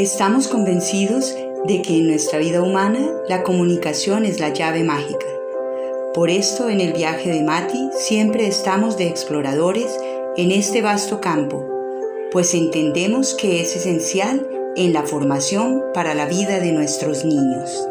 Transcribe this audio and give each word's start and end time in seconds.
Estamos 0.00 0.48
convencidos 0.48 1.36
de 1.66 1.82
que 1.82 1.98
en 1.98 2.06
nuestra 2.06 2.38
vida 2.38 2.62
humana 2.62 3.06
la 3.28 3.42
comunicación 3.42 4.24
es 4.24 4.40
la 4.40 4.48
llave 4.48 4.82
mágica. 4.82 5.26
Por 6.14 6.30
esto 6.30 6.70
en 6.70 6.80
el 6.80 6.94
viaje 6.94 7.30
de 7.30 7.42
Mati 7.42 7.90
siempre 7.92 8.46
estamos 8.46 8.96
de 8.96 9.08
exploradores 9.08 9.94
en 10.38 10.52
este 10.52 10.80
vasto 10.80 11.20
campo, 11.20 11.68
pues 12.32 12.54
entendemos 12.54 13.34
que 13.34 13.60
es 13.60 13.76
esencial 13.76 14.48
en 14.74 14.94
la 14.94 15.02
formación 15.02 15.82
para 15.92 16.14
la 16.14 16.24
vida 16.24 16.60
de 16.60 16.72
nuestros 16.72 17.26
niños. 17.26 17.89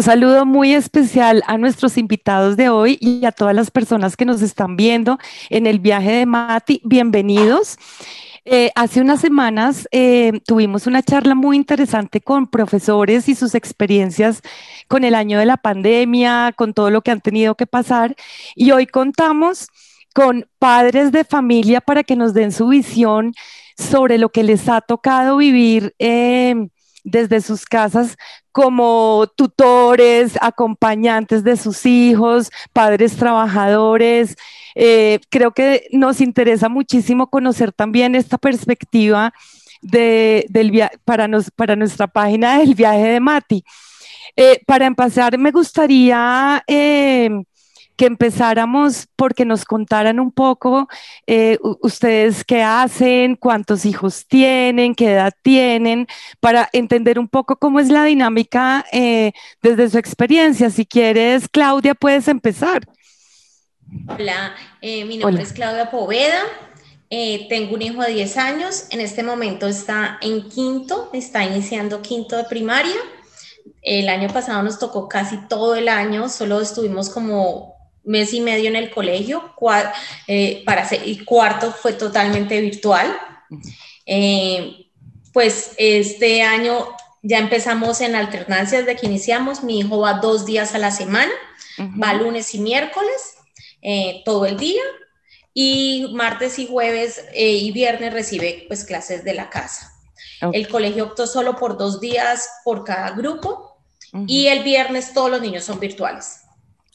Un 0.00 0.04
saludo 0.04 0.46
muy 0.46 0.72
especial 0.72 1.42
a 1.46 1.58
nuestros 1.58 1.98
invitados 1.98 2.56
de 2.56 2.70
hoy 2.70 2.96
y 3.02 3.26
a 3.26 3.32
todas 3.32 3.54
las 3.54 3.70
personas 3.70 4.16
que 4.16 4.24
nos 4.24 4.40
están 4.40 4.74
viendo 4.74 5.18
en 5.50 5.66
el 5.66 5.78
viaje 5.78 6.10
de 6.12 6.24
Mati. 6.24 6.80
Bienvenidos. 6.84 7.76
Eh, 8.46 8.70
hace 8.76 9.02
unas 9.02 9.20
semanas 9.20 9.86
eh, 9.92 10.40
tuvimos 10.46 10.86
una 10.86 11.02
charla 11.02 11.34
muy 11.34 11.54
interesante 11.54 12.22
con 12.22 12.46
profesores 12.46 13.28
y 13.28 13.34
sus 13.34 13.54
experiencias 13.54 14.40
con 14.88 15.04
el 15.04 15.14
año 15.14 15.38
de 15.38 15.44
la 15.44 15.58
pandemia, 15.58 16.54
con 16.56 16.72
todo 16.72 16.88
lo 16.88 17.02
que 17.02 17.10
han 17.10 17.20
tenido 17.20 17.54
que 17.54 17.66
pasar. 17.66 18.16
Y 18.54 18.70
hoy 18.70 18.86
contamos 18.86 19.68
con 20.14 20.48
padres 20.58 21.12
de 21.12 21.24
familia 21.24 21.82
para 21.82 22.04
que 22.04 22.16
nos 22.16 22.32
den 22.32 22.52
su 22.52 22.68
visión 22.68 23.34
sobre 23.76 24.16
lo 24.16 24.30
que 24.30 24.44
les 24.44 24.66
ha 24.66 24.80
tocado 24.80 25.36
vivir. 25.36 25.94
Eh, 25.98 26.54
desde 27.04 27.40
sus 27.40 27.64
casas 27.64 28.16
como 28.52 29.26
tutores, 29.36 30.38
acompañantes 30.40 31.44
de 31.44 31.56
sus 31.56 31.86
hijos, 31.86 32.50
padres 32.72 33.16
trabajadores. 33.16 34.36
Eh, 34.74 35.20
creo 35.30 35.52
que 35.52 35.86
nos 35.92 36.20
interesa 36.20 36.68
muchísimo 36.68 37.28
conocer 37.28 37.72
también 37.72 38.14
esta 38.14 38.38
perspectiva 38.38 39.32
de, 39.82 40.46
del 40.48 40.72
para, 41.04 41.28
nos, 41.28 41.50
para 41.50 41.76
nuestra 41.76 42.06
página 42.06 42.58
del 42.58 42.74
viaje 42.74 43.08
de 43.08 43.20
Mati. 43.20 43.64
Eh, 44.36 44.60
para 44.66 44.86
empezar, 44.86 45.36
me 45.38 45.50
gustaría 45.50 46.62
eh, 46.66 47.28
que 48.00 48.06
empezáramos 48.06 49.08
porque 49.14 49.44
nos 49.44 49.66
contaran 49.66 50.20
un 50.20 50.32
poco 50.32 50.88
eh, 51.26 51.58
ustedes 51.82 52.46
qué 52.46 52.62
hacen, 52.62 53.36
cuántos 53.36 53.84
hijos 53.84 54.26
tienen, 54.26 54.94
qué 54.94 55.12
edad 55.12 55.34
tienen, 55.42 56.06
para 56.40 56.70
entender 56.72 57.18
un 57.18 57.28
poco 57.28 57.56
cómo 57.56 57.78
es 57.78 57.90
la 57.90 58.04
dinámica 58.04 58.86
eh, 58.90 59.32
desde 59.60 59.90
su 59.90 59.98
experiencia. 59.98 60.70
Si 60.70 60.86
quieres, 60.86 61.46
Claudia, 61.46 61.94
puedes 61.94 62.26
empezar. 62.28 62.86
Hola, 64.08 64.54
eh, 64.80 65.04
mi 65.04 65.18
nombre 65.18 65.42
es 65.42 65.52
Claudia 65.52 65.90
Poveda. 65.90 66.40
tengo 67.10 67.74
un 67.74 67.82
hijo 67.82 68.00
de 68.00 68.14
10 68.14 68.36
años, 68.38 68.86
en 68.92 69.02
este 69.02 69.22
momento 69.22 69.66
está 69.66 70.16
en 70.22 70.48
quinto, 70.48 71.10
está 71.12 71.44
iniciando 71.44 72.00
quinto 72.00 72.38
de 72.38 72.44
primaria. 72.44 72.96
El 73.82 74.08
año 74.08 74.28
pasado 74.28 74.62
nos 74.62 74.78
tocó 74.78 75.06
casi 75.06 75.36
todo 75.48 75.74
el 75.74 75.90
año, 75.90 76.30
solo 76.30 76.62
estuvimos 76.62 77.10
como 77.10 77.78
mes 78.04 78.32
y 78.32 78.40
medio 78.40 78.68
en 78.68 78.76
el 78.76 78.90
colegio, 78.90 79.54
eh, 80.26 80.62
para 80.64 80.88
y 81.04 81.24
cuarto 81.24 81.72
fue 81.72 81.92
totalmente 81.92 82.60
virtual. 82.60 83.16
Eh, 84.06 84.86
pues 85.32 85.72
este 85.76 86.42
año 86.42 86.88
ya 87.22 87.38
empezamos 87.38 88.00
en 88.00 88.16
alternancias 88.16 88.84
desde 88.84 89.00
que 89.00 89.06
iniciamos. 89.06 89.62
Mi 89.62 89.80
hijo 89.80 89.98
va 89.98 90.14
dos 90.14 90.46
días 90.46 90.74
a 90.74 90.78
la 90.78 90.90
semana, 90.90 91.32
va 92.02 92.14
lunes 92.14 92.54
y 92.54 92.58
miércoles, 92.58 93.34
eh, 93.82 94.22
todo 94.24 94.46
el 94.46 94.56
día, 94.56 94.82
y 95.52 96.10
martes 96.14 96.58
y 96.58 96.66
jueves 96.66 97.24
y 97.34 97.70
viernes 97.72 98.12
recibe 98.12 98.64
pues 98.68 98.84
clases 98.84 99.24
de 99.24 99.34
la 99.34 99.50
casa. 99.50 99.92
El 100.52 100.68
colegio 100.68 101.04
optó 101.04 101.26
solo 101.26 101.56
por 101.56 101.76
dos 101.76 102.00
días 102.00 102.48
por 102.64 102.84
cada 102.84 103.10
grupo 103.10 103.76
y 104.26 104.46
el 104.46 104.62
viernes 104.62 105.12
todos 105.12 105.30
los 105.30 105.40
niños 105.40 105.64
son 105.64 105.78
virtuales. 105.78 106.40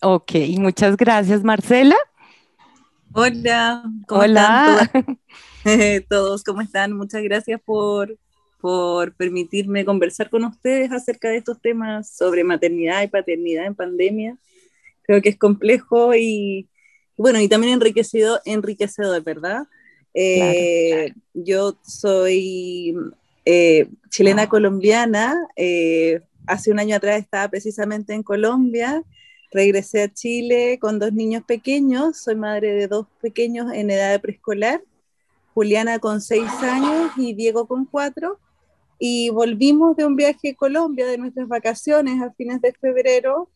Ok, 0.02 0.32
muchas 0.60 0.98
gracias, 0.98 1.44
Marcela. 1.44 1.96
Hola, 3.14 3.84
¿cómo 4.08 4.22
Hola. 4.22 4.92
están 4.94 5.18
todos? 6.10 6.44
¿Cómo 6.44 6.62
están? 6.62 6.94
Muchas 6.94 7.24
gracias 7.24 7.62
por, 7.64 8.18
por 8.60 9.16
permitirme 9.16 9.86
conversar 9.86 10.30
con 10.30 10.44
ustedes 10.44 10.92
acerca 10.92 11.30
de 11.30 11.38
estos 11.38 11.62
temas 11.62 12.10
sobre 12.10 12.44
maternidad 12.44 13.04
y 13.04 13.08
paternidad 13.08 13.66
en 13.66 13.76
pandemia. 13.76 14.38
Creo 15.04 15.22
que 15.22 15.30
es 15.30 15.38
complejo 15.38 16.14
y, 16.14 16.68
bueno, 17.18 17.40
y 17.40 17.48
también 17.48 17.74
enriquecido, 17.74 18.42
enriquecedor, 18.44 19.24
¿verdad? 19.24 19.64
Eh, 20.14 21.14
yo 21.34 21.78
soy 21.88 22.96
eh, 23.46 23.88
chilena 24.10 24.50
colombiana. 24.50 25.36
Eh, 25.56 26.22
hace 26.48 26.70
un 26.70 26.80
año 26.80 26.98
atrás 26.98 27.22
estaba 27.22 27.48
precisamente 27.48 28.14
en 28.14 28.24
Colombia 28.24 29.04
regresé 29.56 30.04
a 30.04 30.14
Chile 30.14 30.78
con 30.82 31.00
dos 31.00 31.14
niños 31.14 31.44
pequeños, 31.46 32.18
soy 32.18 32.36
madre 32.36 32.74
de 32.74 32.88
dos 32.90 33.08
pequeños 33.22 33.72
en 33.74 33.90
edad 33.90 34.12
de 34.12 34.20
preescolar, 34.20 34.84
Juliana 35.54 35.98
con 36.00 36.20
seis 36.20 36.52
años 36.62 37.12
y 37.16 37.34
Diego 37.34 37.66
con 37.66 37.86
cuatro, 37.86 38.38
y 39.00 39.30
volvimos 39.30 39.96
de 39.96 40.06
un 40.06 40.18
viaje 40.18 40.50
a 40.50 40.56
Colombia, 40.56 41.08
de 41.08 41.18
nuestras 41.18 41.48
vacaciones 41.48 42.22
a 42.22 42.34
fines 42.34 42.62
de 42.62 42.74
febrero. 42.74 43.50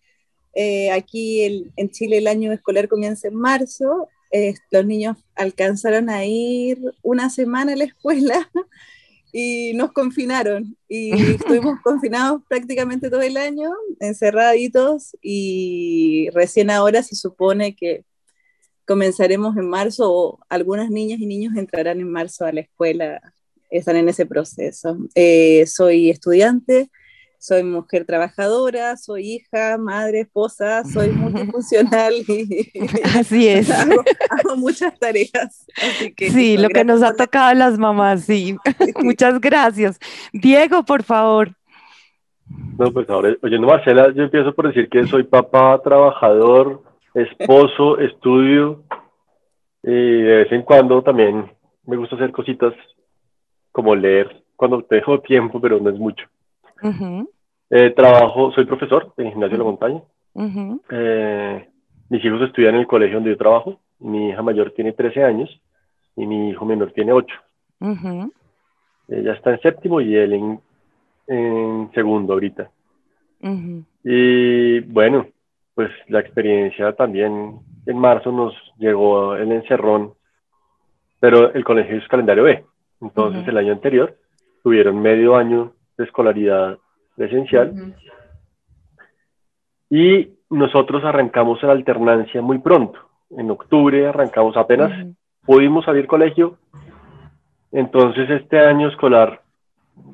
Eh, 0.53 0.89
aquí 0.91 1.69
en 1.75 1.89
Chile 1.89 2.19
el 2.19 2.27
año 2.27 2.53
escolar 2.53 2.87
comienza 2.87 3.27
en 3.27 3.35
marzo, 3.35 4.07
eh, 4.31 4.53
los 4.71 4.85
niños 4.85 5.17
alcanzaron 5.35 6.09
a 6.09 6.23
ir 6.23 6.79
una 7.01 7.29
semana 7.29 7.73
a 7.73 7.75
la 7.75 7.83
escuela 7.83 8.49
y 9.31 9.73
nos 9.73 9.91
confinaron 9.91 10.75
y 10.87 11.11
estuvimos 11.35 11.79
confinados 11.81 12.41
prácticamente 12.47 13.09
todo 13.09 13.21
el 13.21 13.37
año, 13.37 13.71
encerraditos 13.99 15.15
y 15.21 16.29
recién 16.33 16.69
ahora 16.69 17.03
se 17.03 17.15
supone 17.15 17.75
que 17.75 18.05
comenzaremos 18.85 19.55
en 19.57 19.69
marzo 19.69 20.11
o 20.11 20.39
algunas 20.49 20.89
niñas 20.89 21.19
y 21.19 21.27
niños 21.27 21.55
entrarán 21.55 21.99
en 21.99 22.11
marzo 22.11 22.45
a 22.45 22.51
la 22.51 22.61
escuela, 22.61 23.21
están 23.69 23.97
en 23.97 24.09
ese 24.09 24.25
proceso. 24.25 24.97
Eh, 25.13 25.67
soy 25.67 26.09
estudiante, 26.09 26.89
soy 27.39 27.63
mujer 27.63 28.03
trabajadora, 28.05 28.97
soy 28.97 29.35
hija, 29.35 29.77
madre, 29.77 30.21
esposa, 30.21 30.83
soy 30.83 31.09
multifuncional 31.09 32.13
y 32.27 32.69
así 33.17 33.47
es. 33.47 33.71
Hago, 33.71 34.57
muchas 34.57 34.99
tareas. 34.99 35.65
sí, 36.17 36.57
lo 36.57 36.67
que 36.67 36.83
nos 36.83 37.01
ha 37.01 37.15
tocado 37.15 37.47
a 37.47 37.53
las 37.53 37.79
mamás, 37.79 38.25
sí. 38.25 38.57
Muchas 39.01 39.39
gracias. 39.39 39.99
Diego, 40.33 40.83
por 40.83 41.03
favor. 41.03 41.51
No, 42.77 42.91
pues 42.91 43.09
ahora, 43.09 43.33
oyendo 43.41 43.67
Marcela, 43.67 44.13
yo 44.13 44.23
empiezo 44.23 44.53
por 44.53 44.67
decir 44.67 44.89
que 44.89 45.07
soy 45.07 45.23
papá, 45.23 45.81
trabajador, 45.81 46.83
esposo, 47.13 47.99
estudio 47.99 48.83
y 49.81 49.91
de 49.91 50.35
vez 50.43 50.51
en 50.51 50.63
cuando 50.63 51.01
también 51.01 51.49
me 51.85 51.95
gusta 51.95 52.15
hacer 52.15 52.31
cositas 52.31 52.73
como 53.71 53.95
leer 53.95 54.43
cuando 54.57 54.83
tengo 54.83 55.21
tiempo, 55.21 55.61
pero 55.61 55.79
no 55.79 55.89
es 55.89 55.97
mucho. 55.97 56.25
Eh, 57.71 57.91
trabajo, 57.91 58.51
soy 58.53 58.65
profesor 58.65 59.13
en 59.17 59.31
Gimnasio 59.31 59.57
de 59.57 59.63
la 59.63 59.69
Montaña. 59.69 60.01
Eh, 60.89 61.67
mis 62.09 62.25
hijos 62.25 62.41
estudian 62.41 62.75
en 62.75 62.81
el 62.81 62.87
colegio 62.87 63.15
donde 63.17 63.31
yo 63.31 63.37
trabajo. 63.37 63.79
Mi 63.99 64.29
hija 64.29 64.41
mayor 64.41 64.71
tiene 64.71 64.93
13 64.93 65.23
años 65.23 65.61
y 66.15 66.25
mi 66.25 66.49
hijo 66.49 66.65
menor 66.65 66.91
tiene 66.93 67.13
8. 67.13 67.35
Ella 69.09 69.33
está 69.33 69.51
en 69.51 69.61
séptimo 69.61 70.01
y 70.01 70.15
él 70.15 70.33
en, 70.33 70.59
en 71.27 71.91
segundo 71.93 72.33
ahorita. 72.33 72.69
Y 74.03 74.79
bueno, 74.81 75.27
pues 75.75 75.91
la 76.07 76.19
experiencia 76.19 76.93
también 76.93 77.59
en 77.85 77.97
marzo 77.97 78.31
nos 78.31 78.53
llegó 78.77 79.35
el 79.35 79.51
encerrón, 79.51 80.13
pero 81.19 81.53
el 81.53 81.63
colegio 81.63 81.97
es 81.97 82.07
calendario 82.07 82.43
B. 82.43 82.63
Entonces 83.01 83.47
el 83.47 83.57
año 83.57 83.73
anterior 83.73 84.17
tuvieron 84.63 85.01
medio 85.01 85.35
año 85.35 85.73
de 85.99 86.05
escolaridad 86.05 86.79
esencial. 87.17 87.93
Y 89.89 90.29
nosotros 90.49 91.03
arrancamos 91.03 91.61
en 91.61 91.69
alternancia 91.69 92.41
muy 92.41 92.59
pronto. 92.59 92.99
En 93.31 93.51
octubre 93.51 94.07
arrancamos 94.07 94.57
apenas, 94.57 94.91
pudimos 95.45 95.85
salir 95.85 96.07
colegio. 96.07 96.57
Entonces 97.71 98.29
este 98.29 98.59
año 98.59 98.87
escolar, 98.87 99.41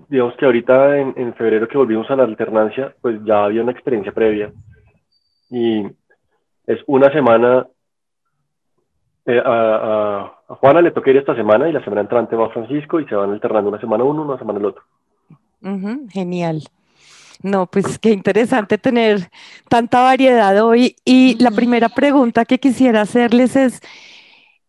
digamos 0.09 0.35
que 0.35 0.45
ahorita 0.45 0.97
en, 0.97 1.33
febrero 1.35 1.67
que 1.67 1.77
volvimos 1.77 2.09
a 2.09 2.15
la 2.15 2.23
alternancia, 2.23 2.93
pues 2.99 3.23
ya 3.23 3.45
había 3.45 3.61
una 3.61 3.71
experiencia 3.71 4.11
previa. 4.11 4.51
Y 5.51 5.85
es 6.65 6.79
una 6.88 7.11
semana, 7.11 7.67
eh, 9.25 9.41
a, 9.45 10.33
Juana 10.47 10.81
le 10.81 10.91
toca 10.91 11.11
ir 11.11 11.17
esta 11.17 11.35
semana 11.35 11.69
y 11.69 11.71
la 11.71 11.83
semana 11.83 12.01
entrante 12.01 12.35
va 12.35 12.47
a 12.47 12.49
Francisco 12.49 12.99
y 12.99 13.05
se 13.05 13.15
van 13.15 13.31
alternando 13.31 13.69
una 13.69 13.79
semana 13.79 14.03
uno, 14.03 14.23
una 14.23 14.39
semana 14.39 14.59
el 14.59 14.65
otro. 14.65 14.83
Genial. 16.12 16.63
No, 17.44 17.67
pues 17.67 18.00
qué 18.00 18.12
interesante 18.12 18.77
tener 18.77 19.29
tanta 19.69 20.01
variedad 20.01 20.63
hoy. 20.63 20.95
Y 21.06 21.35
la 21.39 21.51
primera 21.51 21.89
pregunta 21.89 22.45
que 22.45 22.59
quisiera 22.59 23.01
hacerles 23.01 23.56
es, 23.56 23.81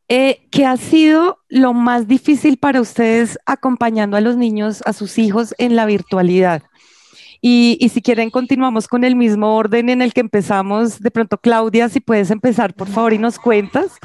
Eh, 0.09 0.47
¿Qué 0.53 0.65
ha 0.65 0.77
sido 0.77 1.41
lo 1.49 1.73
más 1.75 2.07
difícil 2.07 2.59
para 2.59 2.81
ustedes 2.81 3.39
acompañando 3.45 4.17
a 4.17 4.21
los 4.21 4.37
niños, 4.37 4.81
a 4.87 4.93
sus 4.93 5.19
hijos 5.19 5.53
en 5.59 5.75
la 5.75 5.85
virtualidad? 5.85 6.63
Y, 7.41 7.77
y, 7.81 7.89
si 7.89 8.03
quieren, 8.03 8.31
continuamos 8.31 8.87
con 8.87 9.03
el 9.05 9.17
mismo 9.17 9.57
orden 9.57 9.89
en 9.89 10.03
el 10.03 10.13
que 10.13 10.21
empezamos. 10.21 11.01
De 11.01 11.11
pronto, 11.11 11.39
Claudia, 11.39 11.89
si 11.89 12.01
puedes 12.01 12.31
empezar, 12.31 12.73
por 12.73 12.89
favor, 12.89 13.15
y 13.15 13.19
nos 13.19 13.39
cuentas. 13.39 13.99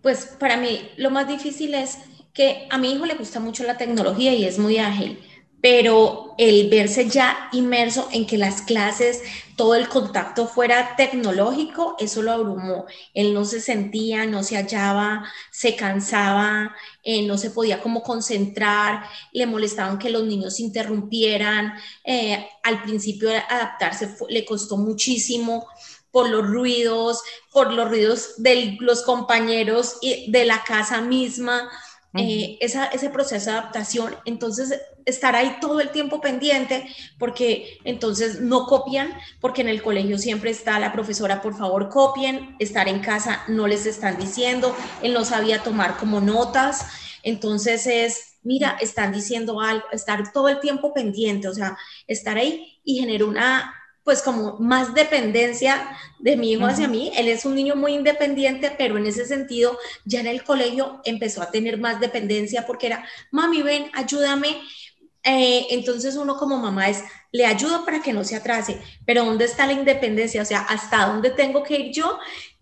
Pues 0.00 0.36
para 0.38 0.56
mí 0.56 0.90
lo 0.96 1.10
más 1.10 1.26
difícil 1.26 1.74
es 1.74 1.98
que 2.32 2.68
a 2.70 2.78
mi 2.78 2.92
hijo 2.92 3.04
le 3.04 3.14
gusta 3.14 3.40
mucho 3.40 3.64
la 3.64 3.76
tecnología 3.76 4.32
y 4.32 4.44
es 4.44 4.58
muy 4.60 4.78
ágil 4.78 5.18
pero 5.60 6.34
el 6.38 6.70
verse 6.70 7.08
ya 7.08 7.48
inmerso 7.52 8.08
en 8.12 8.26
que 8.26 8.38
las 8.38 8.62
clases, 8.62 9.22
todo 9.56 9.74
el 9.74 9.88
contacto 9.88 10.46
fuera 10.46 10.94
tecnológico, 10.96 11.96
eso 11.98 12.22
lo 12.22 12.30
abrumó. 12.30 12.86
Él 13.12 13.34
no 13.34 13.44
se 13.44 13.60
sentía, 13.60 14.24
no 14.24 14.44
se 14.44 14.56
hallaba, 14.56 15.24
se 15.50 15.74
cansaba, 15.74 16.76
eh, 17.02 17.26
no 17.26 17.36
se 17.38 17.50
podía 17.50 17.82
como 17.82 18.04
concentrar, 18.04 19.02
le 19.32 19.46
molestaban 19.46 19.98
que 19.98 20.10
los 20.10 20.22
niños 20.22 20.60
interrumpieran. 20.60 21.74
Eh, 22.04 22.46
al 22.62 22.82
principio 22.82 23.30
adaptarse 23.30 24.14
le 24.28 24.44
costó 24.44 24.76
muchísimo 24.76 25.66
por 26.12 26.30
los 26.30 26.46
ruidos, 26.46 27.22
por 27.52 27.72
los 27.72 27.88
ruidos 27.88 28.34
de 28.38 28.76
los 28.80 29.02
compañeros 29.02 29.96
y 30.00 30.30
de 30.30 30.44
la 30.44 30.62
casa 30.62 31.00
misma. 31.00 31.68
Eh, 32.14 32.58
ese 32.60 33.10
proceso 33.10 33.50
de 33.50 33.58
adaptación. 33.58 34.16
Entonces, 34.24 34.80
estar 35.04 35.36
ahí 35.36 35.58
todo 35.60 35.80
el 35.80 35.90
tiempo 35.90 36.20
pendiente, 36.20 36.86
porque 37.18 37.78
entonces 37.84 38.40
no 38.40 38.66
copian, 38.66 39.12
porque 39.40 39.60
en 39.60 39.68
el 39.68 39.82
colegio 39.82 40.18
siempre 40.18 40.50
está 40.50 40.78
la 40.78 40.92
profesora, 40.92 41.42
por 41.42 41.56
favor, 41.56 41.88
copien, 41.90 42.56
estar 42.58 42.88
en 42.88 43.00
casa 43.00 43.42
no 43.48 43.66
les 43.66 43.86
están 43.86 44.18
diciendo, 44.18 44.74
él 45.02 45.12
no 45.12 45.24
sabía 45.24 45.62
tomar 45.62 45.96
como 45.98 46.20
notas, 46.20 46.86
entonces 47.22 47.86
es, 47.86 48.38
mira, 48.42 48.78
están 48.80 49.12
diciendo 49.12 49.60
algo, 49.60 49.84
estar 49.92 50.32
todo 50.32 50.48
el 50.48 50.60
tiempo 50.60 50.94
pendiente, 50.94 51.48
o 51.48 51.54
sea, 51.54 51.76
estar 52.06 52.38
ahí 52.38 52.80
y 52.84 53.00
generar 53.00 53.24
una 53.24 53.74
pues 54.08 54.22
como 54.22 54.56
más 54.58 54.94
dependencia 54.94 55.86
de 56.18 56.38
mi 56.38 56.52
hijo 56.52 56.64
hacia 56.64 56.88
mí. 56.88 57.12
Él 57.14 57.28
es 57.28 57.44
un 57.44 57.54
niño 57.54 57.76
muy 57.76 57.92
independiente, 57.92 58.74
pero 58.78 58.96
en 58.96 59.04
ese 59.04 59.26
sentido 59.26 59.76
ya 60.06 60.20
en 60.20 60.26
el 60.26 60.44
colegio 60.44 61.02
empezó 61.04 61.42
a 61.42 61.50
tener 61.50 61.76
más 61.76 62.00
dependencia 62.00 62.64
porque 62.66 62.86
era, 62.86 63.04
mami, 63.30 63.60
ven, 63.60 63.90
ayúdame. 63.92 64.62
Eh, 65.24 65.66
entonces 65.72 66.16
uno 66.16 66.38
como 66.38 66.56
mamá 66.56 66.88
es, 66.88 67.04
le 67.32 67.44
ayudo 67.44 67.84
para 67.84 68.00
que 68.00 68.14
no 68.14 68.24
se 68.24 68.36
atrase, 68.36 68.80
pero 69.04 69.26
¿dónde 69.26 69.44
está 69.44 69.66
la 69.66 69.74
independencia? 69.74 70.40
O 70.40 70.46
sea, 70.46 70.60
¿hasta 70.60 71.08
dónde 71.08 71.28
tengo 71.28 71.62
que 71.62 71.78
ir 71.78 71.92
yo? 71.92 72.18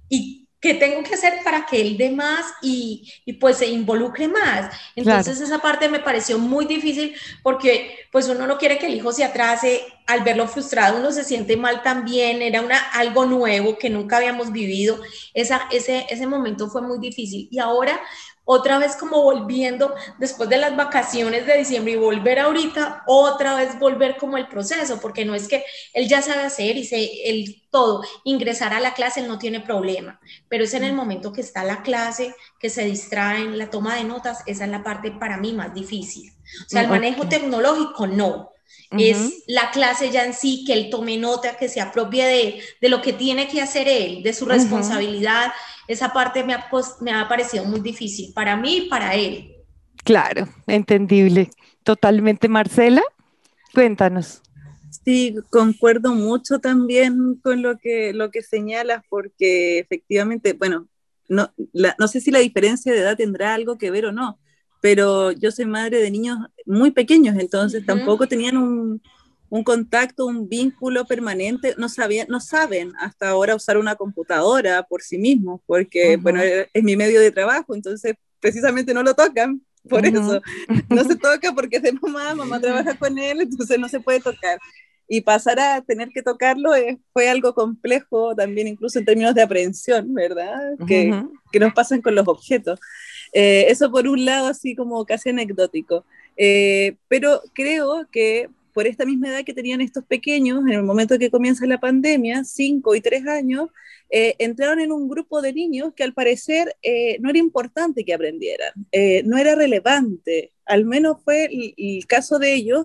Y 0.08 0.45
¿Qué 0.67 0.75
tengo 0.75 1.01
que 1.05 1.15
hacer 1.15 1.35
para 1.45 1.65
que 1.65 1.81
él 1.81 1.97
dé 1.97 2.11
más 2.11 2.45
y, 2.61 3.13
y 3.25 3.35
pues 3.35 3.59
se 3.59 3.69
involucre 3.69 4.27
más? 4.27 4.75
Entonces 4.97 5.41
esa 5.41 5.61
parte 5.61 5.89
me 5.89 6.01
pareció 6.01 6.41
muy 6.41 6.65
difícil 6.65 7.15
porque 7.45 7.97
pues 8.11 8.29
uno 8.29 8.49
no 8.49 8.59
quiere 8.59 8.77
que 8.77 8.87
el 8.87 8.95
hijo 8.95 9.13
se 9.13 9.23
atrase, 9.23 9.81
al 10.09 10.25
verlo 10.25 10.49
frustrado 10.49 10.99
uno 10.99 11.13
se 11.13 11.23
siente 11.23 11.57
mal 11.57 11.85
también, 11.85 12.43
era 12.43 12.63
una, 12.63 12.79
algo 12.95 13.27
nuevo 13.27 13.79
que 13.79 13.91
nunca 13.91 14.17
habíamos 14.17 14.51
vivido, 14.51 14.99
esa, 15.35 15.69
ese, 15.71 16.05
ese 16.11 16.27
momento 16.27 16.69
fue 16.69 16.83
muy 16.83 16.99
difícil. 16.99 17.47
Y 17.53 17.61
ahora 17.61 18.01
otra 18.48 18.78
vez 18.78 18.94
como 18.94 19.22
volviendo 19.22 19.94
después 20.19 20.48
de 20.48 20.56
las 20.56 20.76
vacaciones 20.76 21.46
de 21.46 21.58
diciembre 21.58 21.94
y 21.94 21.96
volver 21.96 22.38
ahorita, 22.38 23.02
otra 23.06 23.56
vez 23.56 23.76
volver 23.78 24.16
como 24.16 24.38
el 24.38 24.46
proceso, 24.46 25.00
porque 25.00 25.25
no 25.25 25.34
es 25.34 25.48
que 25.48 25.64
él 25.93 26.08
ya 26.08 26.22
sabe 26.22 26.44
hacer 26.44 26.76
y 26.76 26.84
se, 26.84 27.28
el 27.28 27.64
todo, 27.70 28.04
ingresar 28.22 28.72
a 28.72 28.78
la 28.78 28.94
clase, 28.94 29.20
él 29.20 29.28
no 29.28 29.38
tiene 29.38 29.60
problema, 29.60 30.20
pero 30.48 30.62
es 30.62 30.75
en 30.75 30.84
el 30.84 30.93
momento 30.93 31.32
que 31.32 31.40
está 31.40 31.64
la 31.64 31.82
clase, 31.82 32.34
que 32.60 32.70
se 32.70 32.84
distraen, 32.84 33.58
la 33.58 33.69
toma 33.69 33.96
de 33.96 34.04
notas, 34.04 34.44
esa 34.46 34.64
es 34.64 34.70
la 34.70 34.84
parte 34.84 35.10
para 35.10 35.38
mí 35.38 35.52
más 35.52 35.75
difícil. 35.75 36.32
O 36.64 36.69
sea, 36.69 36.82
el 36.82 36.88
manejo 36.88 37.28
tecnológico 37.28 38.06
no, 38.06 38.52
es 38.93 39.43
la 39.48 39.72
clase 39.72 40.10
ya 40.10 40.25
en 40.25 40.34
sí, 40.34 40.64
que 40.64 40.72
él 40.72 40.88
tome 40.88 41.16
nota, 41.16 41.56
que 41.56 41.69
se 41.69 41.81
apropie 41.81 42.25
de, 42.25 42.62
de 42.81 42.88
lo 42.88 43.02
que 43.02 43.12
tiene 43.12 43.48
que 43.48 43.60
hacer 43.60 43.88
él, 43.88 44.22
de 44.22 44.32
su 44.32 44.44
responsabilidad 44.44 45.52
esa 45.88 46.12
parte 46.12 46.44
me 46.44 46.55
ha, 46.55 46.69
me 47.00 47.12
ha 47.12 47.29
parecido 47.29 47.65
muy 47.65 47.81
difícil 47.81 48.33
para 48.35 48.56
mí 48.56 48.79
y 48.79 48.88
para 48.88 49.15
él. 49.15 49.53
Claro, 50.05 50.49
entendible. 50.67 51.50
Totalmente, 51.83 52.49
Marcela, 52.49 53.03
cuéntanos. 53.75 54.43
Sí, 55.05 55.37
concuerdo 55.50 56.15
mucho 56.15 56.59
también 56.59 57.37
con 57.43 57.62
lo 57.62 57.79
que, 57.79 58.12
lo 58.12 58.31
que 58.31 58.43
señalas, 58.43 59.03
porque 59.09 59.79
efectivamente, 59.79 60.53
bueno, 60.53 60.88
no, 61.29 61.53
no 61.99 62.09
sé 62.09 62.21
si 62.21 62.31
la 62.31 62.39
diferencia 62.39 62.93
de 62.93 63.00
edad 63.00 63.17
tendrá 63.17 63.55
algo 63.55 63.79
que 63.79 63.91
ver 63.91 64.06
o 64.06 64.12
no, 64.12 64.39
pero 64.81 65.32
yo 65.32 65.50
soy 65.50 65.67
madre 65.67 65.99
de 65.99 66.11
niños 66.11 66.39
muy 66.65 66.93
pequeños, 66.93 67.37
entonces 67.39 67.85
tampoco 67.85 68.27
tenían 68.27 68.56
un, 68.56 69.03
un 69.48 69.62
contacto, 69.62 70.26
un 70.26 70.48
vínculo 70.48 71.04
permanente, 71.04 71.75
no, 71.78 71.88
sabían, 71.88 72.26
no 72.28 72.40
saben 72.40 72.93
hasta 72.98 73.28
ahora 73.28 73.54
usar 73.54 73.78
una 73.78 73.94
computadora 73.94 74.82
por 74.82 75.02
sí 75.02 75.19
mismos, 75.19 75.60
porque, 75.66 76.16
bueno, 76.16 76.40
es 76.43 76.82
mi 76.82 76.96
medio 76.96 77.20
de 77.20 77.31
trabajo, 77.31 77.75
entonces 77.75 78.14
precisamente 78.40 78.93
no 78.93 79.02
lo 79.02 79.14
tocan, 79.14 79.60
por 79.88 80.04
eso. 80.04 80.40
No 80.88 81.04
se 81.04 81.16
toca 81.16 81.52
porque 81.52 81.76
es 81.76 81.82
de 81.82 81.93
mamá, 81.93 82.34
mamá 82.34 82.60
trabaja 82.60 82.96
con 82.96 83.19
él, 83.19 83.40
entonces 83.40 83.78
no 83.78 83.88
se 83.88 84.00
puede 84.00 84.20
tocar. 84.20 84.58
Y 85.08 85.20
pasar 85.20 85.60
a 85.60 85.81
tener 85.82 86.08
que 86.08 86.22
tocarlo 86.22 86.72
fue 87.12 87.28
algo 87.28 87.54
complejo 87.54 88.34
también, 88.34 88.66
incluso 88.66 88.98
en 88.98 89.04
términos 89.04 89.37
de 89.37 89.43
aprehensión, 89.43 90.12
¿verdad? 90.12 90.72
Que, 90.88 91.22
que 91.52 91.60
nos 91.60 91.72
pasan 91.75 92.02
con 92.02 92.16
los 92.16 92.26
objetos. 92.26 92.81
Eh, 93.32 93.66
eso 93.69 93.90
por 93.93 94.08
un 94.08 94.25
lado, 94.25 94.48
así 94.48 94.75
como 94.75 95.04
casi 95.04 95.28
anecdótico. 95.28 96.04
Eh, 96.37 96.96
pero 97.06 97.40
creo 97.54 98.08
que 98.10 98.48
por 98.76 98.87
esta 98.87 99.06
misma 99.06 99.28
edad 99.28 99.43
que 99.43 99.55
tenían 99.55 99.81
estos 99.81 100.05
pequeños, 100.05 100.61
en 100.61 100.75
el 100.75 100.82
momento 100.82 101.19
que 101.19 101.31
comienza 101.31 101.64
la 101.64 101.81
pandemia, 101.81 102.44
5 102.44 102.94
y 102.94 103.00
3 103.00 103.26
años, 103.26 103.70
eh, 104.11 104.34
entraron 104.38 104.81
en 104.81 104.93
un 104.93 105.08
grupo 105.08 105.40
de 105.40 105.55
niños 105.55 105.94
que 105.96 106.05
al 106.05 106.12
parecer 106.12 106.76
eh, 106.82 107.17
no 107.20 107.31
era 107.31 107.38
importante 107.38 108.05
que 108.05 108.12
aprendieran, 108.12 108.75
eh, 108.93 109.23
no 109.25 109.38
era 109.38 109.55
relevante, 109.55 110.52
al 110.67 110.84
menos 110.84 111.23
fue 111.25 111.49
el, 111.50 112.06
caso 112.06 112.38
de 112.38 112.52
ellos, 112.52 112.84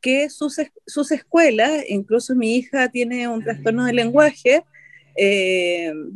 que 0.00 0.28
sus, 0.28 0.56
sus, 0.88 1.12
escuelas, 1.12 1.84
incluso 1.88 2.34
mi 2.34 2.56
hija 2.56 2.88
tiene 2.88 3.28
un 3.28 3.44
trastorno 3.44 3.84
de 3.84 3.92
lenguaje, 3.92 4.64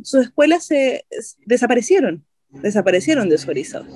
sus 0.01 0.25
escuelas 0.25 0.65
se 0.65 1.05
desaparecieron, 1.45 2.25
desaparecieron 2.49 3.29
de 3.29 3.37
su 3.37 3.49
horizonte. 3.49 3.93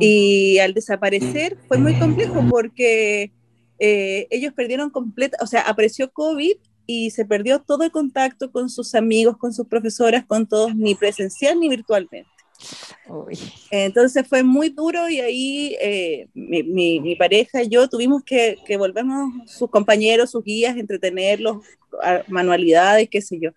Y 0.00 0.58
al 0.58 0.74
desaparecer 0.74 1.58
fue 1.68 1.78
muy 1.78 1.94
complejo 1.94 2.44
porque 2.50 3.30
eh, 3.78 4.26
ellos 4.30 4.52
perdieron 4.52 4.90
completa, 4.90 5.38
o 5.40 5.46
sea, 5.46 5.62
apareció 5.62 6.10
COVID 6.12 6.56
y 6.86 7.10
se 7.10 7.24
perdió 7.24 7.60
todo 7.60 7.84
el 7.84 7.90
contacto 7.90 8.50
con 8.50 8.68
sus 8.68 8.94
amigos, 8.94 9.36
con 9.36 9.52
sus 9.52 9.66
profesoras, 9.66 10.24
con 10.26 10.46
todos, 10.46 10.74
ni 10.74 10.94
presencial 10.94 11.58
ni 11.58 11.68
virtualmente. 11.68 12.28
Entonces 13.70 14.26
fue 14.28 14.42
muy 14.42 14.68
duro 14.68 15.08
y 15.08 15.20
ahí 15.20 15.76
eh, 15.80 16.28
mi, 16.34 16.62
mi, 17.00 17.16
pareja 17.16 17.62
y 17.62 17.68
yo 17.68 17.88
tuvimos 17.88 18.22
que, 18.22 18.58
que 18.64 18.76
volvernos 18.76 19.32
sus 19.50 19.68
compañeros, 19.68 20.30
sus 20.30 20.44
guías, 20.44 20.76
entretenerlos, 20.76 21.58
manualidades, 22.28 23.08
qué 23.10 23.20
sé 23.20 23.38
yo. 23.40 23.50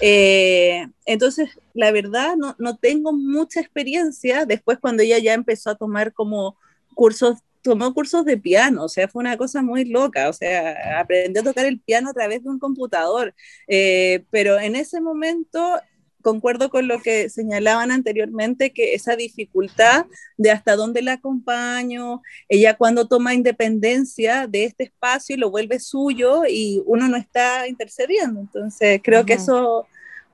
Eh, 0.00 0.86
entonces, 1.06 1.50
la 1.74 1.90
verdad, 1.90 2.36
no, 2.36 2.54
no 2.58 2.76
tengo 2.76 3.12
mucha 3.12 3.60
experiencia 3.60 4.44
después 4.44 4.78
cuando 4.78 5.02
ella 5.02 5.18
ya 5.18 5.34
empezó 5.34 5.70
a 5.70 5.76
tomar 5.76 6.12
como 6.12 6.56
cursos 6.94 7.38
tomó 7.62 7.94
cursos 7.94 8.24
de 8.24 8.36
piano, 8.36 8.84
o 8.84 8.88
sea, 8.88 9.08
fue 9.08 9.20
una 9.20 9.36
cosa 9.36 9.62
muy 9.62 9.84
loca, 9.84 10.28
o 10.28 10.32
sea, 10.32 11.00
aprendió 11.00 11.42
a 11.42 11.44
tocar 11.44 11.64
el 11.64 11.80
piano 11.80 12.10
a 12.10 12.12
través 12.12 12.42
de 12.42 12.50
un 12.50 12.58
computador, 12.58 13.34
eh, 13.68 14.24
pero 14.30 14.58
en 14.58 14.76
ese 14.76 15.00
momento 15.00 15.80
concuerdo 16.22 16.70
con 16.70 16.88
lo 16.88 17.00
que 17.00 17.28
señalaban 17.28 17.90
anteriormente, 17.90 18.72
que 18.72 18.94
esa 18.94 19.16
dificultad 19.16 20.06
de 20.38 20.50
hasta 20.50 20.76
dónde 20.76 21.02
la 21.02 21.14
acompaño, 21.14 22.22
ella 22.48 22.76
cuando 22.76 23.08
toma 23.08 23.34
independencia 23.34 24.46
de 24.46 24.64
este 24.64 24.84
espacio 24.84 25.36
y 25.36 25.38
lo 25.38 25.50
vuelve 25.50 25.78
suyo 25.80 26.42
y 26.48 26.82
uno 26.86 27.08
no 27.08 27.16
está 27.16 27.68
intercediendo. 27.68 28.40
Entonces, 28.40 29.00
creo 29.02 29.26
que 29.26 29.34
eso 29.34 29.86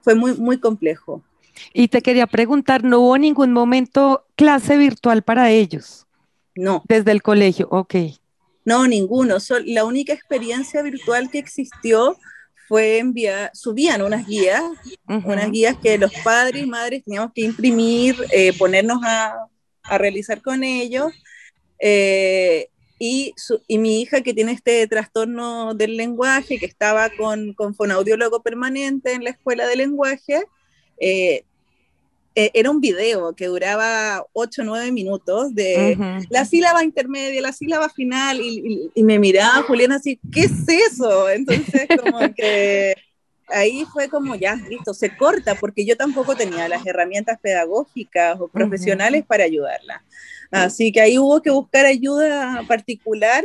fue 0.03 0.15
muy, 0.15 0.35
muy 0.35 0.61
complejo. 0.61 1.25
Y 1.73 1.89
te 1.89 2.03
quería 2.03 2.27
preguntar, 2.27 2.85
¿no 2.85 3.01
hubo 3.01 3.19
ningún 3.19 3.53
momento 3.53 4.25
clase 4.37 4.77
virtual 4.77 5.23
para 5.23 5.51
ellos? 5.51 6.08
No. 6.59 6.83
Desde 6.89 7.13
el 7.13 7.23
colegio, 7.23 7.69
ok. 7.71 7.95
No, 8.65 8.87
ninguno. 8.89 9.37
la 9.65 9.85
única 9.85 10.13
experiencia 10.13 10.83
virtual 10.83 11.31
que 11.31 11.39
existió 11.39 12.19
fue 12.67 12.99
enviar, 12.99 13.53
subían 13.55 14.03
unas 14.03 14.27
guías, 14.27 14.63
unas 15.07 15.51
guías 15.53 15.77
que 15.81 15.97
los 15.97 16.13
padres 16.25 16.65
y 16.65 16.67
madres 16.67 17.05
teníamos 17.05 17.33
que 17.33 17.43
imprimir, 17.43 18.17
eh, 18.33 18.53
ponernos 18.59 18.99
a, 19.05 19.47
realizar 19.99 20.43
con 20.43 20.65
ellos. 20.65 21.13
Eh, 21.79 22.69
y, 22.99 23.33
y, 23.69 23.79
mi 23.79 24.03
hija 24.03 24.21
que 24.23 24.35
tiene 24.35 24.51
este 24.51 24.85
trastorno 24.89 25.75
del 25.75 25.97
lenguaje, 25.97 26.59
que 26.59 26.67
estaba 26.67 27.09
con, 27.17 27.55
con 27.55 27.75
fonaudiólogo 27.77 28.43
permanente 28.43 29.13
en 29.13 29.23
la 29.23 29.31
escuela 29.31 29.67
de 29.69 29.77
lenguaje, 29.77 30.43
eh, 31.01 31.45
eh, 32.41 32.53
era 32.55 32.71
un 32.71 32.81
video 32.81 33.35
que 33.35 33.47
duraba 33.47 34.25
8 34.33 34.63
o 34.63 34.65
9 34.65 34.93
minutos 34.93 35.53
de 35.57 35.99
la 36.31 36.45
sílaba 36.45 36.85
intermedia, 36.85 37.43
la 37.43 37.53
sílaba 37.53 37.89
final, 37.89 38.41
y, 38.41 38.93
y, 38.95 39.03
me 39.03 39.19
miraba 39.19 39.65
Juliana 39.65 39.97
así, 39.97 40.21
¿qué 40.33 40.43
es 40.43 40.53
eso? 40.69 41.29
Entonces, 41.31 41.89
como 42.01 42.33
que 42.33 42.95
ahí 43.49 43.85
fue 43.93 44.09
como 44.09 44.37
ya, 44.37 44.55
listo, 44.55 44.95
se 44.95 45.17
corta, 45.17 45.57
porque 45.57 45.85
yo 45.85 45.97
tampoco 45.97 46.37
tenía 46.37 46.69
las 46.69 46.87
herramientas 46.87 47.41
pedagógicas 47.41 48.39
o 48.39 48.47
profesionales 48.47 49.25
para 49.27 49.43
ayudarla. 49.43 50.05
Así 50.53 50.93
que 50.93 51.01
ahí 51.01 51.19
hubo 51.19 51.43
que 51.43 51.51
buscar 51.51 51.87
ayuda 51.87 52.63
particular 52.69 53.45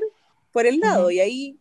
por 0.52 0.68
el 0.68 0.80
lado, 0.80 1.10
y 1.10 1.20
ahí 1.20 1.58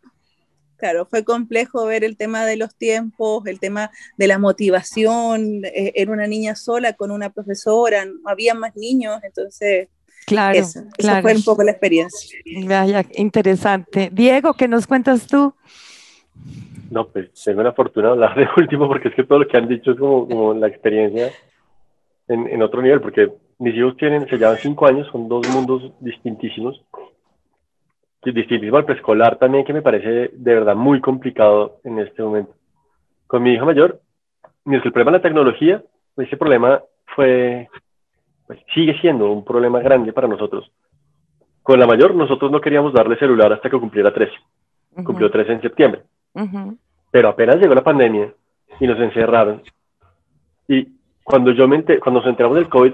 Claro, 0.82 1.06
fue 1.06 1.22
complejo 1.22 1.86
ver 1.86 2.02
el 2.02 2.16
tema 2.16 2.44
de 2.44 2.56
los 2.56 2.74
tiempos, 2.74 3.46
el 3.46 3.60
tema 3.60 3.92
de 4.16 4.26
la 4.26 4.40
motivación. 4.40 5.64
Eh, 5.64 5.92
era 5.94 6.10
una 6.10 6.26
niña 6.26 6.56
sola 6.56 6.94
con 6.94 7.12
una 7.12 7.30
profesora, 7.30 8.04
no 8.04 8.28
había 8.28 8.52
más 8.54 8.74
niños, 8.74 9.20
entonces 9.22 9.90
Claro, 10.26 10.58
eso, 10.58 10.80
fue 10.98 11.36
un 11.36 11.44
poco 11.44 11.62
la 11.62 11.70
experiencia. 11.70 12.36
Vaya, 12.66 13.04
interesante. 13.14 14.10
Diego, 14.12 14.54
¿qué 14.54 14.66
nos 14.66 14.88
cuentas 14.88 15.28
tú? 15.28 15.54
No, 16.90 17.06
pues 17.06 17.30
tengo 17.44 17.62
la 17.62 17.74
fortuna 17.74 18.08
de 18.08 18.12
hablar 18.14 18.34
de 18.34 18.48
último 18.56 18.88
porque 18.88 19.06
es 19.06 19.14
que 19.14 19.22
todo 19.22 19.38
lo 19.38 19.46
que 19.46 19.56
han 19.56 19.68
dicho 19.68 19.92
es 19.92 19.98
como, 20.00 20.52
la 20.54 20.66
experiencia 20.66 21.30
en, 22.26 22.48
en, 22.48 22.60
otro 22.60 22.82
nivel, 22.82 23.00
porque 23.00 23.30
mis 23.60 23.76
hijos 23.76 23.96
tienen, 23.98 24.26
se 24.28 24.36
llevan 24.36 24.56
cinco 24.56 24.88
años, 24.88 25.06
son 25.12 25.28
dos 25.28 25.48
mundos 25.48 25.92
distintísimos 26.00 26.82
distintísimo 28.24 28.76
al 28.76 28.84
preescolar 28.84 29.36
también, 29.36 29.64
que 29.64 29.72
me 29.72 29.82
parece 29.82 30.30
de 30.32 30.54
verdad 30.54 30.76
muy 30.76 31.00
complicado 31.00 31.80
en 31.84 31.98
este 31.98 32.22
momento. 32.22 32.54
Con 33.26 33.42
mi 33.42 33.54
hija 33.54 33.64
mayor, 33.64 34.00
el 34.64 34.80
problema 34.80 35.10
de 35.10 35.18
la 35.18 35.22
tecnología, 35.22 35.82
ese 36.16 36.36
problema 36.36 36.80
fue, 37.16 37.68
pues, 38.46 38.60
sigue 38.74 38.98
siendo 39.00 39.30
un 39.32 39.44
problema 39.44 39.80
grande 39.80 40.12
para 40.12 40.28
nosotros. 40.28 40.70
Con 41.62 41.80
la 41.80 41.86
mayor, 41.86 42.14
nosotros 42.14 42.50
no 42.50 42.60
queríamos 42.60 42.92
darle 42.92 43.16
celular 43.16 43.52
hasta 43.52 43.70
que 43.70 43.78
cumpliera 43.78 44.12
13. 44.12 44.32
Cumplió 45.04 45.30
13 45.30 45.52
en 45.52 45.62
septiembre. 45.62 46.02
Pero 47.10 47.28
apenas 47.28 47.56
llegó 47.56 47.74
la 47.74 47.84
pandemia 47.84 48.32
y 48.78 48.86
nos 48.86 49.00
encerraron. 49.00 49.62
Y 50.68 50.88
cuando 51.24 51.52
yo 51.52 51.66
me 51.66 51.82
cuando 51.98 52.20
nos 52.20 52.28
enteramos 52.28 52.56
del 52.56 52.68
COVID, 52.68 52.92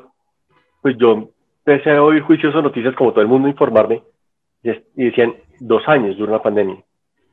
pues 0.83 0.97
yo 0.97 1.31
empecé 1.65 1.91
a 1.91 2.03
oír 2.03 2.23
juiciosos 2.23 2.63
noticias 2.63 2.95
como 2.95 3.13
todo 3.13 3.23
el 3.23 3.29
mundo 3.29 3.49
informarme 3.49 4.03
y 4.63 5.05
decían 5.05 5.35
dos 5.61 5.83
años 5.87 6.17
duró 6.17 6.33
la 6.33 6.43
pandemia. 6.43 6.77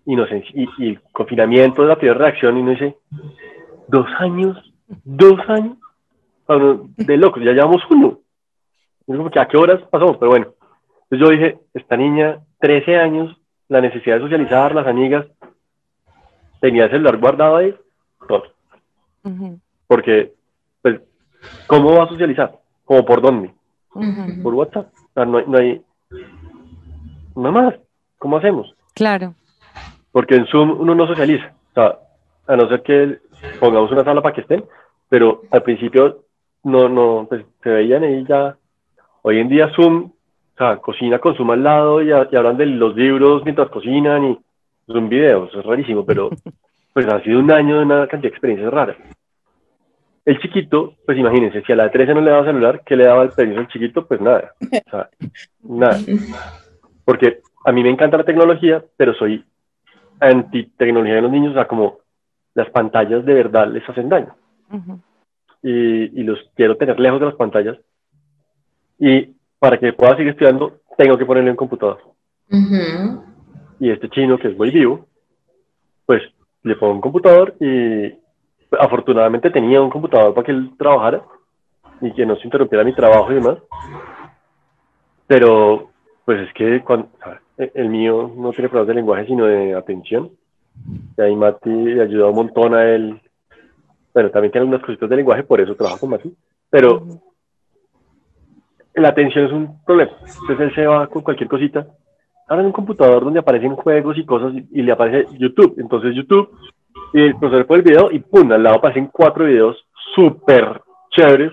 Y, 0.06 0.16
nos, 0.16 0.30
y, 0.32 0.68
el 0.80 1.02
confinamiento 1.12 1.82
de 1.82 1.88
la 1.88 1.96
primera 1.96 2.20
reacción 2.20 2.58
y 2.58 2.62
uno 2.62 2.72
dice, 2.72 2.96
dos 3.88 4.08
años, 4.20 4.74
dos 5.04 5.40
años, 5.48 5.78
de 6.98 7.18
locos, 7.18 7.44
ya 7.44 7.54
llevamos 7.54 7.82
uno. 7.90 8.20
¿A 9.36 9.48
qué 9.48 9.58
horas 9.58 9.82
pasamos? 9.90 10.18
Pero 10.18 10.32
bueno, 10.32 10.54
entonces 11.10 11.20
yo 11.20 11.30
dije, 11.30 11.60
esta 11.74 11.98
niña, 11.98 12.40
13 12.60 12.98
años, 12.98 13.36
la 13.68 13.82
necesidad 13.82 14.16
de 14.16 14.22
socializar, 14.22 14.76
las 14.76 14.88
amigas, 14.88 15.26
tenía 16.62 16.86
el 16.86 16.92
celular 16.92 17.18
guardado 17.18 17.58
ahí, 17.58 17.76
todo. 18.28 18.44
Porque, 19.88 20.34
pues, 20.82 21.02
¿cómo 21.68 21.96
va 21.96 22.04
a 22.04 22.10
socializar? 22.10 22.60
¿Cómo 22.86 23.06
por 23.06 23.22
dónde? 23.22 23.54
Por 24.44 24.54
WhatsApp. 24.54 24.92
no, 25.16 25.26
no 25.26 25.58
hay, 25.58 25.82
mamás, 27.36 27.76
¿cómo 28.18 28.38
hacemos? 28.38 28.74
Claro. 28.94 29.36
Porque 30.12 30.36
en 30.36 30.48
Zoom 30.48 30.80
uno 30.80 30.96
no 30.96 31.08
socializa, 31.08 31.54
o 31.72 31.74
sea, 31.74 32.00
a 32.48 32.56
no 32.56 32.70
ser 32.70 32.82
que 32.84 33.20
pongamos 33.60 33.92
una 33.92 34.04
sala 34.04 34.22
para 34.22 34.34
que 34.34 34.42
estén, 34.42 34.64
pero 35.10 35.42
al 35.52 35.64
principio 35.64 36.24
no, 36.64 36.90
no, 36.90 37.26
pues 37.28 37.46
se 37.64 37.70
veían 37.70 38.04
y 38.04 38.26
ya. 38.26 38.58
Hoy 39.22 39.40
en 39.40 39.50
día 39.50 39.72
Zoom, 39.76 40.06
o 40.06 40.58
sea, 40.58 40.78
cocina 40.78 41.20
con 41.20 41.36
Zoom 41.36 41.52
al 41.52 41.64
lado 41.64 42.02
y, 42.02 42.12
hablan 42.12 42.58
de 42.58 42.66
los 42.66 42.96
libros 42.96 43.44
mientras 43.44 43.70
cocinan 43.70 44.24
y 44.24 44.40
son 44.88 45.10
videos, 45.10 45.54
es 45.54 45.66
rarísimo, 45.66 46.06
pero 46.06 46.30
pues 46.94 47.08
ha 47.08 47.22
sido 47.22 47.40
un 47.40 47.52
año 47.52 47.78
de 47.78 47.86
una 47.86 48.08
cantidad 48.08 48.32
de 48.32 48.36
experiencias 48.36 48.74
raras. 48.74 48.98
El 50.24 50.40
chiquito, 50.40 50.96
pues 51.06 51.20
imagínense, 51.20 51.62
si 51.62 51.72
a 51.72 51.76
la 51.76 51.84
de 51.84 51.90
13 51.92 52.14
no 52.16 52.22
le 52.22 52.32
daba 52.32 52.46
celular, 52.46 52.82
¿qué 52.84 52.96
le 52.96 53.06
daba 53.06 53.24
el 53.24 53.30
permiso 53.30 53.60
al 53.60 53.68
chiquito? 53.68 54.08
Pues 54.08 54.20
nada, 54.22 54.54
o 54.60 54.90
sea, 54.90 55.10
nada. 55.62 56.00
Porque 57.06 57.42
a 57.64 57.72
mí 57.72 57.84
me 57.84 57.90
encanta 57.90 58.18
la 58.18 58.24
tecnología, 58.24 58.84
pero 58.98 59.14
soy 59.14 59.46
anti-tecnología 60.20 61.16
de 61.16 61.22
los 61.22 61.32
niños, 61.32 61.52
o 61.52 61.56
sea, 61.56 61.68
como 61.68 62.00
las 62.54 62.70
pantallas 62.70 63.26
de 63.26 63.34
verdad 63.34 63.68
les 63.68 63.88
hacen 63.88 64.10
daño. 64.10 64.36
y, 65.62 66.24
los 66.24 66.40
quiero 66.56 66.78
tener 66.78 67.00
lejos 67.00 67.20
de 67.20 67.26
las 67.28 67.36
pantallas. 67.36 67.78
Y 69.00 69.36
para 69.60 69.78
que 69.78 69.94
pueda 69.94 70.16
seguir 70.16 70.32
estudiando, 70.32 70.80
tengo 70.98 71.18
que 71.18 71.26
ponerle 71.26 71.52
un 71.52 71.58
computador. 71.58 72.00
Y 73.80 73.90
este 73.90 74.10
chino, 74.10 74.38
que 74.38 74.50
es 74.50 74.58
muy 74.58 74.72
vivo, 74.72 75.08
pues 76.06 76.22
le 76.64 76.76
pongo 76.76 76.94
un 76.94 77.02
computador 77.02 77.56
y 77.60 78.14
afortunadamente 78.80 79.52
tenía 79.52 79.82
un 79.82 79.90
computador 79.90 80.34
para 80.34 80.46
que 80.46 80.52
él 80.52 80.72
trabajara 80.78 81.24
y 82.02 82.12
que 82.14 82.26
no 82.26 82.36
se 82.36 82.44
interrumpiera 82.44 82.84
mi 82.84 82.94
trabajo 82.94 83.32
y 83.32 83.36
demás. 83.36 83.58
Pero 85.28 85.90
pues 86.26 86.48
es 86.48 86.54
que 86.54 86.82
cuando, 86.82 87.10
el 87.58 87.90
mío 87.90 88.32
no 88.36 88.52
tiene 88.52 88.70
problemas 88.70 88.88
de 88.88 88.94
lenguaje, 88.96 89.26
sino 89.28 89.46
de 89.46 89.76
atención. 89.76 90.32
Y 91.18 91.22
ahí 91.22 91.36
Mati 91.36 91.70
le 91.70 92.04
ayuda 92.04 92.28
un 92.28 92.36
montón 92.36 92.74
a 92.74 92.84
él. 92.84 93.22
Bueno, 94.14 94.30
también 94.30 94.52
tiene 94.52 94.64
algunas 94.64 94.86
cositas 94.86 95.10
de 95.10 95.16
lenguaje, 95.16 95.44
por 95.44 95.62
eso 95.62 95.76
trabajo 95.76 96.00
con 96.00 96.10
Mati. 96.10 96.34
Pero 96.70 97.04
la 98.96 99.10
atención 99.10 99.46
es 99.46 99.52
un 99.52 99.84
problema. 99.86 100.12
Entonces 100.22 100.60
él 100.60 100.76
se 100.76 100.86
va 100.86 101.08
con 101.08 101.22
cualquier 101.22 101.50
cosita. 101.50 101.88
Ahora 102.48 102.62
en 102.62 102.68
un 102.68 102.74
computador 102.74 103.24
donde 103.24 103.40
aparecen 103.40 103.76
juegos 103.76 104.18
y 104.18 104.26
cosas 104.26 104.54
y, 104.72 104.82
le 104.82 104.92
aparece 104.92 105.28
YouTube. 105.38 105.76
Entonces 105.78 106.16
YouTube, 106.16 106.50
y 107.14 107.22
el 107.22 107.38
profesor 107.38 107.66
pone 107.66 107.80
el 107.80 107.90
video 107.90 108.12
y 108.12 108.20
pum, 108.20 108.52
al 108.52 108.64
lado 108.64 108.78
aparecen 108.78 109.10
cuatro 109.12 109.46
videos 109.46 109.84
súper 110.14 110.82
chéveres, 111.12 111.52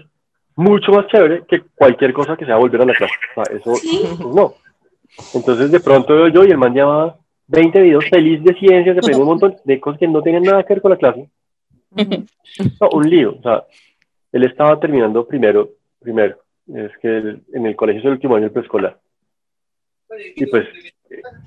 mucho 0.55 0.93
más 0.93 1.07
chévere 1.07 1.45
que 1.49 1.63
cualquier 1.75 2.13
cosa 2.13 2.37
que 2.37 2.45
sea 2.45 2.57
volver 2.57 2.83
a 2.83 2.87
la 2.87 2.95
clase. 2.95 3.15
O 3.37 3.45
sea, 3.45 3.57
eso 3.57 3.73
pues 4.19 4.35
no. 4.35 4.55
Entonces 5.35 5.71
de 5.71 5.81
pronto 5.81 6.15
veo 6.15 6.29
yo 6.29 6.45
y 6.45 6.51
el 6.51 6.59
man 6.59 6.75
llevaba 6.75 7.19
20 7.49 7.83
videos 7.83 8.09
feliz 8.09 8.43
de 8.43 8.55
ciencias, 8.55 8.97
de 8.97 9.17
un 9.17 9.27
montón 9.27 9.57
de 9.65 9.81
cosas 9.81 10.01
que 10.01 10.09
no 10.09 10.23
tienen 10.23 10.43
nada 10.43 10.63
que 10.63 10.75
ver 10.75 10.83
con 10.83 10.91
la 10.91 10.97
clase. 10.97 11.29
un 12.93 13.11
lío. 13.11 13.37
O 13.39 13.43
sea, 13.43 13.65
él 14.33 14.45
estaba 14.45 14.81
terminando 14.81 15.27
primero, 15.27 15.71
primero. 16.01 16.39
Es 16.67 16.93
que 17.01 17.41
en 17.53 17.67
el 17.67 17.77
colegio 17.77 18.01
es 18.01 18.07
el 18.07 18.13
último 18.13 18.37
año 18.37 18.45
del 18.45 18.53
preescolar. 18.53 18.99
Y 20.37 20.47
pues, 20.47 20.67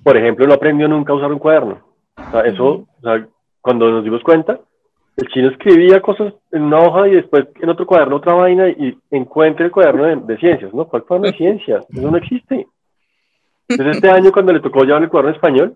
por 0.04 0.18
ejemplo, 0.18 0.46
no 0.46 0.54
aprendió 0.54 0.88
nunca 0.88 1.14
a 1.14 1.16
usar 1.16 1.32
un 1.32 1.40
cuaderno. 1.40 1.82
O 2.18 2.32
sea, 2.32 2.42
eso, 2.42 2.66
o 2.66 3.02
sea, 3.02 3.28
cuando 3.62 3.90
nos 3.90 4.04
dimos 4.04 4.22
cuenta, 4.24 4.60
el 5.18 5.28
chino 5.30 5.50
escribía 5.50 6.02
cosas 6.02 6.34
en 6.52 6.64
una 6.64 6.80
hoja 6.80 7.08
y 7.08 7.16
después 7.16 7.46
en 7.62 7.70
otro 7.70 7.86
cuaderno 7.86 8.18
otra 8.18 8.34
vaina 8.34 8.70
y 8.70 8.98
encuentra 9.12 9.66
el 9.66 9.72
cuaderno 9.72 10.04
de, 10.04 10.16
de 10.18 10.38
ciencias, 10.38 10.74
¿no? 10.74 10.88
¿Cuál 10.88 11.04
cuaderno 11.04 11.32
de 11.32 11.38
ciencias? 11.38 11.86
Eso 11.90 12.12
no 12.12 12.18
existe. 12.18 12.68
Entonces 13.68 13.98
este 13.98 14.10
año 14.10 14.32
cuando 14.32 14.54
le 14.54 14.60
tocó 14.60 14.84
llevar 14.84 15.04
el 15.04 15.10
cuaderno 15.10 15.36
español, 15.36 15.76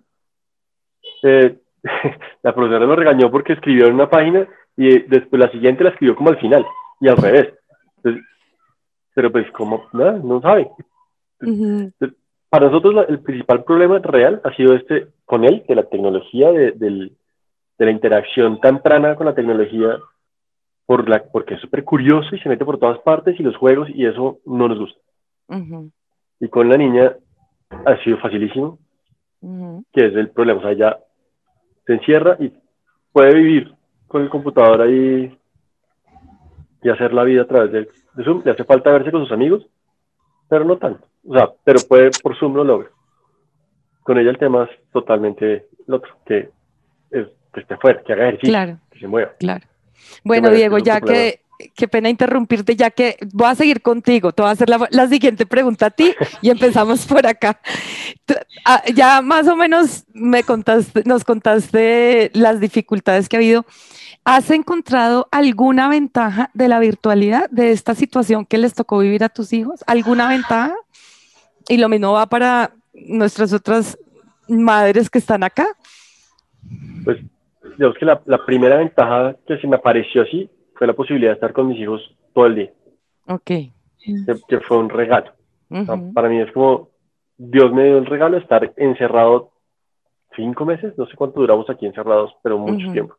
eh, 1.24 1.58
la 2.44 2.54
profesora 2.54 2.86
lo 2.86 2.96
regañó 2.96 3.32
porque 3.32 3.54
escribió 3.54 3.88
en 3.88 3.96
una 3.96 4.10
página 4.10 4.48
y 4.78 5.00
después 5.00 5.40
la 5.40 5.52
siguiente 5.52 5.84
la 5.84 5.92
escribió 5.92 6.16
como 6.16 6.30
al 6.30 6.40
final 6.40 6.66
y 7.02 7.08
al 7.08 7.18
revés. 7.18 7.54
pero 9.14 9.32
pues 9.32 9.52
como, 9.52 9.88
nada, 9.94 10.20
no 10.24 10.42
sabe. 10.42 10.70
para 12.50 12.68
nosotros 12.68 13.06
el 13.10 13.20
principal 13.20 13.64
problema 13.64 14.00
real 14.00 14.42
ha 14.44 14.56
sido 14.56 14.76
este 14.76 15.08
con 15.26 15.44
él, 15.44 15.64
de 15.68 15.76
la 15.76 15.84
tecnología, 15.84 16.52
de, 16.52 16.72
de 16.72 17.86
la 17.86 17.92
interacción 17.92 18.60
temprana 18.60 19.16
con 19.16 19.26
la 19.26 19.36
tecnología, 19.36 19.98
por 20.86 21.08
la, 21.08 21.24
porque 21.24 21.54
es 21.54 21.62
súper 21.62 21.84
curioso 21.84 22.36
y 22.36 22.40
se 22.40 22.50
mete 22.50 22.66
por 22.66 22.80
todas 22.80 23.00
partes 23.00 23.40
y 23.40 23.44
los 23.44 23.56
juegos 23.56 23.90
y 23.94 24.06
eso 24.06 24.40
no 24.46 24.68
nos 24.68 24.80
gusta. 24.80 25.00
Y 26.40 26.48
con 26.50 26.68
la 26.68 26.78
niña 26.78 27.16
ha 27.70 28.04
sido 28.04 28.18
facilísimo, 28.18 28.80
que 29.94 30.08
es 30.08 30.16
el 30.16 30.30
problema. 30.30 30.60
O 30.60 30.64
sea, 30.64 30.74
ya 30.74 31.00
se 31.86 31.94
encierra 31.94 32.38
y 32.40 32.52
puede 33.12 33.34
vivir 33.34 33.74
con 34.08 34.24
el 34.24 34.30
computador 34.30 34.82
ahí 34.82 35.38
y 36.82 36.90
hacer 36.90 37.14
la 37.14 37.24
vida 37.24 37.44
a 37.44 37.48
través 37.48 37.72
de, 37.72 37.90
Zoom. 38.24 38.42
Le 38.44 38.52
hace 38.52 38.64
falta 38.64 38.92
verse 38.92 39.12
con 39.12 39.24
sus 39.24 39.32
amigos, 39.32 39.66
pero 40.48 40.66
no 40.66 40.78
tanto. 40.78 41.06
O 41.28 41.34
sea, 41.34 41.50
pero 41.64 41.80
puede 41.88 42.12
por 42.22 42.38
Zoom 42.38 42.56
lo 42.56 42.64
logra. 42.64 42.90
Con 44.04 44.18
ella 44.18 44.32
el 44.32 44.38
tema 44.38 44.64
es 44.64 44.92
totalmente 44.92 45.68
el 45.88 45.94
otro, 45.94 46.16
que, 46.26 46.50
es, 47.12 47.28
que 47.54 47.60
esté 47.60 47.78
fuera, 47.78 48.02
que 48.02 48.14
haga 48.14 48.30
ejercicio, 48.30 48.80
que 48.92 49.00
se 49.00 49.08
mueva. 49.08 49.34
Claro. 49.40 49.66
Bueno, 50.24 50.50
Diego, 50.50 50.78
ya 50.80 51.02
que 51.02 51.42
qué 51.76 51.88
pena 51.88 52.10
interrumpirte, 52.10 52.76
ya 52.76 52.90
que 52.90 53.18
voy 53.34 53.48
a 53.48 53.56
seguir 53.56 53.82
contigo. 53.82 54.32
Te 54.32 54.42
voy 54.42 54.50
a 54.50 54.54
hacer 54.54 54.70
la, 54.70 55.08
siguiente 55.08 55.46
pregunta 55.46 55.88
a 55.88 55.90
ti 55.90 56.14
y 56.42 56.50
empezamos 56.50 57.06
por 57.06 57.26
acá. 57.28 57.60
Ah, 58.66 58.84
ya 58.94 59.22
más 59.22 59.48
o 59.48 59.56
menos 59.56 60.06
me 60.14 60.44
contaste, 60.44 61.04
nos 61.06 61.24
contaste 61.24 62.32
las 62.34 62.60
dificultades 62.60 63.28
que 63.28 63.36
ha 63.36 63.40
habido. 63.40 63.66
¿Has 64.24 64.52
encontrado 64.52 65.28
alguna 65.32 65.90
ventaja 65.90 66.50
de 66.54 66.68
la 66.68 66.80
virtualidad, 66.80 67.50
de 67.50 67.72
esta 67.72 67.96
situación 67.96 68.46
que 68.46 68.58
les 68.58 68.74
tocó 68.74 69.00
vivir 69.00 69.24
a 69.24 69.30
tus 69.30 69.54
hijos? 69.54 69.84
¿Alguna 69.88 70.30
ventaja? 70.30 70.76
Y 71.68 71.78
lo 71.78 71.90
mismo 71.90 72.14
va 72.14 72.28
para 72.28 72.72
nuestras 72.94 73.54
otras 73.54 73.98
madres 74.48 75.10
que 75.10 75.20
están 75.20 75.44
acá. 75.44 75.68
Pues, 77.04 77.18
digamos 77.78 77.98
que 77.98 78.06
la, 78.06 78.22
la 78.26 78.46
primera 78.46 78.78
ventaja 78.78 79.36
que 79.48 79.58
se 79.58 79.68
me 79.68 79.78
apareció 79.78 80.24
así 80.24 80.50
fue 80.80 80.88
la 80.88 80.94
posibilidad 80.94 81.32
de 81.32 81.34
estar 81.34 81.52
con 81.52 81.68
mis 81.68 81.78
hijos 81.78 82.02
todo 82.34 82.46
el 82.46 82.56
día. 82.56 82.72
Ok. 83.28 83.52
Que, 84.48 84.60
fue 84.66 84.78
un 84.78 84.90
regalo. 84.90 85.34
para 86.14 86.30
mí 86.30 86.40
es 86.40 86.50
como, 86.54 86.88
Dios 87.38 87.74
me 87.74 87.84
dio 87.84 87.98
el 87.98 88.06
regalo 88.06 88.38
de 88.38 88.44
estar 88.44 88.74
encerrado 88.78 89.52
cinco 90.38 90.64
meses, 90.64 90.98
no 90.98 91.06
sé 91.06 91.18
cuánto 91.18 91.42
duramos 91.42 91.70
aquí 91.70 91.86
encerrados, 91.86 92.34
pero 92.42 92.58
mucho 92.58 92.90
tiempo. 92.94 93.16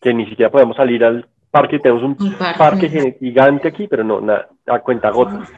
Que 0.00 0.12
ni 0.12 0.28
siquiera 0.28 0.50
podemos 0.50 0.76
salir 0.76 1.04
al 1.04 1.28
parque, 1.52 1.78
tenemos 1.78 2.02
un, 2.02 2.16
parque. 2.58 3.16
gigante 3.20 3.68
aquí, 3.68 3.86
pero 3.86 4.02
no, 4.02 4.20
nada, 4.20 4.48
a 4.66 4.80
cuenta 4.80 5.10
gotas. 5.10 5.48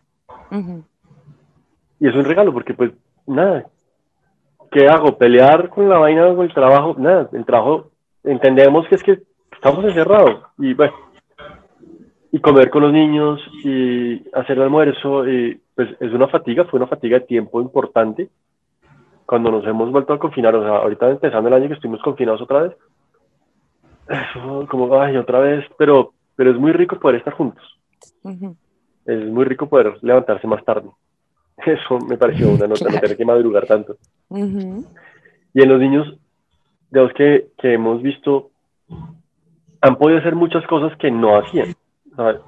Y 1.99 2.09
es 2.09 2.15
un 2.15 2.27
regalo 2.27 2.53
porque 2.53 2.75
pues 2.75 2.93
nada, 3.27 3.65
¿qué 4.71 4.87
hago? 4.87 5.17
¿Pelear 5.17 5.71
con 5.71 5.89
la 5.89 5.97
vaina 5.97 6.27
con 6.35 6.45
el 6.45 6.53
trabajo? 6.53 6.95
Nada, 6.99 7.31
el 7.33 7.47
trabajo, 7.47 7.91
entendemos 8.23 8.87
que 8.89 8.97
es 8.97 9.03
que 9.03 9.34
estamos 9.65 9.83
encerrados 9.87 10.43
y 10.59 10.75
bueno, 10.75 10.93
y 12.31 12.39
comer 12.39 12.69
con 12.69 12.83
los 12.83 12.93
niños 12.93 13.41
y 13.65 14.23
hacer 14.35 14.59
el 14.59 14.65
almuerzo, 14.65 15.27
y, 15.27 15.59
pues 15.75 15.89
es 16.01 16.13
una 16.13 16.29
fatiga, 16.29 16.67
fue 16.67 16.79
una 16.79 16.87
fatiga 16.87 17.19
de 17.19 17.25
tiempo 17.25 17.63
importante 17.63 18.29
cuando 19.25 19.51
nos 19.51 19.67
hemos 19.67 19.91
vuelto 19.91 20.13
a 20.13 20.19
confinar, 20.19 20.55
o 20.55 20.63
sea, 20.63 20.77
ahorita 20.83 21.09
empezando 21.09 21.49
el 21.49 21.55
año 21.55 21.69
que 21.69 21.75
estuvimos 21.75 22.03
confinados 22.03 22.43
otra 22.43 22.65
vez, 22.65 22.77
eso, 24.07 24.67
como, 24.71 25.01
ay, 25.01 25.17
otra 25.17 25.39
vez, 25.39 25.65
pero, 25.79 26.13
pero 26.37 26.51
es 26.51 26.59
muy 26.59 26.73
rico 26.73 27.01
poder 27.01 27.17
estar 27.17 27.33
juntos. 27.33 27.65
Es 29.07 29.25
muy 29.31 29.47
rico 29.47 29.67
poder 29.67 29.97
levantarse 30.03 30.47
más 30.47 30.63
tarde. 30.63 30.91
Eso 31.65 31.99
me 32.07 32.19
pareció 32.19 32.51
una 32.51 32.67
nota, 32.67 32.85
no 32.91 33.01
tener 33.01 33.17
que 33.17 33.25
madrugar 33.25 33.67
tanto. 33.67 33.97
Y 34.29 35.63
en 35.63 35.69
los 35.71 35.81
niños, 35.81 36.19
de 36.91 37.09
que, 37.17 37.47
que 37.57 37.73
hemos 37.73 38.03
visto, 38.03 38.51
han 39.85 39.97
podido 39.97 40.19
hacer 40.19 40.35
muchas 40.35 40.67
cosas 40.67 40.97
que 40.99 41.11
no 41.11 41.37
hacían. 41.37 41.75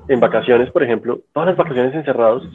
En 0.09 0.21
vacaciones, 0.21 0.71
por 0.71 0.83
ejemplo, 0.83 1.21
todas 1.35 1.50
las 1.50 1.57
vacaciones 1.57 1.95
encerrados, 1.95 2.49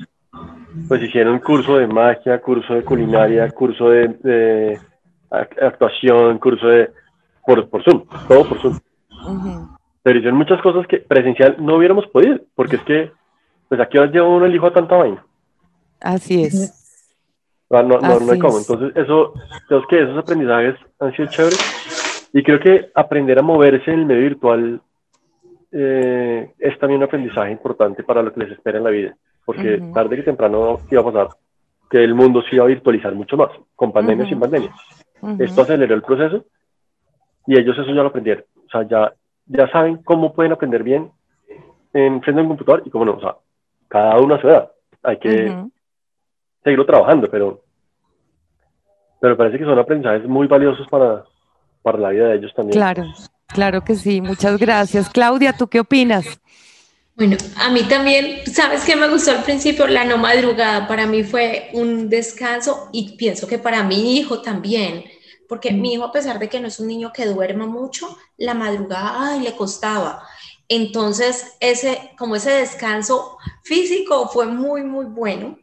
pues 0.88 1.04
hicieron 1.04 1.38
curso 1.40 1.78
de 1.78 1.86
magia, 1.86 2.42
curso 2.42 2.74
de 2.74 2.84
culinaria, 2.84 3.52
curso 3.52 3.90
de, 3.90 4.80
actuación, 5.30 6.40
curso 6.40 6.68
de... 6.68 6.90
Por, 7.46 7.70
por 7.70 7.84
Zoom, 7.84 8.06
todo 8.28 8.48
por 8.48 8.60
Zoom. 8.60 8.80
Pero 10.02 10.18
hicieron 10.18 10.40
muchas 10.40 10.60
cosas 10.62 10.88
que 10.88 10.98
presencial 10.98 11.58
no 11.60 11.76
hubiéramos 11.76 12.08
podido, 12.08 12.40
porque 12.56 12.78
es 12.78 12.84
que, 12.84 13.12
pues 13.70 13.80
aquí 13.80 14.00
lleva 14.12 14.28
uno 14.28 14.46
el 14.46 14.56
hijo 14.56 14.66
a 14.66 14.74
tanta 14.74 14.96
vaina. 14.96 15.24
Así 16.00 16.44
es. 16.44 16.78
No, 17.70 17.84
no, 17.84 18.00
no, 18.00 18.32
hay 18.32 18.40
cómo. 18.40 18.58
Entonces, 18.58 18.94
eso, 18.96 19.34
creo 19.68 19.88
que 19.88 20.02
esos 20.02 20.18
aprendizajes 20.18 20.76
han 21.00 21.16
sido 21.16 21.30
chéveres. 21.30 21.81
Y 22.34 22.44
creo 22.44 22.60
que 22.60 22.92
aprender 22.96 23.40
a 23.40 23.44
moverse 23.44 23.92
en 23.92 24.00
el 24.00 24.06
medio 24.06 24.22
virtual 24.22 24.82
eh, 25.72 26.54
es 26.60 26.80
también 26.80 27.00
un 27.00 27.06
aprendizaje 27.06 27.52
importante 27.52 28.04
para 28.04 28.22
lo 28.22 28.34
que 28.34 28.42
les 28.42 28.52
espera 28.52 28.78
en 28.78 28.84
la 28.84 28.90
vida. 28.90 29.16
Porque 29.46 29.82
tarde 29.94 30.18
que 30.18 30.24
temprano 30.24 30.80
iba 30.90 31.02
a 31.02 31.06
pasar 31.06 31.28
que 31.90 32.04
el 32.04 32.16
mundo 32.16 32.42
se 32.44 32.56
iba 32.56 32.64
a 32.64 32.70
virtualizar 32.70 33.14
mucho 33.14 33.36
más, 33.36 33.50
con 33.76 33.92
pandemia 33.92 34.26
sin 34.26 34.40
pandemia. 34.40 34.74
Esto 35.40 35.62
aceleró 35.62 35.94
el 35.94 36.02
proceso 36.02 36.46
y 37.46 37.60
ellos 37.60 37.78
eso 37.78 37.88
ya 37.88 38.02
lo 38.02 38.08
aprendieron. 38.08 38.46
O 38.66 38.70
sea, 38.70 38.88
ya, 38.88 39.14
ya 39.46 39.70
saben 39.70 39.98
cómo 39.98 40.34
pueden 40.34 40.54
aprender 40.54 40.84
bien 40.84 41.12
en 41.94 42.22
frente 42.22 42.40
a 42.40 42.44
un 42.44 42.50
computador 42.50 42.84
y 42.86 42.90
cómo 42.90 43.04
no. 43.04 43.14
O 43.16 43.20
sea, 43.20 43.36
cada 43.90 44.18
uno 44.20 44.36
a 44.36 44.42
su 44.42 44.48
edad. 44.48 44.72
Hay 45.04 45.18
que 45.18 45.54
seguirlo 46.64 46.86
trabajando, 46.86 47.30
pero, 47.30 47.60
pero 49.20 49.36
parece 49.36 49.58
que 49.58 49.66
son 49.66 49.78
aprendizajes 49.78 50.26
muy 50.28 50.48
valiosos 50.48 50.88
para, 50.88 51.26
para 51.82 51.98
la 51.98 52.10
vida 52.10 52.28
de 52.28 52.36
ellos 52.38 52.52
también. 52.56 52.74
Claro, 52.74 53.06
claro 53.48 53.84
que 53.84 53.96
sí. 53.96 54.22
Muchas 54.22 54.58
gracias. 54.60 55.10
Claudia, 55.10 55.54
¿tú 55.54 55.68
qué 55.68 55.80
opinas? 55.80 56.40
Bueno, 57.16 57.38
a 57.58 57.70
mí 57.70 57.84
también, 57.84 58.42
¿sabes 58.52 58.84
qué 58.84 58.96
me 58.96 59.08
gustó 59.08 59.32
al 59.32 59.44
principio? 59.44 59.86
La 59.86 60.06
no 60.06 60.18
madrugada 60.18 60.88
para 60.88 61.06
mí 61.06 61.24
fue 61.24 61.70
un 61.74 62.10
descanso 62.10 62.90
y 62.92 63.16
pienso 63.16 63.48
que 63.48 63.60
para 63.60 63.84
mi 63.84 64.18
hijo 64.18 64.42
también, 64.42 65.04
porque 65.48 65.72
mi 65.72 65.94
hijo 65.94 66.06
a 66.06 66.12
pesar 66.12 66.40
de 66.40 66.50
que 66.50 66.60
no 66.60 66.68
es 66.68 66.80
un 66.80 66.88
niño 66.88 67.12
que 67.14 67.26
duerma 67.26 67.68
mucho, 67.68 68.18
la 68.38 68.54
madrugada 68.54 69.34
ay, 69.34 69.42
le 69.42 69.56
costaba. 69.56 70.24
Entonces, 70.68 71.58
ese, 71.60 72.12
como 72.18 72.38
ese 72.38 72.52
descanso 72.52 73.38
físico 73.64 74.30
fue 74.30 74.46
muy, 74.46 74.84
muy 74.84 75.06
bueno. 75.06 75.60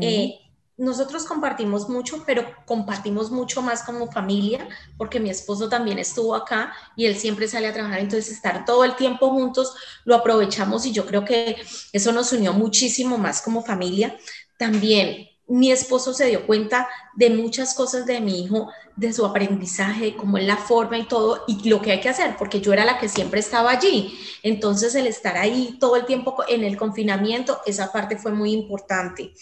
Eh, 0.00 0.34
nosotros 0.80 1.26
compartimos 1.26 1.90
mucho, 1.90 2.24
pero 2.24 2.42
compartimos 2.64 3.30
mucho 3.30 3.60
más 3.60 3.82
como 3.82 4.10
familia, 4.10 4.66
porque 4.96 5.20
mi 5.20 5.28
esposo 5.28 5.68
también 5.68 5.98
estuvo 5.98 6.34
acá 6.34 6.72
y 6.96 7.04
él 7.04 7.16
siempre 7.16 7.46
sale 7.48 7.68
a 7.68 7.74
trabajar, 7.74 8.00
entonces 8.00 8.32
estar 8.32 8.64
todo 8.64 8.84
el 8.84 8.96
tiempo 8.96 9.28
juntos 9.28 9.74
lo 10.06 10.14
aprovechamos 10.14 10.86
y 10.86 10.92
yo 10.92 11.04
creo 11.04 11.22
que 11.26 11.56
eso 11.92 12.12
nos 12.12 12.32
unió 12.32 12.54
muchísimo 12.54 13.18
más 13.18 13.42
como 13.42 13.62
familia. 13.62 14.16
También 14.56 15.29
mi 15.50 15.72
esposo 15.72 16.14
se 16.14 16.26
dio 16.26 16.46
cuenta 16.46 16.88
de 17.14 17.28
muchas 17.28 17.74
cosas 17.74 18.06
de 18.06 18.20
mi 18.20 18.44
hijo, 18.44 18.70
de 18.94 19.12
su 19.12 19.26
aprendizaje, 19.26 20.16
cómo 20.16 20.38
es 20.38 20.44
la 20.44 20.56
forma 20.56 20.96
y 20.96 21.08
todo, 21.08 21.44
y 21.48 21.68
lo 21.68 21.82
que 21.82 21.90
hay 21.90 22.00
que 22.00 22.08
hacer, 22.08 22.36
porque 22.38 22.60
yo 22.60 22.72
era 22.72 22.84
la 22.84 22.98
que 22.98 23.08
siempre 23.08 23.40
estaba 23.40 23.72
allí. 23.72 24.16
Entonces, 24.42 24.94
el 24.94 25.06
estar 25.06 25.36
ahí 25.36 25.76
todo 25.80 25.96
el 25.96 26.06
tiempo 26.06 26.36
en 26.48 26.62
el 26.62 26.76
confinamiento, 26.76 27.60
esa 27.66 27.90
parte 27.90 28.16
fue 28.16 28.32
muy 28.32 28.52
importante. 28.52 29.32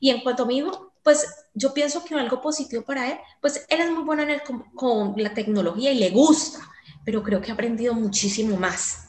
Y 0.00 0.10
en 0.10 0.20
cuanto 0.20 0.42
a 0.42 0.46
mi 0.46 0.58
hijo, 0.58 0.92
pues 1.02 1.26
yo 1.54 1.72
pienso 1.72 2.04
que 2.04 2.14
algo 2.14 2.42
positivo 2.42 2.82
para 2.82 3.10
él, 3.12 3.18
pues 3.40 3.64
él 3.68 3.80
es 3.80 3.90
muy 3.90 4.02
bueno 4.02 4.22
en 4.22 4.30
el, 4.30 4.42
con, 4.74 5.14
la 5.16 5.32
tecnología 5.32 5.92
y 5.92 5.98
le 5.98 6.10
gusta, 6.10 6.58
pero 7.04 7.22
creo 7.22 7.40
que 7.40 7.50
ha 7.50 7.54
aprendido 7.54 7.94
muchísimo 7.94 8.56
más. 8.56 9.06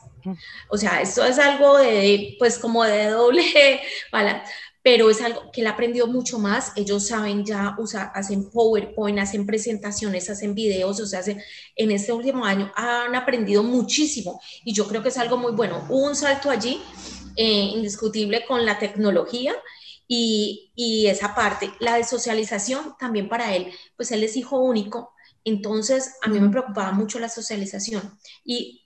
O 0.69 0.77
sea, 0.77 1.01
esto 1.01 1.25
es 1.25 1.39
algo 1.39 1.79
de, 1.79 2.35
pues 2.37 2.59
como 2.59 2.83
de 2.83 3.07
doble 3.07 3.81
bala, 4.11 4.43
pero 4.83 5.09
es 5.09 5.21
algo 5.21 5.51
que 5.51 5.61
él 5.61 5.67
aprendió 5.67 6.07
mucho 6.07 6.39
más. 6.39 6.71
Ellos 6.75 7.07
saben 7.07 7.45
ya 7.45 7.75
usar, 7.77 8.11
hacen 8.15 8.49
PowerPoint, 8.49 9.19
hacen 9.19 9.45
presentaciones, 9.45 10.29
hacen 10.29 10.55
videos, 10.55 10.99
o 10.99 11.05
sea, 11.05 11.21
en 11.75 11.91
este 11.91 12.11
último 12.11 12.45
año 12.45 12.71
han 12.75 13.15
aprendido 13.15 13.63
muchísimo 13.63 14.41
y 14.65 14.73
yo 14.73 14.87
creo 14.87 15.03
que 15.03 15.09
es 15.09 15.17
algo 15.17 15.37
muy 15.37 15.51
bueno. 15.51 15.85
Hubo 15.89 16.07
un 16.07 16.15
salto 16.15 16.49
allí 16.49 16.81
eh, 17.35 17.71
indiscutible 17.75 18.45
con 18.45 18.65
la 18.65 18.79
tecnología 18.79 19.53
y, 20.07 20.71
y 20.75 21.07
esa 21.07 21.35
parte, 21.35 21.71
la 21.79 21.95
de 21.95 22.03
socialización 22.03 22.95
también 22.99 23.29
para 23.29 23.55
él, 23.55 23.71
pues 23.95 24.11
él 24.11 24.23
es 24.23 24.35
hijo 24.35 24.59
único, 24.59 25.13
entonces 25.43 26.15
a 26.21 26.29
mí 26.29 26.39
me 26.39 26.49
preocupaba 26.49 26.91
mucho 26.91 27.19
la 27.19 27.29
socialización 27.29 28.17
y 28.43 28.80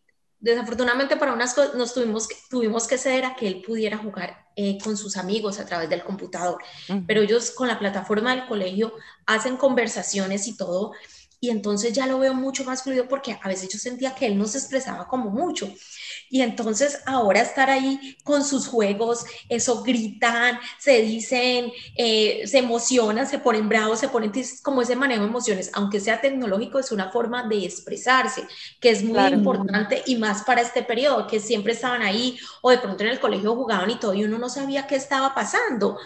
desafortunadamente 0.46 1.18
para 1.18 1.34
unas 1.34 1.56
cosas 1.56 1.74
nos 1.74 1.96
tuvimos 1.96 2.28
que, 2.28 2.36
tuvimos 2.52 2.88
que 2.88 3.00
ceder 3.00 3.26
a 3.26 3.36
que 3.36 3.48
él 3.48 3.64
pudiera 3.66 3.98
jugar 3.98 4.46
eh, 4.56 4.78
con 4.84 4.96
sus 4.96 5.18
amigos 5.18 5.60
a 5.60 5.66
través 5.66 5.90
del 5.90 6.04
computador, 6.04 6.62
pero 7.08 7.22
ellos 7.22 7.50
con 7.50 7.68
la 7.68 7.80
plataforma 7.80 8.36
del 8.36 8.46
colegio 8.46 8.94
hacen 9.26 9.58
conversaciones 9.58 10.48
y 10.48 10.56
todo, 10.56 10.94
y 11.40 11.50
entonces 11.50 11.94
ya 11.94 12.08
lo 12.08 12.20
veo 12.20 12.34
mucho 12.34 12.64
más 12.64 12.84
fluido 12.84 13.08
porque 13.08 13.38
a 13.42 13.48
veces 13.48 13.70
yo 13.70 13.78
sentía 13.78 14.16
que 14.16 14.26
él 14.26 14.38
no 14.38 14.46
se 14.46 14.58
expresaba 14.58 15.08
como 15.08 15.30
mucho. 15.30 15.72
Y 16.30 16.42
entonces 16.42 17.00
ahora 17.06 17.42
estar 17.42 17.70
ahí 17.70 18.18
con 18.24 18.44
sus 18.44 18.68
juegos, 18.68 19.26
eso 19.48 19.84
gritan, 19.84 20.60
se 20.80 21.02
dicen, 21.02 21.72
eh, 21.96 22.44
se 22.48 22.58
emocionan, 22.58 23.28
se 23.28 23.40
ponen 23.40 23.70
bravos, 23.70 24.00
se 24.00 24.10
ponen 24.10 24.32
como 24.64 24.82
ese 24.82 24.96
manejo 24.96 25.22
de 25.22 25.28
emociones, 25.28 25.70
aunque 25.74 26.00
sea 26.00 26.22
tecnológico, 26.22 26.80
es 26.80 26.92
una 26.92 27.12
forma 27.12 27.48
de 27.48 27.66
expresarse, 27.66 28.48
que 28.80 28.90
es 28.90 29.04
muy 29.04 29.20
importante 29.28 30.02
y 30.06 30.16
más 30.16 30.44
para 30.44 30.62
este 30.62 30.84
periodo, 30.84 31.28
que 31.28 31.40
siempre 31.40 31.74
estaban 31.74 32.02
ahí 32.02 32.38
o 32.62 32.72
de 32.72 32.80
pronto 32.80 33.04
en 33.04 33.10
el 33.10 33.20
colegio 33.20 33.56
jugaban 33.56 33.92
y 33.92 34.00
todo 34.00 34.14
y 34.14 34.24
uno 34.24 34.40
no 34.40 34.50
sabía 34.50 34.88
qué 34.88 34.96
estaba 34.96 35.34
pasando 35.36 35.98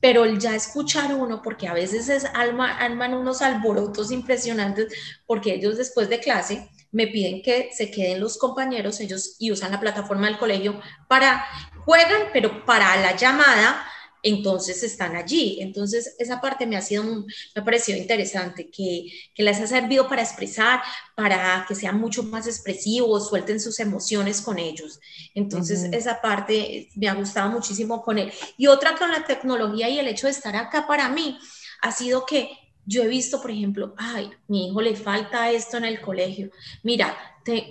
pero 0.00 0.24
ya 0.26 0.54
escuchar 0.54 1.14
uno, 1.14 1.42
porque 1.42 1.68
a 1.68 1.74
veces 1.74 2.08
es 2.08 2.24
alma, 2.34 2.78
alman 2.78 3.14
unos 3.14 3.42
alborotos 3.42 4.10
impresionantes, 4.10 4.92
porque 5.26 5.54
ellos 5.54 5.76
después 5.76 6.08
de 6.08 6.20
clase 6.20 6.68
me 6.90 7.06
piden 7.06 7.42
que 7.42 7.70
se 7.72 7.90
queden 7.90 8.20
los 8.20 8.38
compañeros, 8.38 9.00
ellos 9.00 9.36
y 9.38 9.50
usan 9.50 9.72
la 9.72 9.80
plataforma 9.80 10.26
del 10.26 10.38
colegio 10.38 10.80
para, 11.08 11.44
juegan, 11.84 12.28
pero 12.32 12.64
para 12.64 12.96
la 12.96 13.16
llamada 13.16 13.84
entonces 14.22 14.82
están 14.82 15.16
allí. 15.16 15.58
Entonces, 15.60 16.14
esa 16.18 16.40
parte 16.40 16.66
me 16.66 16.76
ha 16.76 16.82
sido, 16.82 17.04
me 17.04 17.24
ha 17.56 17.64
parecido 17.64 17.98
interesante, 17.98 18.70
que, 18.70 19.06
que 19.34 19.42
les 19.42 19.60
ha 19.60 19.66
servido 19.66 20.08
para 20.08 20.22
expresar, 20.22 20.80
para 21.14 21.64
que 21.68 21.74
sean 21.74 21.98
mucho 21.98 22.22
más 22.22 22.46
expresivos, 22.46 23.28
suelten 23.28 23.60
sus 23.60 23.80
emociones 23.80 24.40
con 24.40 24.58
ellos. 24.58 25.00
Entonces, 25.34 25.84
esa 25.92 26.20
parte 26.20 26.88
me 26.94 27.08
ha 27.08 27.14
gustado 27.14 27.50
muchísimo 27.50 28.02
con 28.02 28.18
él. 28.18 28.32
Y 28.56 28.66
otra 28.66 28.96
con 28.96 29.10
la 29.10 29.24
tecnología 29.24 29.88
y 29.88 29.98
el 29.98 30.08
hecho 30.08 30.26
de 30.26 30.32
estar 30.32 30.56
acá 30.56 30.86
para 30.86 31.08
mí 31.08 31.38
ha 31.82 31.92
sido 31.92 32.26
que 32.26 32.50
yo 32.84 33.02
he 33.02 33.06
visto, 33.08 33.42
por 33.42 33.50
ejemplo, 33.50 33.94
ay, 33.98 34.30
mi 34.46 34.68
hijo 34.68 34.80
le 34.80 34.96
falta 34.96 35.50
esto 35.50 35.76
en 35.76 35.84
el 35.84 36.00
colegio. 36.00 36.50
Mira, 36.82 37.14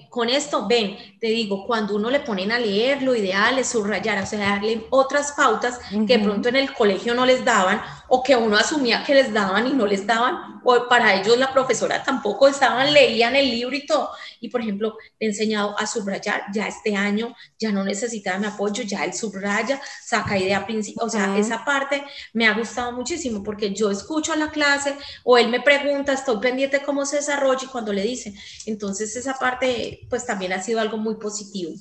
con 0.10 0.30
esto, 0.30 0.68
ven, 0.68 0.98
te 1.20 1.28
digo, 1.28 1.66
cuando 1.66 1.96
uno 1.96 2.10
le 2.10 2.20
ponen 2.20 2.52
a 2.52 2.60
leer, 2.60 3.02
lo 3.02 3.16
ideal 3.16 3.58
es 3.60 3.68
subrayar, 3.68 4.22
o 4.22 4.26
sea, 4.26 4.40
darle 4.40 4.86
otras 4.90 5.34
pautas 5.34 5.80
que 6.08 6.20
pronto 6.20 6.50
en 6.50 6.56
el 6.56 6.74
colegio 6.74 7.14
no 7.14 7.26
les 7.26 7.44
daban 7.44 7.82
o 8.10 8.24
que 8.24 8.36
uno 8.36 8.58
asumía 8.58 9.04
que 9.04 9.14
les 9.14 9.34
daban 9.34 9.68
y 9.68 9.74
no 9.74 9.86
les 9.86 10.06
daban, 10.06 10.62
o 10.64 10.88
para 10.88 11.16
ellos 11.16 11.38
la 11.38 11.52
profesora 11.52 12.04
tampoco 12.04 12.48
estaban, 12.48 12.94
leían 12.94 13.36
el 13.36 13.50
libro 13.50 13.76
y 13.76 13.86
todo. 13.86 14.12
Y 14.40 14.50
por 14.50 14.62
ejemplo, 14.62 14.98
he 15.20 15.28
enseñado 15.28 15.78
a 15.78 15.86
subrayar, 15.88 16.44
ya 16.54 16.68
este 16.68 16.96
año 16.96 17.36
ya 17.60 17.72
no 17.72 17.84
necesitaba 17.84 18.40
mi 18.40 18.48
apoyo, 18.48 18.84
ya 18.84 19.04
él 19.04 19.14
subraya, 19.14 19.82
saca 20.04 20.38
idea 20.38 20.66
principal, 20.66 21.08
o 21.08 21.10
sea, 21.10 21.38
esa 21.38 21.66
parte 21.66 22.04
me 22.34 22.48
ha 22.48 22.54
gustado 22.54 22.92
muchísimo 22.92 23.44
porque 23.44 23.74
yo 23.74 23.92
escucho 23.92 24.34
a 24.34 24.36
la 24.36 24.52
clase 24.52 24.96
o 25.24 25.38
él 25.38 25.50
me 25.50 25.62
pregunta, 25.62 26.14
estoy 26.14 26.38
pendiente 26.38 26.82
cómo 26.84 27.06
se 27.06 27.18
desarrolla 27.18 27.64
y 27.64 27.68
cuando 27.68 27.94
le 27.94 28.04
dicen, 28.04 28.36
entonces 28.66 29.16
esa 29.16 29.34
parte 29.38 29.67
pues 30.10 30.26
también 30.26 30.54
ha 30.54 30.62
sido 30.62 30.80
algo 30.80 30.98
muy 30.98 31.16
positivo. 31.16 31.74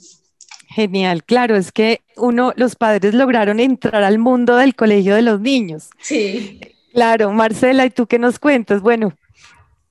Genial, 0.69 1.25
claro, 1.25 1.57
es 1.57 1.73
que 1.73 2.03
uno, 2.17 2.53
los 2.57 2.75
padres 2.77 3.15
lograron 3.15 3.61
entrar 3.61 4.03
al 4.03 4.19
mundo 4.19 4.57
del 4.57 4.75
colegio 4.75 5.15
de 5.15 5.23
los 5.23 5.41
niños. 5.41 5.91
Sí. 6.01 6.61
Claro, 6.93 7.33
Marcela, 7.33 7.87
¿y 7.87 7.91
tú 7.91 8.07
qué 8.07 8.19
nos 8.19 8.39
cuentas? 8.39 8.83
Bueno. 8.83 9.17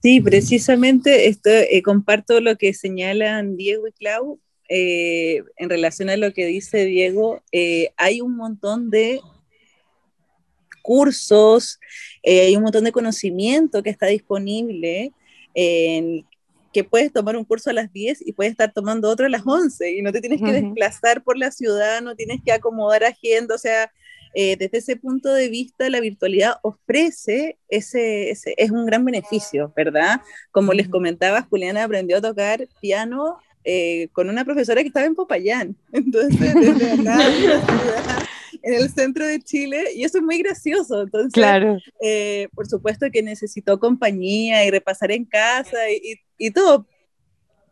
Sí, 0.01 0.21
precisamente 0.21 1.27
esto, 1.27 1.49
eh, 1.49 1.81
comparto 1.81 2.39
lo 2.41 2.57
que 2.57 2.73
señalan 2.73 3.57
Diego 3.57 3.87
y 3.87 3.91
Clau. 3.93 4.39
Eh, 4.67 5.43
en 5.57 5.69
relación 5.69 6.09
a 6.09 6.17
lo 6.17 6.33
que 6.33 6.45
dice 6.45 6.85
Diego, 6.85 7.41
eh, 7.51 7.91
hay 7.97 8.21
un 8.21 8.35
montón 8.35 8.89
de 8.89 9.21
cursos, 10.81 11.79
hay 12.23 12.55
un 12.55 12.63
montón 12.63 12.83
de 12.83 12.91
conocimiento 12.91 13.81
que 13.81 13.91
está 13.91 14.07
disponible 14.07 15.11
en, 15.53 16.25
que 16.75 16.83
puedes 16.83 17.13
tomar 17.13 17.37
un 17.37 17.45
curso 17.45 17.69
a 17.69 17.73
las 17.73 17.93
10 17.93 18.27
y 18.27 18.33
puedes 18.33 18.51
estar 18.51 18.73
tomando 18.73 19.09
otro 19.09 19.27
a 19.27 19.29
las 19.29 19.43
11 19.45 19.91
y 19.93 20.01
no 20.01 20.11
te 20.11 20.19
tienes 20.19 20.41
que 20.41 20.51
desplazar 20.51 21.23
por 21.23 21.37
la 21.37 21.49
ciudad, 21.49 22.01
no 22.01 22.17
tienes 22.17 22.41
que 22.43 22.51
acomodar 22.51 23.05
agenda, 23.05 23.55
o 23.55 23.57
sea, 23.57 23.89
eh, 24.33 24.57
desde 24.57 24.79
ese 24.79 24.97
punto 24.97 25.33
de 25.33 25.47
vista 25.47 25.89
la 25.89 26.01
virtualidad 26.01 26.55
ofrece 26.63 27.57
ese, 27.69 28.31
es 28.31 28.71
un 28.71 28.85
gran 28.85 29.05
beneficio, 29.05 29.71
¿verdad? 29.73 30.19
Como 30.51 30.73
les 30.73 30.89
comentaba, 30.89 31.43
Juliana 31.43 31.85
aprendió 31.85 32.17
a 32.17 32.21
tocar 32.21 32.67
piano 32.81 33.37
eh, 33.63 34.09
con 34.11 34.27
una 34.27 34.43
profesora 34.43 34.81
que 34.81 34.89
estaba 34.89 35.05
en 35.05 35.15
Popayán, 35.15 35.77
entonces 35.93 36.55
desde 36.55 36.91
acá, 36.91 37.25
en 37.25 38.34
el 38.63 38.89
centro 38.89 39.25
de 39.25 39.39
Chile 39.39 39.85
y 39.95 40.03
eso 40.03 40.17
es 40.17 40.23
muy 40.23 40.39
gracioso. 40.39 41.01
Entonces, 41.01 41.33
claro. 41.33 41.77
Eh, 42.01 42.47
por 42.53 42.67
supuesto 42.67 43.07
que 43.11 43.21
necesitó 43.21 43.79
compañía 43.79 44.65
y 44.65 44.71
repasar 44.71 45.11
en 45.11 45.25
casa 45.25 45.77
y, 46.37 46.51
todo. 46.51 46.87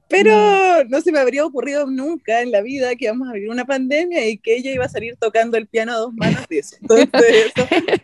Pero 0.10 0.32
mm. 0.32 0.89
no 0.89 1.02
se 1.02 1.12
me 1.12 1.19
habría 1.19 1.46
ocurrido 1.46 1.88
nunca 1.88 2.41
en 2.41 2.52
la 2.52 2.62
vida 2.62 2.96
que 2.96 3.06
íbamos 3.06 3.30
a 3.30 3.34
vivir 3.34 3.50
una 3.50 3.65
pandemia 3.65 4.28
y 4.28 4.38
que 4.38 4.56
ella 4.56 4.72
iba 4.72 4.86
a 4.86 4.89
salir 4.89 5.15
tocando 5.19 5.58
el 5.58 5.67
piano 5.67 5.93
a 5.93 5.98
dos 5.98 6.13
manos 6.13 6.48
de 6.50 6.60
eso. 6.60 6.76
Entonces, 6.82 7.52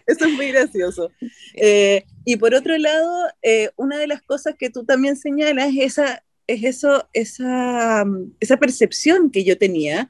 eso, 0.08 0.26
es 0.26 0.34
muy 0.34 0.52
gracioso. 0.52 1.12
Eh, 1.56 2.04
y 2.26 2.38
por 2.38 2.54
otro 2.54 2.78
lado, 2.78 3.28
eh, 3.42 3.70
una 3.76 3.98
de 3.98 4.08
las 4.08 4.22
cosas 4.22 4.56
que 4.58 4.70
tú 4.70 4.86
también 4.86 5.18
señalas 5.18 5.70
es 5.70 5.98
esa, 5.98 6.24
es 6.48 6.64
eso, 6.64 7.08
esa, 7.14 8.06
esa 8.40 8.58
percepción 8.58 9.30
que 9.30 9.44
yo 9.44 9.58
tenía 9.58 10.10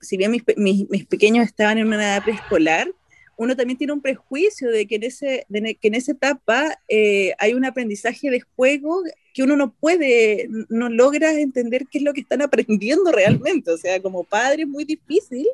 si 0.00 0.16
bien 0.16 0.30
mis, 0.30 0.42
mis, 0.56 1.06
pequeños 1.06 1.46
estaban 1.46 1.78
en 1.78 1.86
una 1.86 1.96
edad 1.96 2.24
preescolar, 2.24 2.88
uno 3.36 3.54
también 3.54 3.78
tiene 3.78 3.92
un 3.92 4.00
prejuicio 4.00 4.68
de 4.70 4.86
que 4.86 4.96
en, 4.96 5.04
ese, 5.04 5.46
que 5.48 5.88
en 5.88 5.94
esa 5.94 6.12
etapa 6.12 6.76
eh, 6.88 7.34
hay 7.38 7.54
un 7.54 7.64
aprendizaje 7.64 8.30
de 8.30 8.40
juego 8.40 9.02
que 9.32 9.44
uno 9.44 9.54
no 9.56 9.72
puede, 9.72 10.48
no 10.68 10.88
logra 10.88 11.32
entender 11.32 11.86
qué 11.88 11.98
es 11.98 12.04
lo 12.04 12.12
que 12.12 12.22
están 12.22 12.42
aprendiendo 12.42 13.12
realmente. 13.12 13.70
O 13.70 13.78
sea, 13.78 14.02
como 14.02 14.24
padre 14.24 14.62
es 14.62 14.68
muy 14.68 14.84
difícil, 14.84 15.46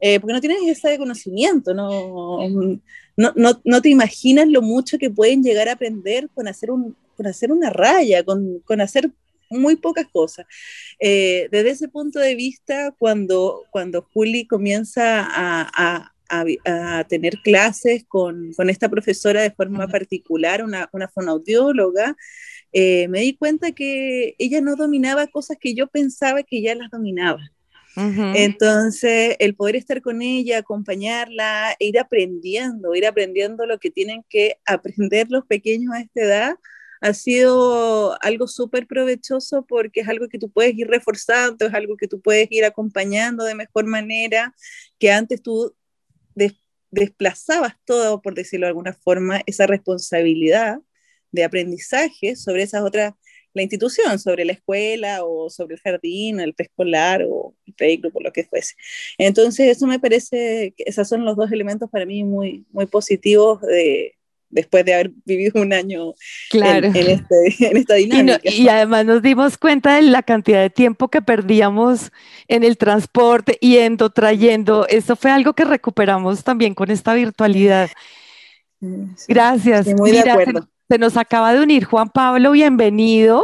eh, 0.00 0.20
porque 0.20 0.34
no 0.34 0.40
tienes 0.42 0.58
ese 0.66 0.98
conocimiento, 0.98 1.72
no, 1.72 2.46
no, 3.16 3.32
no, 3.34 3.60
no, 3.64 3.80
te 3.80 3.88
imaginas 3.88 4.48
lo 4.48 4.60
mucho 4.60 4.98
que 4.98 5.08
pueden 5.08 5.42
llegar 5.42 5.68
a 5.68 5.72
aprender 5.72 6.28
con 6.34 6.46
hacer, 6.46 6.70
un, 6.70 6.94
con 7.16 7.26
hacer 7.26 7.50
una 7.52 7.70
raya, 7.70 8.22
con, 8.22 8.58
con 8.66 8.82
hacer 8.82 9.10
muy 9.50 9.76
pocas 9.76 10.06
cosas. 10.12 10.46
Eh, 10.98 11.48
desde 11.50 11.70
ese 11.70 11.88
punto 11.88 12.18
de 12.18 12.34
vista, 12.34 12.94
cuando, 12.98 13.64
cuando 13.70 14.02
Juli 14.12 14.46
comienza 14.46 15.26
a, 15.26 15.70
a, 15.76 16.10
tener 17.08 17.38
clases 17.44 18.04
con, 18.08 18.52
con, 18.54 18.68
esta 18.68 18.88
profesora 18.88 19.42
de 19.42 19.52
forma 19.52 19.86
particular, 19.86 20.64
una, 20.64 20.88
una 20.92 21.06
fonoaudióloga, 21.06 22.16
eh, 22.72 23.06
me 23.06 23.20
di 23.20 23.36
cuenta 23.36 23.70
que 23.70 24.34
ella 24.36 24.60
no 24.60 24.74
dominaba 24.74 25.28
cosas 25.28 25.58
que 25.60 25.74
yo 25.74 25.86
pensaba 25.86 26.42
que 26.42 26.60
ya 26.60 26.74
las 26.74 26.90
dominaba. 26.90 27.40
Entonces, 27.96 29.36
el 29.38 29.54
poder 29.54 29.76
estar 29.76 30.02
con 30.02 30.20
ella, 30.20 30.58
acompañarla, 30.58 31.76
e 31.78 31.86
ir 31.86 31.98
aprendiendo, 31.98 32.94
ir 32.96 33.06
aprendiendo 33.06 33.66
lo 33.66 33.78
que 33.78 33.90
tienen 33.90 34.24
que 34.28 34.58
aprender 34.66 35.28
los 35.30 35.46
pequeños 35.46 35.94
a 35.94 36.00
esta 36.00 36.20
edad, 36.22 36.56
ha 37.04 37.12
sido 37.12 38.16
algo 38.22 38.48
súper 38.48 38.86
provechoso 38.86 39.66
porque 39.66 40.00
es 40.00 40.08
algo 40.08 40.26
que 40.28 40.38
tú 40.38 40.50
puedes 40.50 40.74
ir 40.74 40.88
reforzando, 40.88 41.66
es 41.66 41.74
algo 41.74 41.98
que 41.98 42.08
tú 42.08 42.22
puedes 42.22 42.50
ir 42.50 42.64
acompañando 42.64 43.44
de 43.44 43.54
mejor 43.54 43.84
manera, 43.84 44.54
que 44.98 45.12
antes 45.12 45.42
tú 45.42 45.74
desplazabas 46.90 47.74
todo, 47.84 48.22
por 48.22 48.34
decirlo 48.34 48.64
de 48.66 48.68
alguna 48.68 48.94
forma, 48.94 49.42
esa 49.44 49.66
responsabilidad 49.66 50.78
de 51.30 51.44
aprendizaje 51.44 52.36
sobre 52.36 52.62
esas 52.62 52.80
otras, 52.82 53.12
la 53.52 53.62
institución, 53.62 54.18
sobre 54.18 54.46
la 54.46 54.52
escuela 54.52 55.24
o 55.24 55.50
sobre 55.50 55.74
el 55.74 55.80
jardín, 55.82 56.40
el 56.40 56.54
preescolar 56.54 57.22
o 57.28 57.54
el 57.66 57.74
playgroup 57.74 58.16
o 58.16 58.20
lo 58.22 58.32
que 58.32 58.44
fuese. 58.44 58.76
Entonces, 59.18 59.76
eso 59.76 59.86
me 59.86 60.00
parece 60.00 60.72
que 60.74 60.84
esos 60.86 61.06
son 61.06 61.26
los 61.26 61.36
dos 61.36 61.52
elementos 61.52 61.90
para 61.90 62.06
mí 62.06 62.24
muy, 62.24 62.64
muy 62.70 62.86
positivos 62.86 63.60
de, 63.60 64.14
después 64.54 64.84
de 64.84 64.94
haber 64.94 65.10
vivido 65.24 65.60
un 65.60 65.72
año 65.72 66.14
en, 66.52 66.84
este, 66.94 67.54
en, 67.70 67.76
esta 67.76 67.94
dinámica. 67.94 68.40
Y, 68.44 68.68
además 68.68 69.04
nos 69.04 69.20
dimos 69.20 69.58
cuenta 69.58 69.96
de 69.96 70.02
la 70.02 70.22
cantidad 70.22 70.62
de 70.62 70.70
tiempo 70.70 71.08
que 71.08 71.20
perdíamos 71.20 72.12
en 72.48 72.64
el 72.64 72.78
transporte, 72.78 73.58
yendo, 73.60 74.10
trayendo. 74.10 74.86
Eso 74.88 75.16
fue 75.16 75.30
algo 75.30 75.52
que 75.52 75.64
recuperamos 75.64 76.44
también 76.44 76.74
con 76.74 76.90
esta 76.90 77.14
virtualidad. 77.14 77.90
Gracias. 79.28 79.86
muy 79.88 80.12
de 80.12 80.20
acuerdo. 80.20 80.68
Se, 80.88 80.98
nos 80.98 81.16
acaba 81.16 81.52
de 81.52 81.60
unir 81.60 81.84
Juan 81.84 82.08
Pablo, 82.10 82.52
bienvenido. 82.52 83.42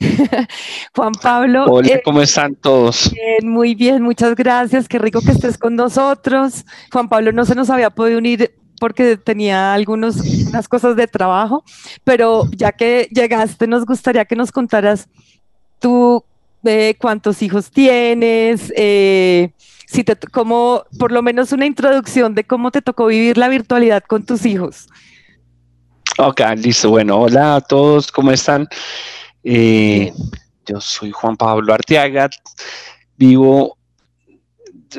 Juan 0.94 1.12
Pablo. 1.12 1.64
Hola, 1.66 1.88
eh, 1.88 2.02
¿cómo 2.04 2.20
están 2.20 2.56
todos? 2.56 3.14
muy 3.42 3.74
bien, 3.74 4.02
muchas 4.02 4.34
gracias. 4.34 4.88
Qué 4.88 4.98
rico 4.98 5.20
que 5.24 5.30
estés 5.30 5.56
con 5.56 5.76
nosotros. 5.76 6.66
Juan 6.92 7.08
Pablo 7.08 7.32
no 7.32 7.44
se 7.44 7.54
nos 7.54 7.70
había 7.70 7.90
podido 7.90 8.18
unir 8.18 8.52
porque 8.82 9.16
tenía 9.16 9.74
algunas 9.74 10.66
cosas 10.68 10.96
de 10.96 11.06
trabajo, 11.06 11.62
pero 12.02 12.48
ya 12.50 12.72
que 12.72 13.06
llegaste, 13.12 13.68
nos 13.68 13.86
gustaría 13.86 14.24
que 14.24 14.34
nos 14.34 14.50
contaras 14.50 15.08
tú 15.78 16.24
eh, 16.64 16.96
cuántos 16.98 17.42
hijos 17.42 17.70
tienes, 17.70 18.72
eh, 18.76 19.52
si 19.86 20.02
te, 20.02 20.16
como 20.16 20.82
por 20.98 21.12
lo 21.12 21.22
menos 21.22 21.52
una 21.52 21.64
introducción 21.64 22.34
de 22.34 22.42
cómo 22.42 22.72
te 22.72 22.82
tocó 22.82 23.06
vivir 23.06 23.38
la 23.38 23.46
virtualidad 23.46 24.02
con 24.02 24.26
tus 24.26 24.44
hijos. 24.44 24.88
Ok, 26.18 26.40
listo. 26.56 26.90
Bueno, 26.90 27.20
hola 27.20 27.54
a 27.54 27.60
todos, 27.60 28.10
¿cómo 28.10 28.32
están? 28.32 28.66
Eh, 29.44 30.12
yo 30.66 30.80
soy 30.80 31.12
Juan 31.12 31.36
Pablo 31.36 31.72
Arteaga, 31.72 32.28
vivo 33.16 33.78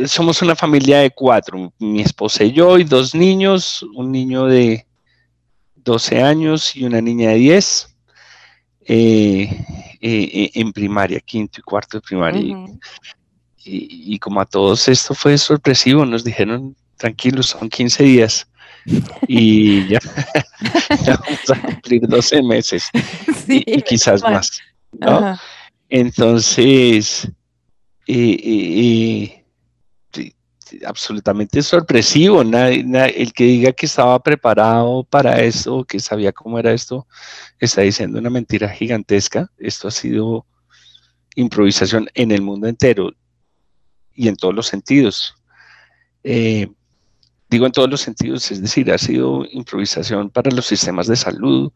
somos 0.08 0.42
una 0.42 0.56
familia 0.56 1.00
de 1.00 1.12
cuatro, 1.12 1.74
mi 1.80 2.02
esposa 2.02 2.44
y 2.44 2.52
yo, 2.52 2.78
y 2.78 2.84
dos 2.84 3.16
niños, 3.16 3.84
un 3.94 4.12
niño 4.12 4.46
de 4.46 4.86
12 5.76 6.22
años 6.22 6.76
y 6.76 6.86
una 6.86 7.02
niña 7.02 7.30
de 7.30 7.36
10, 7.36 7.96
eh, 8.86 9.44
eh, 9.44 9.60
eh, 10.02 10.52
en 10.56 10.74
primaria, 10.74 11.20
quinto 11.20 11.60
y 11.60 11.64
cuarto 11.64 11.98
de 11.98 12.02
primaria. 12.02 12.56
y, 13.66 14.20
como 14.20 14.42
a 14.42 14.46
todos 14.46 14.88
esto 14.90 15.14
fue 15.14 15.38
sorpresivo, 15.38 16.06
nos 16.06 16.24
dijeron, 16.24 16.76
tranquilos, 16.98 17.48
son 17.48 17.70
15 17.70 18.04
días. 18.04 18.48
Y 19.28 19.88
ya, 19.90 20.00
vamos 21.06 21.50
a 21.50 21.62
cumplir 21.62 22.02
12 22.08 22.44
meses 22.44 22.90
y, 23.48 23.82
quizás 23.82 24.22
más. 24.22 24.60
Entonces, 25.90 27.30
absolutamente 30.86 31.62
sorpresivo. 31.62 32.42
el 32.42 33.34
que 33.34 33.44
diga 33.44 33.72
que 33.72 33.86
estaba 33.86 34.22
preparado 34.22 35.04
para 35.04 35.42
esto, 35.42 35.84
que 35.84 36.00
sabía 36.00 36.32
cómo 36.32 36.60
era 36.60 36.72
esto, 36.74 37.08
está 37.60 37.82
diciendo 37.82 38.20
una 38.20 38.30
mentira 38.30 38.70
gigantesca. 38.70 39.50
Esto 39.58 39.88
ha 39.88 39.92
sido 39.92 40.46
improvisación 41.36 42.08
en 42.14 42.32
el 42.32 42.42
mundo 42.42 42.68
entero 42.68 43.12
y 44.14 44.28
en 44.28 44.36
todos 44.36 44.54
los 44.54 44.68
sentidos. 44.68 45.36
Eh, 46.24 46.68
digo 47.50 47.66
en 47.66 47.72
todos 47.72 47.90
los 47.90 48.02
sentidos, 48.02 48.52
es 48.52 48.62
decir, 48.62 48.92
ha 48.92 48.98
sido 48.98 49.46
improvisación 49.52 50.30
para 50.30 50.52
los 50.52 50.66
sistemas 50.66 51.08
de 51.08 51.16
salud, 51.16 51.72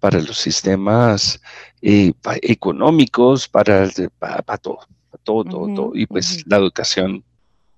para 0.00 0.20
los 0.20 0.38
sistemas 0.38 1.40
eh, 1.80 2.12
económicos, 2.42 3.48
para, 3.48 3.88
para, 4.18 4.58
todo, 4.58 4.78
todo, 5.22 5.44
todo, 5.44 5.92
y 5.94 6.06
pues 6.06 6.44
la 6.46 6.56
educación 6.56 7.24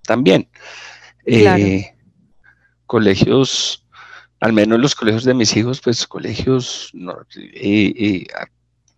también. 0.05 0.47
Eh, 1.25 1.93
colegios, 2.85 3.85
al 4.39 4.53
menos 4.53 4.79
los 4.79 4.95
colegios 4.95 5.23
de 5.23 5.33
mis 5.33 5.55
hijos, 5.55 5.81
pues 5.81 6.05
colegios, 6.07 6.91
eh, 7.35 8.25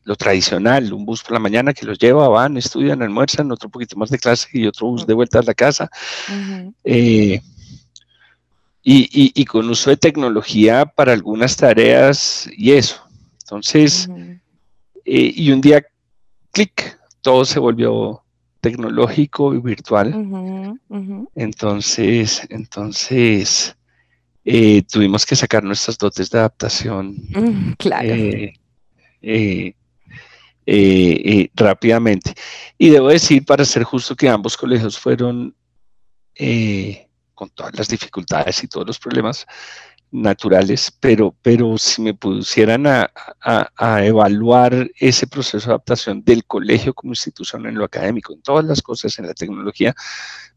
lo 0.03 0.15
tradicional, 0.15 0.93
un 0.93 1.05
bus 1.05 1.21
por 1.21 1.33
la 1.33 1.39
mañana 1.39 1.73
que 1.73 1.85
los 1.85 1.99
lleva, 1.99 2.27
van, 2.29 2.57
estudian, 2.57 3.01
almuerzan, 3.01 3.51
otro 3.51 3.69
poquito 3.69 3.97
más 3.97 4.09
de 4.09 4.17
clase 4.17 4.47
y 4.53 4.65
otro 4.65 4.87
bus 4.87 5.05
de 5.05 5.13
vuelta 5.13 5.39
a 5.39 5.43
la 5.43 5.53
casa. 5.53 5.89
Y, 8.89 9.43
con 9.45 9.69
uso 9.69 9.89
de 9.89 9.97
tecnología 9.97 10.85
para 10.85 11.11
algunas 11.11 11.57
tareas 11.57 12.49
y 12.55 12.71
eso. 12.71 13.05
Entonces, 13.41 14.07
eh, 15.03 15.33
y 15.35 15.51
un 15.51 15.59
día, 15.59 15.85
clic, 16.51 16.97
todo 17.21 17.43
se 17.43 17.59
volvió 17.59 18.23
tecnológico 18.67 19.53
y 19.53 19.59
virtual. 19.59 20.77
Entonces, 21.35 22.45
entonces 22.49 23.75
eh, 24.43 24.81
tuvimos 24.83 25.25
que 25.25 25.35
sacar 25.35 25.63
nuestras 25.63 25.97
dotes 25.97 26.29
de 26.29 26.39
adaptación. 26.39 27.15
Mm, 27.29 27.73
claro. 27.77 28.13
Eh, 29.21 29.73
rápidamente. 31.55 32.33
Y 32.77 32.89
debo 32.89 33.07
decir, 33.07 33.45
para 33.45 33.63
ser 33.63 33.83
justo, 33.83 34.15
que 34.15 34.27
ambos 34.27 34.57
colegios 34.57 34.99
fueron 34.99 35.55
con 37.33 37.49
todas 37.51 37.73
las 37.75 37.87
dificultades 37.87 38.63
y 38.63 38.67
todos 38.67 38.85
los 38.85 38.99
problemas 38.99 39.47
naturales, 40.11 40.91
pero, 40.99 41.35
pero 41.41 41.77
si 41.77 42.01
me 42.01 42.13
pusieran 42.13 42.85
a, 42.87 43.09
evaluar 44.03 44.89
ese 44.99 45.27
proceso 45.27 45.67
de 45.67 45.73
adaptación 45.73 46.23
del 46.23 46.45
colegio 46.45 46.93
como 46.93 47.11
institución 47.11 47.65
en 47.65 47.75
lo 47.75 47.85
académico, 47.85 48.33
en 48.33 48.41
todas 48.41 48.65
las 48.65 48.81
cosas, 48.81 49.17
en 49.19 49.27
la 49.27 49.33
tecnología, 49.33 49.95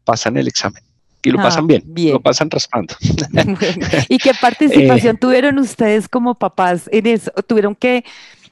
pasan 0.03 0.37
el 0.37 0.47
examen. 0.47 0.83
Y 1.23 1.29
lo 1.29 1.39
ah, 1.39 1.43
pasan 1.43 1.67
bien, 1.67 1.83
lo 1.95 2.19
pasan 2.19 2.49
raspando. 2.49 2.95
¿Y 4.09 4.17
qué 4.17 4.31
participación 4.41 5.15
eh, 5.15 5.19
tuvieron 5.19 5.59
ustedes 5.59 6.09
como 6.09 6.35
papás 6.35 6.89
en 6.91 7.05
eso? 7.05 7.31
¿Tuvieron 7.45 7.75
que 7.75 8.03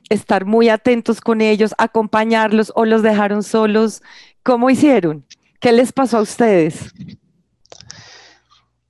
estar 0.10 0.46
muy 0.46 0.70
atentos 0.70 1.20
con 1.22 1.42
ellos, 1.42 1.74
acompañarlos 1.78 2.72
o 2.76 2.86
los 2.86 3.02
dejaron 3.02 3.42
solos? 3.42 4.04
¿Cómo 4.44 4.70
hicieron? 4.70 5.26
¿Qué 5.60 5.72
les 5.72 5.92
pasó 5.92 6.20
a 6.20 6.22
ustedes? 6.22 6.94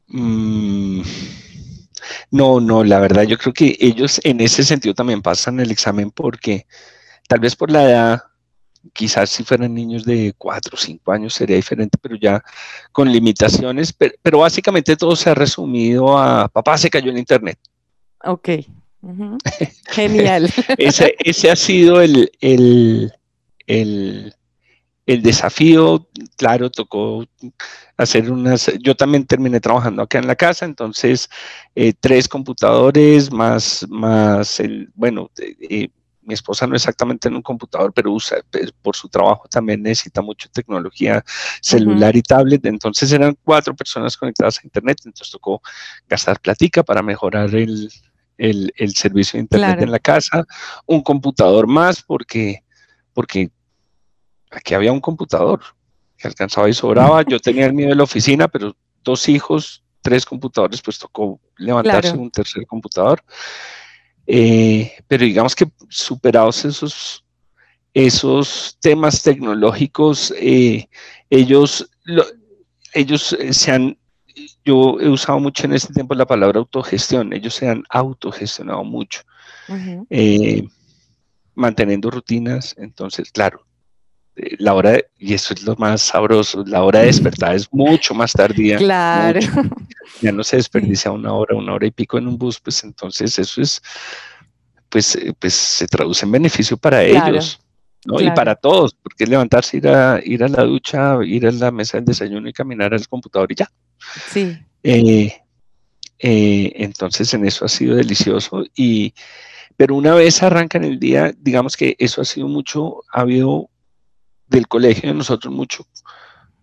Mm, 0.08 1.02
no, 2.32 2.60
no, 2.60 2.84
la 2.84 3.00
verdad 3.00 3.24
yo 3.24 3.38
creo 3.38 3.54
que 3.54 3.78
ellos 3.80 4.20
en 4.24 4.42
ese 4.42 4.64
sentido 4.64 4.94
también 4.94 5.22
pasan 5.22 5.60
el 5.60 5.72
examen 5.72 6.12
porque 6.12 6.66
tal 7.28 7.40
vez 7.40 7.56
por 7.56 7.72
la 7.72 7.84
edad, 7.84 8.24
quizás 8.94 9.30
si 9.30 9.44
fueran 9.44 9.74
niños 9.74 10.06
de 10.06 10.34
4 10.38 10.72
o 10.74 10.78
5 10.78 11.12
años 11.12 11.34
sería 11.34 11.56
diferente, 11.56 11.98
pero 12.02 12.16
ya 12.16 12.44
con 12.92 13.12
limitaciones, 13.12 13.94
pero, 13.94 14.40
básicamente 14.40 14.96
todo 14.96 15.16
se 15.16 15.30
ha 15.30 15.36
resumido 15.36 16.18
a 16.18 16.48
papá 16.48 16.78
se 16.78 16.90
cayó 16.90 17.12
en 17.12 17.18
internet. 17.18 17.60
Ok. 18.24 18.50
Genial. 19.90 20.52
ese, 20.78 21.16
ese, 21.20 21.52
ha 21.52 21.56
sido 21.56 22.02
el, 22.02 22.32
el, 22.42 23.14
el, 23.68 24.34
el 25.10 25.24
desafío, 25.24 26.08
claro, 26.38 26.70
tocó 26.70 27.26
hacer 27.98 28.32
unas, 28.32 28.72
yo 28.80 28.94
también 28.96 29.26
terminé 29.26 29.60
trabajando 29.60 30.04
acá 30.04 30.20
en 30.20 30.28
la 30.28 30.36
casa, 30.36 30.66
entonces 30.66 31.28
eh, 31.74 31.94
tres 32.00 32.28
computadores 32.28 33.32
más, 33.32 33.88
más 33.90 34.60
el, 34.60 34.92
bueno, 34.94 35.32
eh, 35.40 35.90
mi 36.22 36.36
esposa 36.36 36.68
no 36.68 36.76
exactamente 36.76 37.28
en 37.28 37.36
un 37.36 37.42
computador, 37.42 37.92
pero 37.92 38.12
usa, 38.12 38.38
pues, 38.52 38.72
por 38.84 38.96
su 38.96 39.10
trabajo 39.10 39.48
también 39.50 39.82
necesita 39.82 40.22
mucho 40.22 40.48
tecnología 40.52 41.24
celular 41.60 42.16
y 42.16 42.22
tablet, 42.22 42.64
entonces 42.68 43.12
eran 43.12 43.36
cuatro 43.44 43.76
personas 43.76 44.16
conectadas 44.16 44.60
a 44.60 44.62
internet, 44.64 45.00
entonces 45.06 45.32
tocó 45.32 45.60
gastar 46.08 46.40
platica 46.40 46.84
para 46.84 47.02
mejorar 47.02 47.50
el, 47.56 47.90
servicio 48.94 49.40
de 49.40 49.42
internet 49.42 49.82
en 49.82 49.92
la 49.92 50.00
casa, 50.00 50.46
un 50.86 51.02
computador 51.02 51.66
más 51.66 52.04
porque, 52.04 52.64
porque 53.12 53.50
aquí 54.50 54.74
había 54.74 54.92
un 54.92 55.02
computador 55.02 55.62
que 56.18 56.28
alcanzaba 56.28 56.70
y 56.70 56.74
sobraba. 56.74 57.24
Yo 57.24 57.40
tenía 57.40 57.66
el 57.66 57.74
mío 57.74 57.90
de 57.90 57.96
la 57.96 58.04
oficina, 58.04 58.48
pero 58.48 58.76
dos 59.04 59.30
hijos, 59.30 59.84
tres 60.02 60.26
computadores, 60.26 60.82
pues 60.82 61.00
tocó 61.00 61.40
levantarse 61.58 62.16
un 62.16 62.30
tercer 62.30 62.66
computador. 62.68 63.24
Eh, 64.32 64.94
pero 65.08 65.26
digamos 65.26 65.56
que 65.56 65.72
superados 65.88 66.64
esos, 66.64 67.26
esos 67.94 68.78
temas 68.80 69.24
tecnológicos, 69.24 70.32
eh, 70.38 70.88
ellos, 71.32 71.90
ellos 72.94 73.34
eh, 73.34 73.54
se 73.54 73.72
han, 73.72 73.98
yo 74.64 75.00
he 75.00 75.10
usado 75.10 75.40
mucho 75.40 75.66
en 75.66 75.74
este 75.74 75.94
tiempo 75.94 76.14
la 76.14 76.28
palabra 76.28 76.60
autogestión, 76.60 77.34
ellos 77.34 77.56
se 77.56 77.70
han 77.70 77.84
autogestionado 77.90 78.84
mucho, 78.84 79.22
manteniendo 81.56 82.12
rutinas, 82.12 82.76
entonces, 82.78 83.32
claro, 83.32 83.66
la 84.58 84.74
hora, 84.74 85.00
y 85.18 85.34
eso 85.34 85.54
es 85.54 85.64
lo 85.64 85.76
más 85.76 86.02
sabroso, 86.02 86.64
la 86.66 86.84
hora 86.84 87.00
de 87.00 87.08
despertar 87.08 87.56
es 87.56 87.72
mucho 87.72 88.14
más 88.14 88.34
tardía. 88.34 88.78
Claro. 88.78 89.40
Ya 90.22 90.34
no 90.34 90.44
se 90.44 90.58
desperdicia 90.58 91.12
una 91.12 91.32
hora, 91.32 91.56
una 91.56 91.74
hora 91.74 91.88
y 91.88 91.92
pico 91.92 92.18
en 92.18 92.28
un 92.28 92.38
bus, 92.38 92.60
pues 92.60 92.84
entonces 92.84 93.40
eso 93.40 93.62
es, 93.62 93.82
pues, 94.90 95.16
eh, 95.16 95.34
pues 95.38 95.54
se 95.54 95.88
traduce 95.88 96.26
en 96.26 96.32
beneficio 96.32 96.76
para 96.76 97.04
ellos. 97.04 97.62
¿no? 98.06 98.20
Y 98.20 98.30
para 98.32 98.56
todos, 98.56 98.94
porque 98.94 99.26
levantarse, 99.26 99.78
ir 99.78 99.88
a, 99.88 100.20
ir 100.24 100.44
a 100.44 100.50
la 100.50 100.64
ducha, 100.64 101.18
ir 101.24 101.48
a 101.48 101.52
la 101.52 101.72
mesa 101.72 101.98
del 101.98 102.06
desayuno 102.06 102.50
y 102.50 102.54
caminar 102.54 102.94
al 102.94 103.08
computador 103.08 103.50
y 103.52 103.56
ya. 103.56 103.72
Sí. 104.30 104.58
Eh, 104.84 105.34
eh, 106.20 106.74
entonces 106.76 107.34
en 107.34 107.46
eso 107.46 107.64
ha 107.64 107.70
sido 107.70 107.96
delicioso 107.96 108.66
y 108.76 109.14
pero 109.80 109.96
una 109.96 110.14
vez 110.14 110.44
arranca 110.44 110.78
en 110.78 110.84
el 110.84 111.00
día, 111.00 111.34
digamos 111.40 111.78
que 111.78 111.96
eso 112.00 112.20
ha 112.20 112.26
sido 112.26 112.50
mucho, 112.50 113.02
ha 113.14 113.22
habido 113.22 113.70
del 114.50 114.68
colegio 114.68 115.10
de 115.10 115.16
nosotros 115.16 115.54
mucho 115.54 115.86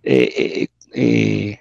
eh, 0.02 0.32
eh, 0.36 0.68
eh, 0.92 1.58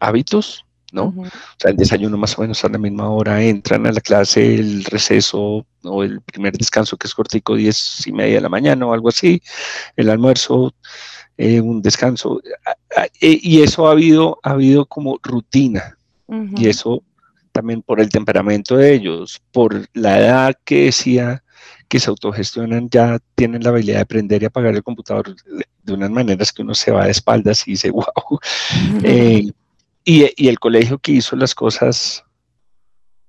hábitos, 0.00 0.64
¿no? 0.92 1.14
O 1.16 1.26
sea, 1.58 1.70
el 1.70 1.76
desayuno 1.76 2.16
más 2.16 2.38
o 2.38 2.42
menos 2.42 2.64
a 2.64 2.68
la 2.68 2.78
misma 2.78 3.08
hora, 3.08 3.42
entran 3.42 3.86
a 3.86 3.92
la 3.92 4.00
clase, 4.00 4.54
el 4.54 4.84
receso 4.84 5.66
o 5.82 6.02
el 6.02 6.20
primer 6.22 6.56
descanso 6.56 6.96
que 6.96 7.06
es 7.06 7.14
cortico, 7.14 7.56
diez 7.56 8.06
y 8.06 8.12
media 8.12 8.36
de 8.36 8.40
la 8.40 8.48
mañana 8.48 8.86
o 8.86 8.92
algo 8.92 9.08
así, 9.08 9.42
el 9.96 10.10
almuerzo, 10.10 10.74
un 11.36 11.82
descanso, 11.82 12.40
y 13.20 13.62
eso 13.62 13.88
ha 13.88 13.92
habido, 13.92 14.38
ha 14.44 14.50
habido 14.50 14.86
como 14.86 15.18
rutina, 15.22 15.98
y 16.56 16.68
eso 16.68 17.02
también 17.52 17.82
por 17.82 18.00
el 18.00 18.08
temperamento 18.08 18.76
de 18.76 18.94
ellos, 18.94 19.40
por 19.52 19.88
la 19.94 20.18
edad 20.18 20.54
que 20.64 20.86
decía 20.86 21.43
que 21.88 22.00
se 22.00 22.10
autogestionan 22.10 22.88
ya 22.88 23.18
tienen 23.34 23.62
la 23.62 23.70
habilidad 23.70 23.96
de 23.96 24.02
aprender 24.02 24.42
y 24.42 24.46
apagar 24.46 24.74
el 24.74 24.82
computador 24.82 25.34
de 25.82 25.92
unas 25.92 26.10
maneras 26.10 26.52
que 26.52 26.62
uno 26.62 26.74
se 26.74 26.90
va 26.90 27.04
de 27.04 27.10
espaldas 27.10 27.66
y 27.66 27.72
dice, 27.72 27.90
wow. 27.92 28.40
Eh, 29.02 29.50
y, 30.04 30.48
el 30.48 30.58
colegio 30.58 30.98
que 30.98 31.12
hizo 31.12 31.36
las 31.36 31.54
cosas, 31.54 32.24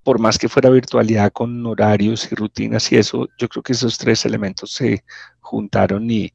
por 0.03 0.19
más 0.19 0.37
que 0.37 0.49
fuera 0.49 0.69
virtualidad 0.69 1.31
con 1.31 1.65
horarios 1.65 2.31
y 2.31 2.35
rutinas 2.35 2.91
y 2.91 2.97
eso, 2.97 3.27
yo 3.37 3.47
creo 3.47 3.63
que 3.63 3.73
esos 3.73 3.97
tres 3.97 4.25
elementos 4.25 4.71
se 4.71 5.03
juntaron 5.39 6.09
y, 6.09 6.33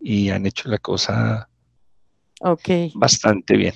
y 0.00 0.30
han 0.30 0.46
hecho 0.46 0.68
la 0.68 0.78
cosa 0.78 1.48
bastante 2.94 3.56
bien. 3.56 3.74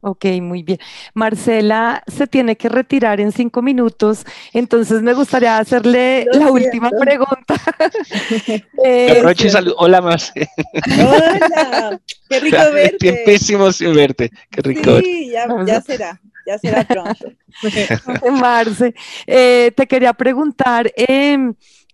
Ok, 0.00 0.26
muy 0.42 0.62
bien. 0.62 0.78
Marcela 1.14 2.02
se 2.06 2.26
tiene 2.26 2.56
que 2.56 2.68
retirar 2.68 3.20
en 3.20 3.32
cinco 3.32 3.62
minutos, 3.62 4.24
entonces 4.52 5.00
me 5.02 5.14
gustaría 5.14 5.56
hacerle 5.56 6.26
la 6.32 6.50
última 6.50 6.90
pregunta. 6.90 7.54
eh, 8.84 9.16
Aprovecho 9.16 9.46
y 9.46 9.50
saludo. 9.50 9.76
Hola, 9.78 10.02
Marce. 10.02 10.48
Hola, 10.98 12.00
qué 12.28 12.40
rico 12.40 12.58
verte. 12.72 12.98
Tiempísimo 12.98 13.72
sin 13.72 13.94
verte, 13.94 14.30
qué 14.50 14.60
rico. 14.60 15.00
Sí, 15.00 15.30
ya, 15.30 15.46
ya 15.66 15.80
será, 15.80 16.20
ya 16.46 16.58
será 16.58 16.84
pronto. 16.84 17.32
Marce, 18.30 18.94
eh, 19.26 19.72
te 19.74 19.86
quería 19.86 20.12
preguntar, 20.12 20.92
eh, 20.96 21.38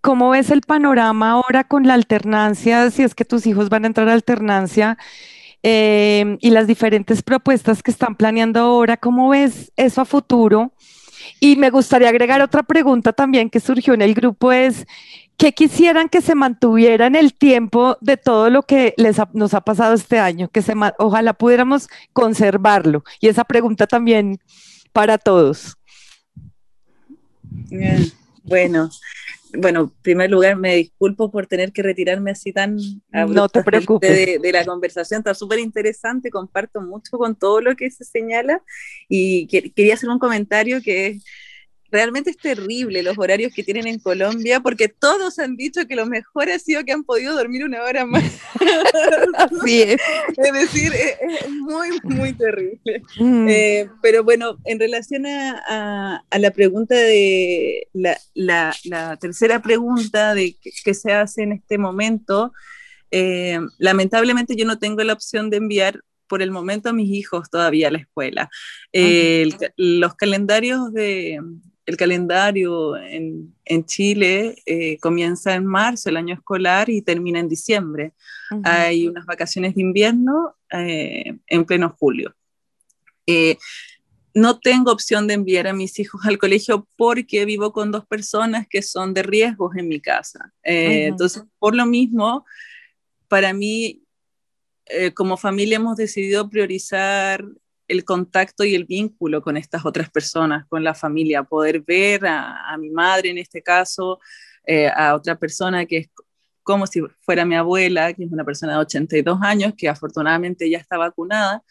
¿cómo 0.00 0.30
ves 0.30 0.50
el 0.50 0.62
panorama 0.62 1.30
ahora 1.30 1.62
con 1.62 1.86
la 1.86 1.94
alternancia, 1.94 2.90
si 2.90 3.04
es 3.04 3.14
que 3.14 3.24
tus 3.24 3.46
hijos 3.46 3.68
van 3.68 3.84
a 3.84 3.86
entrar 3.86 4.08
a 4.08 4.14
alternancia? 4.14 4.98
Eh, 5.62 6.36
y 6.40 6.50
las 6.50 6.66
diferentes 6.66 7.22
propuestas 7.22 7.82
que 7.82 7.90
están 7.90 8.14
planeando 8.14 8.60
ahora, 8.60 8.96
¿cómo 8.96 9.30
ves 9.30 9.72
eso 9.76 10.00
a 10.00 10.04
futuro? 10.04 10.72
Y 11.38 11.56
me 11.56 11.70
gustaría 11.70 12.08
agregar 12.08 12.40
otra 12.40 12.62
pregunta 12.62 13.12
también 13.12 13.50
que 13.50 13.60
surgió 13.60 13.94
en 13.94 14.02
el 14.02 14.14
grupo 14.14 14.52
es, 14.52 14.86
¿qué 15.36 15.52
quisieran 15.52 16.08
que 16.08 16.20
se 16.20 16.34
mantuviera 16.34 17.06
en 17.06 17.14
el 17.14 17.34
tiempo 17.34 17.96
de 18.00 18.16
todo 18.16 18.50
lo 18.50 18.62
que 18.62 18.94
les 18.96 19.16
nos 19.32 19.54
ha 19.54 19.60
pasado 19.60 19.94
este 19.94 20.18
año? 20.18 20.48
Que 20.48 20.62
se, 20.62 20.74
ojalá 20.98 21.34
pudiéramos 21.34 21.88
conservarlo. 22.12 23.04
Y 23.20 23.28
esa 23.28 23.44
pregunta 23.44 23.86
también 23.86 24.38
para 24.92 25.18
todos. 25.18 25.76
Bueno, 28.44 28.90
bueno, 29.58 29.80
en 29.80 29.88
primer 30.02 30.30
lugar 30.30 30.56
me 30.56 30.76
disculpo 30.76 31.30
por 31.30 31.46
tener 31.46 31.72
que 31.72 31.82
retirarme 31.82 32.30
así 32.30 32.52
tan 32.52 32.76
no 33.28 33.48
te 33.48 33.62
preocupes. 33.62 34.40
De, 34.40 34.52
la 34.52 34.64
conversación, 34.64 35.18
está 35.18 35.34
súper 35.34 35.58
interesante, 35.58 36.30
comparto 36.30 36.80
mucho 36.80 37.18
con 37.18 37.36
todo 37.36 37.60
lo 37.60 37.76
que 37.76 37.90
se 37.90 38.04
señala 38.04 38.62
y 39.08 39.46
quería 39.46 39.94
hacer 39.94 40.08
un 40.08 40.18
comentario 40.18 40.82
que 40.82 41.18
realmente 41.90 42.30
es 42.30 42.36
terrible 42.36 43.02
los 43.02 43.18
horarios 43.18 43.52
que 43.52 43.64
tienen 43.64 43.86
en 43.86 43.98
Colombia, 43.98 44.60
porque 44.60 44.88
todos 44.88 45.38
han 45.38 45.56
dicho 45.56 45.86
que 45.86 45.96
lo 45.96 46.06
mejor 46.06 46.50
ha 46.50 46.58
sido 46.58 46.84
que 46.84 46.92
han 46.92 47.04
podido 47.04 47.34
dormir 47.34 47.64
una 47.64 47.82
hora 47.82 48.06
más. 48.06 48.24
Así 49.36 49.82
es. 49.82 50.00
es 50.36 50.52
decir, 50.52 50.92
es, 50.92 51.50
muy, 51.50 51.88
muy 52.04 52.32
terrible. 52.32 53.02
Mm. 53.18 53.46
Eh, 53.48 53.88
pero 54.02 54.24
bueno, 54.24 54.58
en 54.64 54.78
relación 54.78 55.26
a, 55.26 56.22
la 56.30 56.50
pregunta 56.52 56.94
de 56.94 57.88
la, 57.92 59.16
tercera 59.20 59.60
pregunta 59.60 60.34
de 60.34 60.56
qué, 60.84 60.94
se 60.94 61.12
hace 61.12 61.42
en 61.42 61.52
este 61.52 61.78
momento, 61.78 62.52
eh, 63.10 63.58
lamentablemente 63.78 64.54
yo 64.56 64.64
no 64.64 64.78
tengo 64.78 65.02
la 65.02 65.12
opción 65.12 65.50
de 65.50 65.56
enviar 65.56 66.00
por 66.28 66.42
el 66.42 66.52
momento 66.52 66.88
a 66.88 66.92
mis 66.92 67.10
hijos 67.10 67.50
todavía 67.50 67.88
a 67.88 67.90
la 67.90 67.98
escuela. 67.98 68.50
los 69.76 70.14
calendarios 70.14 70.92
de, 70.92 71.40
el 71.90 71.96
calendario 71.96 72.96
en, 72.96 73.52
Chile 73.84 74.56
eh, 74.66 74.98
comienza 74.98 75.54
en 75.54 75.66
marzo, 75.66 76.08
el 76.08 76.16
año 76.16 76.34
escolar, 76.34 76.88
y 76.88 77.02
termina 77.02 77.40
en 77.40 77.48
diciembre. 77.48 78.12
Hay 78.64 79.06
unas 79.06 79.26
vacaciones 79.26 79.74
de 79.74 79.82
invierno 79.82 80.56
eh, 80.70 81.36
en 81.46 81.64
pleno 81.64 81.94
julio. 81.98 82.34
Eh, 83.26 83.58
no 84.34 84.58
tengo 84.60 84.92
opción 84.92 85.26
de 85.26 85.34
enviar 85.34 85.66
a 85.66 85.72
mis 85.72 85.98
hijos 85.98 86.20
al 86.24 86.38
colegio 86.38 86.86
porque 86.96 87.44
vivo 87.44 87.72
con 87.72 87.90
dos 87.90 88.06
personas 88.06 88.66
que 88.68 88.82
son 88.82 89.12
de 89.12 89.22
riesgos 89.24 89.76
en 89.76 89.88
mi 89.88 90.00
casa. 90.00 90.52
Entonces, 90.62 91.42
por 91.58 91.74
lo 91.74 91.86
mismo, 91.86 92.44
para 93.28 93.52
mí, 93.52 94.02
como 95.14 95.36
familia 95.36 95.76
hemos 95.76 95.96
decidido 95.96 96.48
priorizar 96.48 97.44
el 97.90 98.04
contacto 98.04 98.64
y 98.64 98.74
el 98.74 98.84
vínculo 98.84 99.42
con 99.42 99.56
estas 99.56 99.84
otras 99.84 100.10
personas, 100.10 100.66
con 100.68 100.84
la 100.84 100.94
familia, 100.94 101.42
poder 101.42 101.80
ver 101.82 102.24
a, 102.26 102.76
mi 102.78 102.90
madre 102.90 103.30
en 103.30 103.38
este 103.38 103.62
caso, 103.62 104.20
eh, 104.64 104.88
a 104.88 105.14
otra 105.14 105.36
persona 105.36 105.84
que 105.86 105.96
es 105.98 106.10
como 106.62 106.86
si 106.86 107.02
fuera 107.20 107.44
mi 107.44 107.56
abuela, 107.56 108.12
que 108.12 108.24
es 108.24 108.30
una 108.30 108.44
persona 108.44 108.74
de 108.74 108.78
82 108.78 109.40
años, 109.42 109.74
que 109.76 109.88
afortunadamente 109.88 110.70
ya 110.70 110.78
está 110.78 110.96
vacunada, 110.98 111.64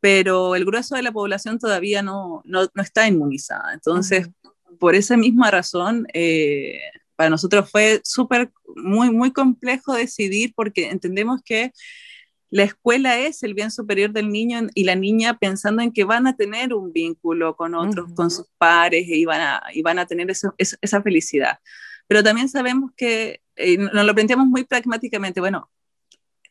pero 0.00 0.54
el 0.56 0.64
grueso 0.64 0.96
de 0.96 1.02
la 1.02 1.12
población 1.12 1.58
todavía 1.58 2.02
no, 2.02 2.40
no, 2.46 2.66
está 2.76 3.06
inmunizada. 3.06 3.74
Entonces, 3.74 4.30
por 4.78 4.94
esa 4.94 5.18
misma 5.18 5.50
razón, 5.50 6.06
eh, 6.14 6.80
para 7.16 7.28
nosotros 7.28 7.70
fue 7.70 8.00
súper, 8.02 8.50
muy, 8.76 9.10
muy 9.10 9.30
complejo 9.30 9.92
decidir 9.92 10.54
porque 10.56 10.88
entendemos 10.88 11.42
que 11.44 11.72
la 12.50 12.64
escuela 12.64 13.18
es 13.18 13.42
el 13.42 13.54
bien 13.54 13.70
superior 13.70 14.10
del 14.10 14.28
niño 14.28 14.66
y 14.74 14.84
la 14.84 14.96
niña 14.96 15.38
pensando 15.38 15.82
en 15.82 15.92
que 15.92 16.04
van 16.04 16.26
a 16.26 16.36
tener 16.36 16.74
un 16.74 16.92
vínculo 16.92 17.54
con 17.56 17.74
otros, 17.74 18.12
con 18.14 18.30
sus 18.30 18.46
pares 18.58 19.06
y 19.06 19.24
van 19.24 19.40
a, 19.40 19.62
y 19.72 19.82
van 19.82 20.00
a 20.00 20.06
tener 20.06 20.30
esa 20.30 21.02
felicidad. 21.02 21.58
Pero 22.08 22.24
también 22.24 22.48
sabemos 22.48 22.90
que 22.96 23.40
eh, 23.54 23.78
nos 23.78 24.04
lo 24.04 24.14
planteamos 24.14 24.46
muy 24.46 24.64
pragmáticamente, 24.64 25.40
bueno, 25.40 25.70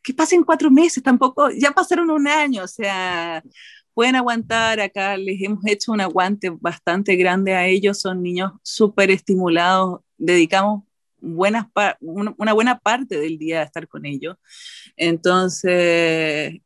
que 0.02 0.14
pasen 0.14 0.44
cuatro 0.44 0.72
meses, 0.72 1.04
tampoco, 1.04 1.50
ya 1.52 1.72
pasaron 1.72 2.10
un 2.10 2.28
año, 2.28 2.64
o 2.64 2.68
sea, 2.68 3.44
pueden 3.94 4.16
aguantar, 4.16 4.80
acá 4.80 5.18
les 5.18 5.42
hemos 5.42 5.66
hecho 5.66 5.92
un 5.92 6.00
aguante 6.00 6.50
bastante 6.50 7.18
grande 7.18 7.54
a 7.56 7.68
ellos, 7.68 8.00
son 8.00 8.24
niños 8.24 8.54
súper 8.64 9.12
estimulados, 9.12 10.00
dedicamos 10.18 10.84
buenas 11.22 11.68
una 12.02 12.54
buena 12.54 12.80
parte 12.80 13.20
del 13.20 13.38
día 13.38 13.62
a 13.62 13.64
estar 13.64 13.88
con 13.88 14.06
ellos. 14.06 14.36
Entonces, 14.98 16.62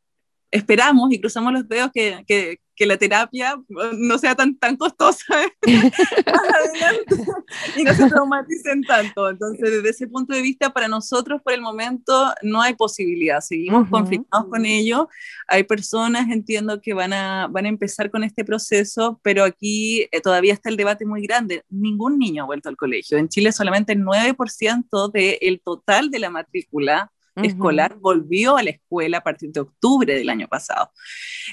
esperamos 0.53 1.11
y 1.11 1.19
cruzamos 1.19 1.51
los 1.51 1.67
dedos 1.67 1.89
que, 1.91 2.23
que, 2.27 2.59
que 2.75 2.85
la 2.85 2.97
terapia 2.97 3.55
no 3.97 4.17
sea 4.19 4.35
tan, 4.35 4.55
tan 4.57 4.77
costosa 4.77 5.35
adelante 5.35 7.15
y 7.77 7.83
no 7.83 7.93
se 7.93 8.07
traumaticen 8.07 8.83
tanto. 8.83 9.29
Entonces, 9.29 9.71
desde 9.71 9.89
ese 9.89 10.07
punto 10.07 10.33
de 10.33 10.41
vista, 10.41 10.71
para 10.71 10.87
nosotros 10.87 11.41
por 11.43 11.53
el 11.53 11.61
momento 11.61 12.33
no 12.43 12.61
hay 12.61 12.75
posibilidad. 12.75 13.41
Seguimos 13.41 13.89
conflictados 13.89 14.47
con 14.47 14.65
ello. 14.65 15.09
Hay 15.47 15.63
personas, 15.63 16.29
entiendo, 16.29 16.81
que 16.81 16.93
van 16.93 17.13
a, 17.13 17.47
van 17.47 17.65
a 17.65 17.69
empezar 17.69 18.11
con 18.11 18.23
este 18.23 18.45
proceso, 18.45 19.19
pero 19.23 19.43
aquí 19.43 20.07
eh, 20.11 20.21
todavía 20.21 20.53
está 20.53 20.69
el 20.69 20.77
debate 20.77 21.05
muy 21.05 21.23
grande. 21.23 21.63
Ningún 21.69 22.19
niño 22.19 22.43
ha 22.43 22.45
vuelto 22.45 22.69
al 22.69 22.77
colegio. 22.77 23.17
En 23.17 23.27
Chile 23.27 23.51
solamente 23.51 23.93
el 23.93 24.03
9% 24.03 25.11
del 25.11 25.61
total 25.61 26.11
de 26.11 26.19
la 26.19 26.29
matrícula 26.29 27.11
escolar 27.35 27.97
volvió 27.99 28.57
a 28.57 28.63
la 28.63 28.71
escuela 28.71 29.17
a 29.17 29.23
partir 29.23 29.51
de 29.51 29.61
octubre 29.61 30.13
del 30.13 30.29
año 30.29 30.47
pasado. 30.47 30.91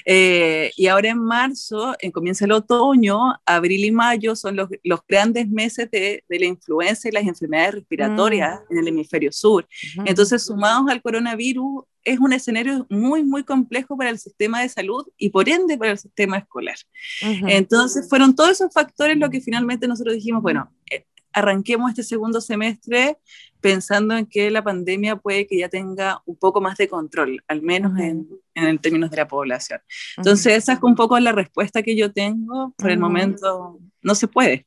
Eh, 0.05 0.71
y 0.75 0.87
ahora 0.87 1.09
en 1.09 1.19
marzo 1.19 1.95
en, 1.99 2.11
comienza 2.11 2.45
el 2.45 2.51
otoño, 2.51 3.35
abril 3.45 3.85
y 3.85 3.91
mayo 3.91 4.35
son 4.35 4.55
los, 4.55 4.69
los 4.83 4.99
grandes 5.07 5.49
meses 5.49 5.89
de, 5.91 6.23
de, 6.27 6.39
la 6.39 6.45
influenza 6.45 7.09
y 7.09 7.11
las 7.11 7.25
enfermedades 7.25 7.75
respiratorias 7.75 8.59
mm. 8.59 8.73
en 8.73 8.79
el 8.79 8.87
hemisferio 8.87 9.31
sur. 9.31 9.67
Entonces, 10.05 10.43
sumados 10.43 10.89
al 10.89 11.01
coronavirus, 11.01 11.83
es 12.03 12.19
un 12.19 12.33
escenario 12.33 12.85
muy, 12.89 13.23
muy 13.23 13.43
complejo 13.43 13.95
para 13.95 14.09
el 14.09 14.19
sistema 14.19 14.61
de 14.61 14.69
salud 14.69 15.05
y 15.17 15.29
por 15.29 15.47
ende 15.49 15.77
para 15.77 15.91
el 15.91 15.97
sistema 15.97 16.37
escolar. 16.37 16.77
Entonces, 17.21 18.09
fueron 18.09 18.35
todos 18.35 18.51
esos 18.51 18.73
factores 18.73 19.17
lo 19.17 19.29
que 19.29 19.41
finalmente 19.41 19.87
nosotros 19.87 20.15
dijimos, 20.15 20.41
bueno, 20.41 20.73
eh, 20.89 21.05
arranquemos 21.33 21.89
este 21.89 22.03
segundo 22.03 22.41
semestre 22.41 23.17
pensando 23.61 24.17
en 24.17 24.25
que 24.25 24.49
la 24.49 24.63
pandemia 24.63 25.15
puede 25.15 25.47
que 25.47 25.57
ya 25.57 25.69
tenga 25.69 26.21
un 26.25 26.35
poco 26.35 26.59
más 26.59 26.77
de 26.77 26.87
control, 26.87 27.43
al 27.47 27.61
menos 27.61 27.97
en, 27.99 28.27
en 28.55 28.79
términos 28.79 29.11
de 29.11 29.17
la 29.17 29.27
población. 29.27 29.79
Entonces, 30.17 30.57
esa 30.57 30.73
es 30.73 30.79
un 30.81 30.95
poco 30.95 31.17
la 31.19 31.31
respuesta 31.31 31.83
que 31.83 31.95
yo 31.95 32.11
tengo. 32.11 32.73
Por 32.77 32.89
el 32.89 32.99
momento, 32.99 33.79
no 34.01 34.15
se 34.15 34.27
puede. 34.27 34.65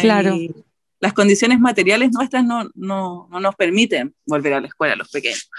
claro. 0.00 0.36
Las 1.02 1.14
condiciones 1.14 1.58
materiales 1.60 2.10
nuestras 2.12 2.44
no, 2.44 2.64
no, 2.74 3.26
no, 3.30 3.40
nos 3.40 3.54
permiten 3.54 4.14
volver 4.26 4.52
a 4.52 4.60
la 4.60 4.66
escuela, 4.66 4.96
los 4.96 5.10
pequeños. 5.10 5.50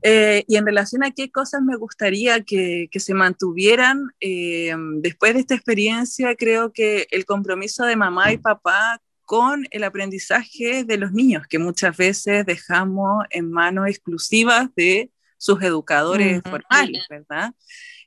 Eh, 0.00 0.44
y 0.46 0.56
en 0.56 0.64
relación 0.64 1.04
a 1.04 1.10
qué 1.10 1.30
cosas 1.30 1.60
me 1.60 1.76
gustaría 1.76 2.42
que, 2.42 2.88
que 2.90 3.00
se 3.00 3.12
mantuvieran 3.12 4.08
eh, 4.20 4.74
después 5.00 5.34
de 5.34 5.40
esta 5.40 5.54
experiencia, 5.54 6.34
creo 6.34 6.72
que 6.72 7.08
el 7.10 7.26
compromiso 7.26 7.84
de 7.84 7.96
mamá 7.96 8.32
y 8.32 8.38
papá 8.38 9.02
con 9.28 9.66
el 9.72 9.84
aprendizaje 9.84 10.84
de 10.84 10.96
los 10.96 11.12
niños, 11.12 11.46
que 11.46 11.58
muchas 11.58 11.94
veces 11.94 12.46
dejamos 12.46 13.26
en 13.28 13.50
manos 13.50 13.86
exclusivas 13.86 14.70
de 14.74 15.10
sus 15.36 15.62
educadores 15.62 16.40
formales, 16.42 17.04
¿verdad? 17.10 17.52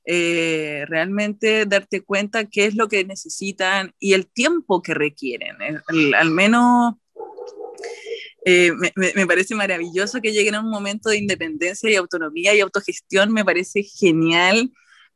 Eh, 0.04 0.84
realmente 0.88 1.68
darte 1.68 2.02
cuenta 2.02 2.46
qué 2.46 2.66
es 2.66 2.74
lo 2.74 2.88
que 2.88 3.06
necesitan 3.06 3.94
y 4.00 4.14
el 4.14 4.26
tiempo 4.26 4.82
que 4.82 4.96
requieren. 4.96 5.58
al 6.18 6.32
menos 6.32 6.96
eh, 8.44 8.72
me, 8.72 8.92
me, 9.14 9.28
parece 9.28 9.54
maravilloso 9.54 10.22
que 10.22 10.32
lleguen 10.32 10.56
a 10.56 10.62
un 10.62 10.72
momento 10.72 11.12
de 11.12 11.20
independencia 11.20 11.88
y 11.92 11.98
autonomía 11.98 12.56
y 12.56 12.62
autogestión, 12.62 13.32
me 13.32 13.46
parece 13.46 13.84
genial 13.84 14.72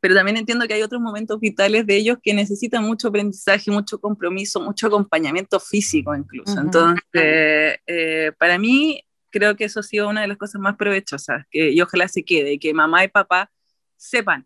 pero 0.06 0.14
también 0.14 0.38
entiendo 0.38 0.68
que 0.68 0.76
hay 0.76 0.84
otros 0.84 1.02
momentos 1.02 1.40
vitales 1.40 1.88
de 1.88 1.98
ellos 1.98 2.20
que 2.22 2.32
necesitan 2.32 2.84
mucho 2.84 3.08
aprendizaje, 3.08 3.72
mucho 3.72 4.00
compromiso, 4.00 4.62
mucho 4.62 4.86
acompañamiento 4.86 5.60
físico 5.60 6.16
incluso. 6.16 6.60
Entonces, 6.60 7.02
eh, 7.12 8.32
para 8.38 8.60
mí, 8.60 9.04
creo 9.32 9.56
que 9.56 9.64
eso 9.64 9.80
ha 9.80 9.84
sido 9.84 10.08
una 10.08 10.22
de 10.22 10.28
las 10.28 10.38
cosas 10.38 10.62
más 10.62 10.76
provechosas, 10.76 11.48
que, 11.50 11.72
y 11.72 11.82
ojalá 11.82 12.08
se 12.08 12.24
quede, 12.24 12.60
que 12.60 12.72
mamá 12.72 13.04
y 13.04 13.08
papá 13.08 13.50
sepan, 13.98 14.46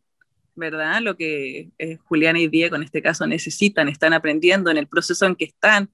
¿verdad? 0.55 1.01
Lo 1.01 1.18
que 1.18 1.72
eh, 1.78 1.97
Juliana 2.05 2.39
y 2.39 2.47
Diego 2.47 2.78
en 2.78 2.84
este 2.84 3.01
caso 3.01 3.28
necesitan, 3.28 3.89
están 3.89 4.14
aprendiendo 4.14 4.72
en 4.72 4.78
el 4.78 4.88
proceso 4.88 5.26
en 5.26 5.36
que 5.36 5.43
están 5.43 5.89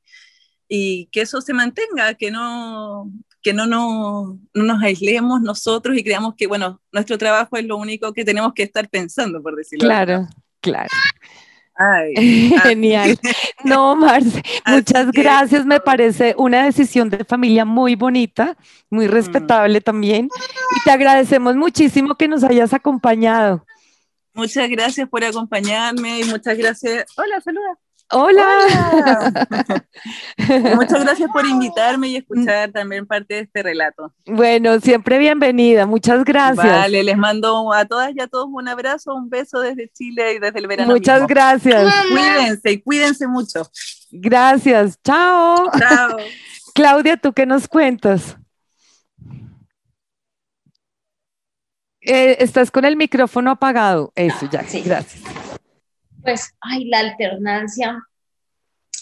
y 0.68 1.08
que 1.12 1.22
eso 1.22 1.42
se 1.42 1.56
mantenga, 1.56 2.14
que 2.14 2.30
no, 2.30 3.12
que 3.46 3.54
no, 3.54 3.68
no, 3.68 4.40
nos 4.56 4.82
aislemos 4.82 5.40
nosotros 5.40 5.96
y 5.96 6.04
creamos 6.04 6.34
que, 6.36 6.48
bueno, 6.48 6.82
nuestro 6.92 7.16
trabajo 7.16 7.58
es 7.58 7.66
lo 7.66 7.78
único 7.78 8.12
que 8.12 8.26
tenemos 8.26 8.56
que 8.56 8.64
estar 8.64 8.90
pensando, 8.90 9.40
por 9.44 9.56
decirlo 9.56 9.86
Claro, 9.86 10.28
claro. 10.62 10.90
Genial. 12.64 13.20
No, 13.64 13.96
Marce, 13.96 14.42
muchas 14.66 15.12
gracias. 15.12 15.66
Me 15.66 15.80
parece 15.80 16.34
una 16.38 16.66
decisión 16.66 17.10
de 17.10 17.24
familia 17.24 17.66
muy 17.66 17.96
bonita, 17.96 18.58
muy 18.90 19.08
mm. 19.08 19.12
respetable 19.12 19.82
también. 19.82 20.28
Y 20.78 20.84
te 20.84 20.92
agradecemos 20.92 21.56
muchísimo 21.56 22.16
que 22.16 22.28
nos 22.28 22.44
hayas 22.44 22.74
acompañado. 22.74 23.66
Muchas 24.34 24.70
gracias 24.70 25.08
por 25.08 25.24
acompañarme 25.24 26.20
y 26.20 26.24
muchas 26.26 26.58
gracias. 26.58 27.06
Hola, 27.18 27.42
saluda. 27.42 27.78
Hola. 28.12 29.48
Muchas 30.76 31.04
gracias 31.04 31.30
por 31.32 31.46
invitarme 31.46 32.10
y 32.10 32.16
escuchar 32.18 32.72
también 32.72 33.06
parte 33.08 33.36
de 33.36 33.40
este 33.42 33.64
relato. 33.64 34.14
Bueno, 34.26 34.80
siempre 34.80 35.18
bienvenida. 35.18 35.86
Muchas 35.86 36.24
gracias. 36.24 36.66
Vale, 36.66 37.04
les 37.04 37.18
mando 37.18 37.74
a 37.74 37.86
todas 37.86 38.16
y 38.16 38.20
a 38.20 38.28
todos 38.28 38.48
un 38.50 38.68
abrazo, 38.68 39.16
un 39.16 39.30
beso 39.30 39.60
desde 39.60 39.90
Chile 39.92 40.34
y 40.34 40.40
desde 40.40 40.60
el 40.60 40.68
verano. 40.68 40.94
Muchas 40.94 41.26
gracias. 41.26 41.92
Cuídense 42.12 42.72
y 42.72 42.82
cuídense 42.82 43.28
mucho. 43.28 43.64
Gracias. 44.12 45.00
Chao. 45.04 45.72
Chao. 45.78 46.18
Claudia, 46.76 47.18
¿tú 47.18 47.34
qué 47.34 47.46
nos 47.46 47.68
cuentas? 47.68 48.38
Eh, 52.02 52.38
estás 52.40 52.70
con 52.70 52.86
el 52.86 52.96
micrófono 52.96 53.50
apagado. 53.50 54.12
Eso, 54.16 54.48
ya. 54.52 54.64
Sí. 54.64 54.84
Gracias 54.86 55.24
pues, 56.26 56.54
ay, 56.60 56.86
la 56.86 57.00
alternancia, 57.00 58.04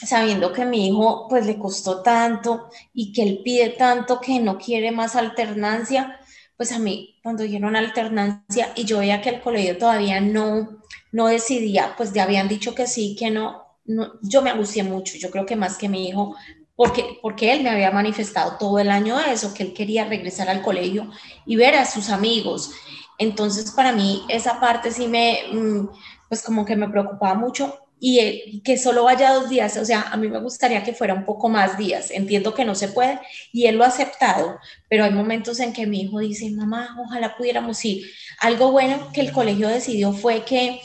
sabiendo 0.06 0.52
que 0.52 0.66
mi 0.66 0.88
hijo 0.88 1.28
pues 1.30 1.46
le 1.46 1.58
costó 1.58 2.02
tanto 2.02 2.70
y 2.94 3.14
que 3.14 3.24
él 3.24 3.42
pide 3.44 3.70
tanto 3.70 4.20
que 4.20 4.40
no 4.40 4.58
quiere 4.58 4.92
más 4.92 5.16
alternancia, 5.16 6.20
pues 6.58 6.72
a 6.72 6.80
mí 6.80 7.20
cuando 7.24 7.44
dieron 7.44 7.76
alternancia 7.76 8.74
y 8.76 8.84
yo 8.86 9.00
veía 9.00 9.22
que 9.22 9.30
el 9.30 9.42
colegio 9.42 9.78
todavía 9.78 10.20
no, 10.20 10.82
no 11.12 11.28
decidía, 11.28 11.96
pues 11.98 12.14
ya 12.14 12.24
habían 12.24 12.48
dicho 12.48 12.76
que 12.76 12.88
sí, 12.88 13.16
que 13.18 13.32
no, 13.32 13.64
no, 13.86 14.14
yo 14.22 14.42
me 14.42 14.50
angustié 14.50 14.84
mucho, 14.84 15.18
yo 15.18 15.32
creo 15.32 15.46
que 15.46 15.56
más 15.56 15.78
que 15.78 15.90
mi 15.90 16.08
hijo, 16.10 16.36
porque, 16.76 17.20
porque 17.22 17.54
él 17.54 17.64
me 17.64 17.70
había 17.70 17.92
manifestado 17.92 18.58
todo 18.58 18.80
el 18.80 18.90
año 18.90 19.20
eso, 19.20 19.54
que 19.54 19.64
él 19.64 19.74
quería 19.74 20.06
regresar 20.06 20.50
al 20.50 20.62
colegio 20.62 21.10
y 21.46 21.56
ver 21.56 21.76
a 21.76 21.86
sus 21.86 22.10
amigos. 22.10 22.72
Entonces, 23.20 23.72
para 23.72 23.92
mí, 23.92 24.24
esa 24.28 24.60
parte 24.60 24.92
sí 24.92 25.08
me, 25.08 25.40
mm, 25.52 25.88
pues 26.34 26.42
como 26.42 26.66
que 26.66 26.76
me 26.76 26.90
preocupaba 26.90 27.36
mucho 27.36 27.80
y, 28.00 28.60
que 28.62 28.76
solo 28.76 29.04
vaya 29.04 29.34
dos 29.34 29.50
días, 29.50 29.78
o 29.78 29.86
sea, 29.86 30.02
a 30.02 30.18
mí 30.18 30.30
me 30.30 30.40
gustaría 30.40 30.84
que 30.84 30.92
fuera 30.92 31.14
un 31.14 31.26
poco 31.26 31.48
más 31.48 31.78
días, 31.78 32.10
entiendo 32.10 32.56
que 32.56 32.66
no 32.66 32.74
se 32.74 32.88
puede 32.88 33.20
y 33.52 33.68
él 33.68 33.76
lo 33.76 33.84
ha 33.84 33.90
aceptado, 33.90 34.58
pero 34.90 35.04
hay 35.04 35.12
momentos 35.12 35.60
en 35.60 35.74
que 35.74 35.86
mi 35.86 36.02
hijo 36.02 36.18
dice, 36.18 36.50
mamá, 36.50 36.98
ojalá 37.00 37.38
pudiéramos 37.38 37.86
ir. 37.86 38.08
Algo 38.40 38.72
bueno 38.72 39.12
que 39.14 39.22
el 39.22 39.32
colegio 39.32 39.68
decidió 39.68 40.12
fue 40.12 40.44
que 40.44 40.82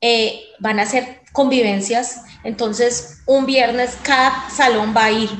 eh, 0.00 0.38
van 0.60 0.78
a 0.78 0.84
hacer 0.84 1.22
convivencias, 1.32 2.22
entonces 2.44 3.22
un 3.26 3.44
viernes 3.44 3.98
cada 4.04 4.48
salón 4.50 4.94
va 4.96 5.06
a 5.06 5.10
ir 5.10 5.30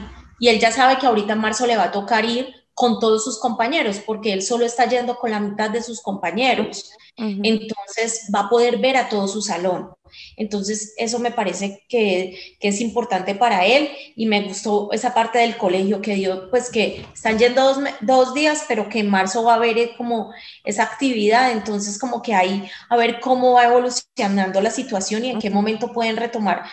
y 0.40 0.48
él 0.48 0.58
ya 0.58 0.72
sabe 0.72 0.98
que 0.98 1.06
ahorita 1.06 1.34
en 1.34 1.38
marzo 1.38 1.68
le 1.68 1.76
va 1.76 1.84
a 1.84 1.92
tocar 1.92 2.24
ir 2.24 2.52
con 2.76 3.00
todos 3.00 3.24
sus 3.24 3.40
compañeros, 3.40 4.02
porque 4.04 4.34
él 4.34 4.42
solo 4.42 4.66
está 4.66 4.86
yendo 4.86 5.16
con 5.16 5.30
la 5.30 5.40
mitad 5.40 5.70
de 5.70 5.82
sus 5.82 6.02
compañeros. 6.02 6.92
Entonces 7.16 8.28
va 8.32 8.40
a 8.40 8.48
poder 8.50 8.76
ver 8.76 8.98
a 8.98 9.08
todo 9.08 9.26
su 9.28 9.40
salón. 9.40 9.88
Entonces 10.36 10.92
eso 10.98 11.18
me 11.18 11.30
parece 11.30 11.86
que, 11.88 12.56
es 12.60 12.80
importante 12.82 13.34
para 13.34 13.64
él 13.64 13.88
y 14.14 14.26
me 14.26 14.42
gustó 14.42 14.92
esa 14.92 15.14
parte 15.14 15.38
del 15.38 15.56
colegio 15.56 16.02
que 16.02 16.16
dio, 16.16 16.50
pues 16.50 16.68
que 16.70 17.06
están 17.14 17.38
yendo 17.38 17.74
dos, 18.02 18.34
días, 18.34 18.66
pero 18.68 18.90
que 18.90 18.98
en 18.98 19.08
marzo 19.08 19.42
va 19.42 19.54
a 19.54 19.56
haber 19.56 19.96
como 19.96 20.30
esa 20.62 20.82
actividad. 20.82 21.52
Entonces 21.52 21.98
como 21.98 22.20
que 22.20 22.34
ahí 22.34 22.68
a 22.90 22.96
ver 22.98 23.20
cómo 23.20 23.52
va 23.54 23.64
evolucionando 23.64 24.60
la 24.60 24.70
situación 24.70 25.24
y 25.24 25.30
en 25.30 25.38
qué 25.38 25.48
momento 25.48 25.94
pueden 25.94 26.18
retomar 26.18 26.64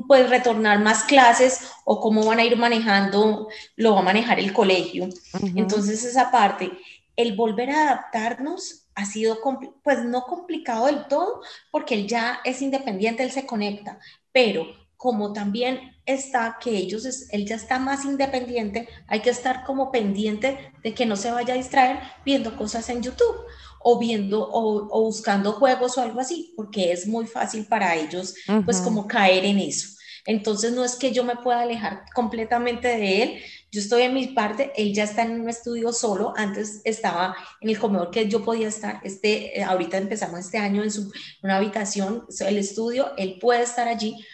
pueden 0.00 0.30
retornar 0.30 0.80
más 0.80 1.04
clases 1.04 1.70
o 1.84 2.00
cómo 2.00 2.24
van 2.24 2.38
a 2.38 2.44
ir 2.44 2.56
manejando, 2.56 3.48
lo 3.76 3.94
va 3.94 4.00
a 4.00 4.04
manejar 4.04 4.40
el 4.40 4.52
colegio. 4.52 5.08
Entonces 5.54 6.04
esa 6.04 6.30
parte, 6.30 6.72
el 7.16 7.36
volver 7.36 7.70
a 7.70 7.82
adaptarnos 7.82 8.86
ha 8.94 9.04
sido, 9.04 9.38
pues 9.82 10.04
no 10.04 10.22
complicado 10.22 10.86
del 10.86 11.06
todo, 11.06 11.42
porque 11.70 11.94
él 11.94 12.06
ya 12.06 12.40
es 12.44 12.62
independiente, 12.62 13.22
él 13.22 13.30
se 13.30 13.46
conecta, 13.46 13.98
pero 14.32 14.66
como 14.96 15.32
también 15.32 15.96
está 16.06 16.58
que 16.60 16.70
ellos, 16.70 17.28
él 17.30 17.46
ya 17.46 17.56
está 17.56 17.78
más 17.78 18.04
independiente, 18.04 18.88
hay 19.08 19.20
que 19.20 19.30
estar 19.30 19.64
como 19.64 19.90
pendiente 19.90 20.72
de 20.82 20.94
que 20.94 21.06
no 21.06 21.16
se 21.16 21.30
vaya 21.30 21.54
a 21.54 21.56
distraer 21.56 22.00
viendo 22.24 22.56
cosas 22.56 22.88
en 22.88 23.02
YouTube 23.02 23.36
o 23.84 23.98
viendo 23.98 24.48
o, 24.50 25.02
buscando 25.04 25.52
juegos 25.52 25.98
o 25.98 26.02
algo 26.02 26.20
así, 26.20 26.52
porque 26.56 26.92
es 26.92 27.06
muy 27.06 27.26
fácil 27.26 27.66
para 27.66 27.96
ellos, 27.96 28.34
pues 28.64 28.80
como 28.80 29.06
caer 29.06 29.44
en 29.44 29.58
eso. 29.58 29.88
Entonces 30.24 30.72
no 30.72 30.84
es 30.84 30.96
que 30.96 31.12
yo 31.12 31.24
me 31.24 31.36
pueda 31.36 31.62
alejar 31.62 32.04
completamente 32.14 32.88
de 32.88 33.22
él, 33.22 33.42
yo 33.72 33.80
estoy 33.80 34.02
en 34.02 34.14
mi 34.14 34.28
parte, 34.28 34.72
él 34.76 34.94
ya 34.94 35.04
está 35.04 35.22
en 35.22 35.40
un 35.40 35.48
estudio 35.48 35.92
solo, 35.92 36.32
antes 36.36 36.80
estaba 36.84 37.34
en 37.60 37.70
el 37.70 37.78
comedor 37.78 38.10
que 38.10 38.28
yo 38.28 38.44
podía 38.44 38.68
estar, 38.68 39.00
este, 39.02 39.58
eh, 39.58 39.64
ahorita 39.64 39.98
empezamos 39.98 40.40
este 40.40 40.58
año 40.58 40.82
en 40.82 40.92
su, 40.92 41.10
una 41.42 41.56
habitación, 41.56 42.24
el 42.40 42.58
estudio, 42.58 43.12
él 43.16 43.38
puede 43.40 43.62
estar 43.62 43.88
allí, 43.88 44.24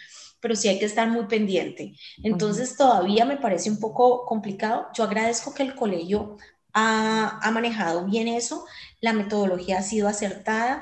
pero 0.41 0.55
sí 0.55 0.67
hay 0.67 0.77
que 0.77 0.85
estar 0.85 1.09
muy 1.09 1.25
pendiente. 1.25 1.95
Entonces 2.23 2.77
todavía 2.77 3.25
me 3.25 3.37
parece 3.37 3.69
un 3.69 3.79
poco 3.79 4.25
complicado. 4.25 4.87
Yo 4.93 5.03
agradezco 5.03 5.53
que 5.53 5.63
el 5.63 5.75
colegio 5.75 6.37
ha, 6.73 7.39
ha 7.41 7.51
manejado 7.51 8.05
bien 8.05 8.27
eso, 8.27 8.65
la 9.01 9.13
metodología 9.13 9.79
ha 9.79 9.83
sido 9.83 10.07
acertada, 10.07 10.81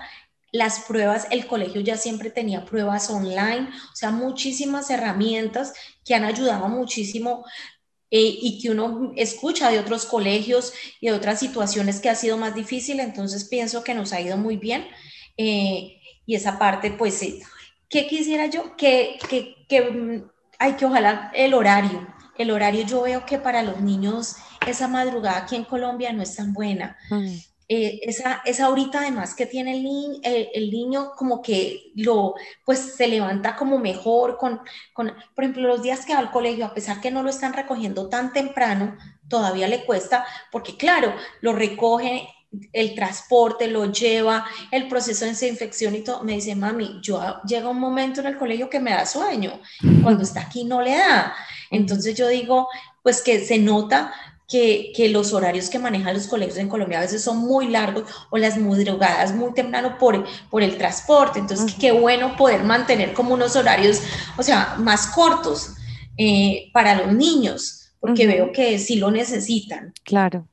las 0.51 0.79
pruebas, 0.81 1.27
el 1.31 1.45
colegio 1.45 1.81
ya 1.81 1.97
siempre 1.97 2.29
tenía 2.29 2.65
pruebas 2.65 3.09
online, 3.09 3.69
o 3.91 3.95
sea, 3.95 4.11
muchísimas 4.11 4.89
herramientas 4.89 5.73
que 6.05 6.15
han 6.15 6.23
ayudado 6.23 6.67
muchísimo 6.69 7.45
eh, 8.09 8.37
y 8.41 8.59
que 8.61 8.71
uno 8.71 9.11
escucha 9.17 9.69
de 9.69 9.79
otros 9.79 10.05
colegios 10.05 10.73
y 11.01 11.07
de 11.07 11.13
otras 11.13 11.39
situaciones 11.39 11.99
que 11.99 12.09
ha 12.09 12.15
sido 12.15 12.37
más 12.37 12.55
difícil, 12.55 13.01
entonces 13.01 13.43
pienso 13.45 13.83
que 13.83 13.93
nos 13.93 14.13
ha 14.13 14.21
ido 14.21 14.37
muy 14.37 14.55
bien. 14.55 14.87
Eh, 15.35 15.99
y 16.25 16.35
esa 16.35 16.57
parte, 16.57 16.91
pues, 16.91 17.21
eh, 17.23 17.39
¿qué 17.89 18.07
quisiera 18.07 18.45
yo? 18.47 18.75
Que, 18.77 19.19
que, 19.29 19.55
que, 19.67 19.81
mm, 19.81 20.29
hay 20.59 20.73
que 20.73 20.85
ojalá 20.85 21.31
el 21.35 21.53
horario, 21.53 22.07
el 22.37 22.51
horario 22.51 22.85
yo 22.85 23.01
veo 23.01 23.25
que 23.25 23.37
para 23.37 23.63
los 23.63 23.81
niños 23.81 24.37
esa 24.65 24.87
madrugada 24.87 25.39
aquí 25.39 25.55
en 25.55 25.65
Colombia 25.65 26.13
no 26.13 26.23
es 26.23 26.35
tan 26.35 26.53
buena. 26.53 26.97
Mm. 27.09 27.35
Eh, 27.69 27.99
esa, 28.03 28.41
esa 28.45 28.67
ahorita 28.67 28.99
además 28.99 29.35
que 29.35 29.45
tiene 29.45 29.73
el, 29.73 30.49
el, 30.53 30.71
niño 30.71 31.11
como 31.17 31.41
que 31.41 31.91
lo, 31.95 32.35
pues 32.63 32.95
se 32.95 33.09
levanta 33.09 33.57
como 33.57 33.77
mejor 33.77 34.37
con, 34.37 34.61
con, 34.93 35.13
por 35.35 35.43
ejemplo, 35.43 35.67
los 35.67 35.81
días 35.81 36.05
que 36.05 36.13
va 36.13 36.19
al 36.19 36.31
colegio, 36.31 36.65
a 36.65 36.73
pesar 36.73 37.01
que 37.01 37.11
no 37.11 37.23
lo 37.23 37.29
están 37.29 37.51
recogiendo 37.51 38.07
tan 38.07 38.31
temprano, 38.31 38.95
todavía 39.27 39.67
le 39.67 39.83
cuesta, 39.83 40.25
porque 40.49 40.77
claro, 40.77 41.13
lo 41.41 41.51
recoge 41.51 42.29
el 42.71 42.95
transporte, 42.95 43.67
lo 43.67 43.91
lleva, 43.91 44.45
el 44.71 44.87
proceso 44.87 45.25
de 45.25 45.31
desinfección 45.31 45.95
y 45.95 46.01
todo. 46.01 46.23
Me 46.23 46.33
dice, 46.33 46.55
mami, 46.55 46.99
yo 47.01 47.21
llega 47.45 47.67
un 47.69 47.79
momento 47.79 48.21
en 48.21 48.27
el 48.27 48.37
colegio 48.37 48.69
que 48.69 48.79
me 48.79 48.91
da 48.91 49.05
sueño, 49.05 49.59
cuando 50.01 50.23
está 50.23 50.41
aquí 50.41 50.63
no 50.63 50.81
le 50.81 50.97
da. 50.97 51.35
Entonces 51.69 52.15
yo 52.15 52.27
digo, 52.29 52.69
pues 53.03 53.21
que 53.21 53.43
se 53.43 53.59
nota 53.59 54.13
que, 54.47 54.93
que, 54.95 55.09
los 55.09 55.33
horarios 55.33 55.69
que 55.69 55.79
manejan 55.79 56.13
los 56.13 56.27
colegios 56.27 56.57
en 56.57 56.69
Colombia 56.69 56.99
a 56.99 57.01
veces 57.01 57.21
son 57.21 57.37
muy 57.39 57.67
largos 57.67 58.03
o 58.29 58.37
las 58.37 58.57
madrugadas 58.57 59.33
muy 59.33 59.53
temprano 59.53 59.97
por, 59.97 60.25
por 60.49 60.63
el 60.63 60.77
transporte. 60.77 61.39
Entonces, 61.39 61.75
qué 61.79 61.91
bueno 61.91 62.35
poder 62.37 62.63
mantener 62.63 63.13
como 63.13 63.33
unos 63.33 63.55
horarios, 63.55 64.01
o 64.37 64.43
sea, 64.43 64.75
más 64.79 65.07
cortos 65.07 65.75
eh, 66.17 66.69
para 66.73 66.95
los 66.95 67.13
niños, 67.13 67.91
porque 67.99 68.25
veo 68.25 68.51
que 68.51 68.79
sí 68.79 68.95
lo 68.95 69.11
necesitan. 69.11 69.93
Claro. 70.03 70.47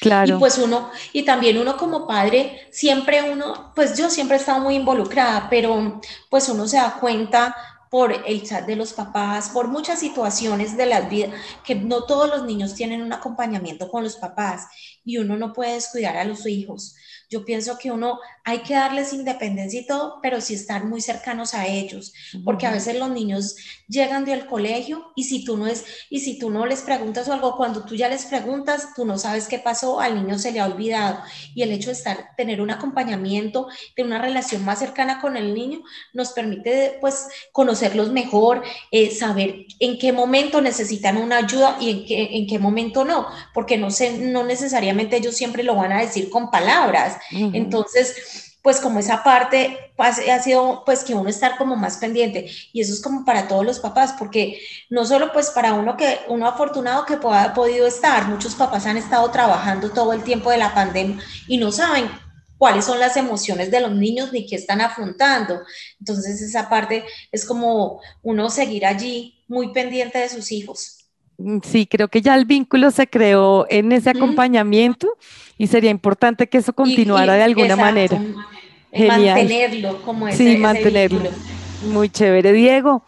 Claro. 0.00 0.36
Y 0.36 0.38
pues 0.38 0.56
uno, 0.56 0.90
y 1.12 1.24
también 1.24 1.58
uno 1.58 1.76
como 1.76 2.06
padre, 2.06 2.68
siempre 2.70 3.30
uno, 3.30 3.72
pues 3.76 3.98
yo 3.98 4.08
siempre 4.08 4.38
he 4.38 4.40
estado 4.40 4.60
muy 4.60 4.74
involucrada, 4.76 5.48
pero 5.50 6.00
pues 6.30 6.48
uno 6.48 6.66
se 6.66 6.78
da 6.78 6.96
cuenta 6.98 7.54
por 7.90 8.12
el 8.26 8.42
chat 8.44 8.66
de 8.66 8.76
los 8.76 8.92
papás, 8.92 9.50
por 9.50 9.66
muchas 9.68 9.98
situaciones 9.98 10.76
de 10.76 10.86
la 10.86 11.02
vida, 11.02 11.32
que 11.64 11.74
no 11.74 12.04
todos 12.04 12.30
los 12.30 12.44
niños 12.44 12.74
tienen 12.74 13.02
un 13.02 13.12
acompañamiento 13.12 13.90
con 13.90 14.04
los 14.04 14.16
papás 14.16 14.68
y 15.04 15.18
uno 15.18 15.36
no 15.36 15.52
puede 15.52 15.74
descuidar 15.74 16.16
a 16.16 16.24
los 16.24 16.46
hijos. 16.46 16.94
Yo 17.30 17.44
pienso 17.44 17.78
que 17.78 17.92
uno 17.92 18.18
hay 18.44 18.58
que 18.58 18.74
darles 18.74 19.12
independencia 19.12 19.80
y 19.80 19.86
todo, 19.86 20.18
pero 20.20 20.40
sí 20.40 20.54
estar 20.54 20.84
muy 20.84 21.00
cercanos 21.00 21.54
a 21.54 21.68
ellos, 21.68 22.12
porque 22.44 22.66
a 22.66 22.72
veces 22.72 22.98
los 22.98 23.08
niños 23.10 23.54
llegan 23.86 24.24
del 24.24 24.46
colegio 24.46 25.12
y 25.14 25.24
si 25.24 25.44
tú 25.44 25.56
no 25.56 25.68
es 25.68 25.84
y 26.10 26.20
si 26.20 26.40
tú 26.40 26.50
no 26.50 26.66
les 26.66 26.80
preguntas 26.80 27.28
o 27.28 27.32
algo, 27.32 27.56
cuando 27.56 27.84
tú 27.84 27.94
ya 27.94 28.08
les 28.08 28.24
preguntas, 28.24 28.88
tú 28.96 29.04
no 29.04 29.16
sabes 29.16 29.46
qué 29.46 29.60
pasó, 29.60 30.00
al 30.00 30.16
niño 30.16 30.40
se 30.40 30.50
le 30.50 30.58
ha 30.58 30.66
olvidado. 30.66 31.20
Y 31.54 31.62
el 31.62 31.70
hecho 31.70 31.90
de 31.90 31.92
estar 31.92 32.30
tener 32.36 32.60
un 32.60 32.72
acompañamiento, 32.72 33.68
de 33.96 34.02
una 34.02 34.20
relación 34.20 34.64
más 34.64 34.80
cercana 34.80 35.20
con 35.20 35.36
el 35.36 35.54
niño 35.54 35.82
nos 36.12 36.30
permite 36.32 36.98
pues 37.00 37.28
conocerlos 37.52 38.10
mejor, 38.10 38.64
eh, 38.90 39.14
saber 39.14 39.66
en 39.78 39.98
qué 39.98 40.12
momento 40.12 40.60
necesitan 40.60 41.16
una 41.16 41.38
ayuda 41.38 41.76
y 41.80 41.90
en 41.90 42.04
qué 42.06 42.20
en 42.32 42.46
qué 42.48 42.58
momento 42.58 43.04
no, 43.04 43.28
porque 43.54 43.78
no 43.78 43.90
sé 43.90 44.18
no 44.18 44.42
necesariamente 44.44 45.16
ellos 45.16 45.36
siempre 45.36 45.62
lo 45.62 45.76
van 45.76 45.92
a 45.92 46.00
decir 46.00 46.28
con 46.30 46.50
palabras 46.50 47.19
entonces, 47.30 48.50
pues 48.62 48.80
como 48.80 48.98
esa 48.98 49.24
parte 49.24 49.92
ha 49.98 50.42
sido 50.42 50.82
pues 50.84 51.02
que 51.04 51.14
uno 51.14 51.28
estar 51.28 51.56
como 51.56 51.76
más 51.76 51.96
pendiente. 51.96 52.50
Y 52.72 52.80
eso 52.80 52.92
es 52.92 53.00
como 53.00 53.24
para 53.24 53.48
todos 53.48 53.64
los 53.64 53.80
papás 53.80 54.14
porque 54.18 54.60
no 54.90 55.06
solo 55.06 55.32
pues 55.32 55.50
para 55.50 55.74
uno 55.74 55.96
que 55.96 56.20
uno 56.28 56.46
afortunado 56.46 57.06
que 57.06 57.16
pueda 57.16 57.54
podido 57.54 57.86
estar. 57.86 58.28
Muchos 58.28 58.54
papás 58.54 58.86
han 58.86 58.96
estado 58.96 59.30
trabajando 59.30 59.90
todo 59.90 60.12
el 60.12 60.22
tiempo 60.22 60.50
de 60.50 60.58
la 60.58 60.74
pandemia 60.74 61.22
y 61.48 61.56
no 61.58 61.72
saben 61.72 62.10
cuáles 62.58 62.84
son 62.84 63.00
las 63.00 63.16
emociones 63.16 63.70
de 63.70 63.80
los 63.80 63.92
niños 63.92 64.32
ni 64.32 64.46
qué 64.46 64.56
están 64.56 64.82
afrontando. 64.82 65.62
Entonces 65.98 66.42
esa 66.42 66.68
parte 66.68 67.04
es 67.32 67.46
como 67.46 68.00
uno 68.22 68.50
seguir 68.50 68.84
allí 68.84 69.42
muy 69.48 69.72
pendiente 69.72 70.18
de 70.18 70.28
sus 70.28 70.52
hijos 70.52 70.99
sí, 71.62 71.86
creo 71.86 72.08
que 72.08 72.20
ya 72.20 72.36
el 72.36 72.44
vínculo 72.44 72.90
se 72.90 73.06
creó 73.06 73.66
en 73.68 73.92
ese 73.92 74.10
acompañamiento 74.10 75.16
y 75.58 75.66
sería 75.66 75.90
importante 75.90 76.48
que 76.48 76.58
eso 76.58 76.72
continuara 76.72 77.34
de 77.34 77.42
alguna 77.42 77.76
manera. 77.76 78.18
Mantenerlo 78.92 80.02
como 80.02 80.28
ese, 80.28 80.36
Sí, 80.36 80.58
mantenerlo. 80.58 81.30
Muy 81.92 82.08
chévere. 82.08 82.52
Diego, 82.52 83.04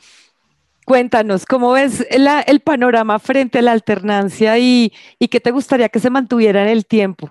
cuéntanos, 0.87 1.45
¿cómo 1.45 1.72
ves 1.72 2.07
el 2.11 2.61
panorama 2.61 3.18
frente 3.18 3.59
a 3.59 3.62
la 3.62 3.72
alternancia 3.72 4.59
y, 4.59 4.93
qué 5.30 5.41
te 5.41 5.51
gustaría 5.51 5.89
que 5.89 5.99
se 5.99 6.11
mantuviera 6.11 6.62
en 6.62 6.68
el 6.68 6.87
tiempo? 6.87 7.30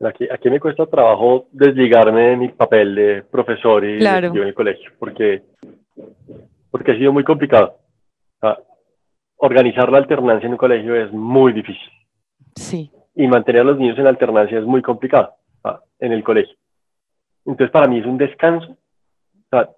Aquí, 0.00 0.28
aquí 0.32 0.48
me 0.48 0.60
cuesta 0.60 0.86
trabajo 0.86 1.48
desligarme 1.50 2.28
de 2.28 2.36
mi 2.36 2.48
papel 2.50 2.94
de 2.94 3.22
profesor 3.22 3.84
y 3.84 4.04
en 4.04 4.36
el 4.36 4.54
colegio, 4.54 4.92
porque, 4.98 5.42
porque 6.70 6.92
ha 6.92 6.96
sido 6.96 7.12
muy 7.12 7.24
complicado 7.24 7.76
organizar 9.38 9.90
la 9.90 9.98
alternancia 9.98 10.46
en 10.46 10.52
un 10.52 10.58
colegio 10.58 10.94
es 10.94 11.12
muy 11.12 11.52
difícil. 11.52 11.90
Sí. 12.54 12.90
Y 13.14 13.26
mantener 13.26 13.62
a 13.62 13.64
los 13.64 13.78
niños 13.78 13.96
en 13.98 14.04
la 14.04 14.10
alternancia 14.10 14.58
es 14.58 14.64
muy 14.64 14.82
complicado 14.82 15.34
ah, 15.64 15.80
en 15.98 16.12
el 16.12 16.22
colegio. 16.22 16.56
Entonces, 17.44 17.70
para 17.70 17.88
mí 17.88 17.98
es 17.98 18.06
un 18.06 18.18
descanso. 18.18 18.76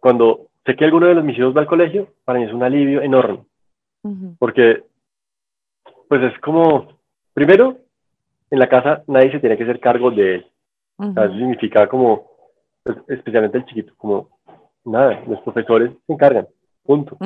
cuando 0.00 0.48
sé 0.64 0.74
que 0.74 0.84
alguno 0.84 1.06
de 1.06 1.14
los 1.14 1.24
mis 1.24 1.38
hijos 1.38 1.56
va 1.56 1.60
al 1.60 1.66
colegio, 1.66 2.08
para 2.24 2.38
mí 2.38 2.46
es 2.46 2.52
un 2.52 2.62
alivio 2.62 3.00
enorme. 3.02 3.40
Porque, 4.38 4.82
pues 6.08 6.22
es 6.22 6.38
como, 6.40 6.88
primero, 7.34 7.76
en 8.50 8.58
la 8.58 8.68
casa 8.68 9.02
nadie 9.06 9.30
se 9.30 9.40
tiene 9.40 9.56
que 9.56 9.64
hacer 9.64 9.78
cargo 9.78 10.10
de 10.10 10.36
él. 10.36 10.46
eso 10.98 11.32
significa 11.34 11.86
como, 11.86 12.30
pues, 12.82 12.96
especialmente 13.08 13.58
el 13.58 13.66
chiquito, 13.66 13.92
como, 13.96 14.30
nada, 14.84 15.22
los 15.28 15.40
profesores 15.42 15.92
se 16.06 16.12
encargan, 16.12 16.48
punto. 16.82 17.18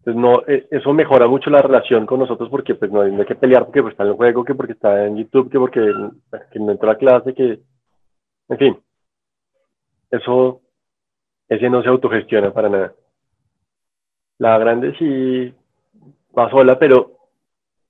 Entonces, 0.00 0.22
no, 0.22 0.42
eh, 0.46 0.66
eso 0.70 0.94
mejora 0.94 1.28
mucho 1.28 1.50
la 1.50 1.60
relación 1.60 2.06
con 2.06 2.20
nosotros 2.20 2.48
porque 2.48 2.74
pues 2.74 2.90
no 2.90 3.02
hay, 3.02 3.12
que 3.26 3.34
pelear 3.34 3.66
porque 3.66 3.82
pues, 3.82 3.92
está 3.92 4.04
en 4.04 4.10
el 4.10 4.16
juego, 4.16 4.44
que 4.44 4.54
porque 4.54 4.72
está 4.72 5.06
en 5.06 5.18
YouTube, 5.18 5.50
que 5.50 5.58
porque 5.58 6.58
no 6.58 6.72
entró 6.72 6.90
a 6.90 6.96
clase, 6.96 7.34
que, 7.34 7.60
en 8.48 8.58
fin, 8.58 8.78
eso, 10.10 10.62
ese 11.48 11.68
no 11.68 11.82
se 11.82 11.90
autogestiona 11.90 12.50
para 12.50 12.70
nada. 12.70 12.94
La 14.38 14.56
grande 14.56 14.94
sí 14.98 15.52
va 16.36 16.48
sola, 16.48 16.78
pero, 16.78 17.18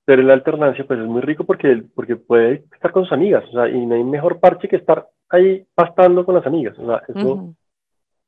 pero 0.04 0.20
en 0.20 0.28
la 0.28 0.34
alternancia 0.34 0.84
pues 0.84 0.98
es 0.98 1.06
muy 1.06 1.20
rico 1.20 1.44
porque, 1.44 1.84
porque 1.94 2.16
puede 2.16 2.64
estar 2.74 2.90
con 2.90 3.04
sus 3.04 3.12
amigas, 3.12 3.44
o 3.50 3.52
sea, 3.52 3.68
y 3.68 3.86
no 3.86 3.94
hay 3.94 4.02
mejor 4.02 4.40
parche 4.40 4.66
que 4.66 4.76
estar 4.76 5.06
ahí 5.28 5.64
pastando 5.76 6.24
con 6.24 6.34
las 6.34 6.46
amigas, 6.46 6.76
o 6.76 6.86
sea, 6.86 7.02
eso 7.06 7.54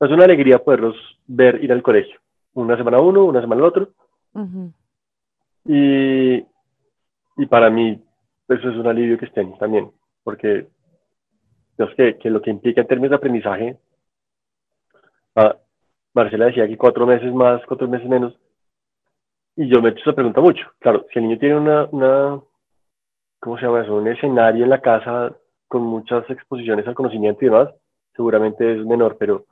es 0.01 0.11
una 0.11 0.24
alegría 0.24 0.62
poderlos 0.62 0.95
ver 1.26 1.62
ir 1.64 1.72
al 1.72 1.83
colegio 1.83 2.21
una 2.55 2.76
semana 2.76 3.00
uno, 3.00 3.24
una 3.24 3.40
semana 3.40 3.61
el 3.61 3.66
otro. 3.66 3.88
y, 5.64 6.36
y 7.36 7.46
para 7.48 7.70
mí 7.70 8.03
eso 8.48 8.68
es 8.70 8.76
un 8.76 8.86
alivio 8.86 9.18
que 9.18 9.26
estén 9.26 9.57
también, 9.59 9.90
porque 10.24 10.66
que, 11.96 12.18
que 12.18 12.30
lo 12.30 12.40
que 12.40 12.50
implica 12.50 12.80
en 12.80 12.86
términos 12.86 13.11
de 13.11 13.16
aprendizaje, 13.16 13.78
ah, 15.36 15.57
Marcela 16.14 16.46
decía 16.46 16.68
que 16.68 16.76
cuatro 16.76 17.07
meses 17.07 17.32
más, 17.32 17.62
cuatro 17.66 17.88
meses 17.88 18.09
menos, 18.09 18.38
y 19.57 19.68
yo 19.68 19.80
me 19.80 19.88
he 19.88 19.92
hecho 19.92 20.03
esa 20.03 20.14
pregunta 20.14 20.40
mucho. 20.40 20.66
Claro, 20.78 21.07
si 21.12 21.18
el 21.18 21.26
niño 21.26 21.38
tiene 21.38 21.57
una, 21.57 21.84
una, 21.90 22.40
¿cómo 23.40 23.59
se 23.59 23.64
llama 23.64 23.82
eso? 23.82 23.94
Un 23.96 24.09
escenario 24.09 24.64
en 24.64 24.70
la 24.70 24.80
casa 24.80 25.36
con 25.68 25.82
muchas 25.82 26.28
exposiciones 26.30 26.86
al 26.86 26.94
conocimiento 26.94 27.44
y 27.44 27.48
demás, 27.48 27.68
seguramente 28.14 28.74
es 28.74 28.84
menor, 28.84 29.16
pero, 29.18 29.46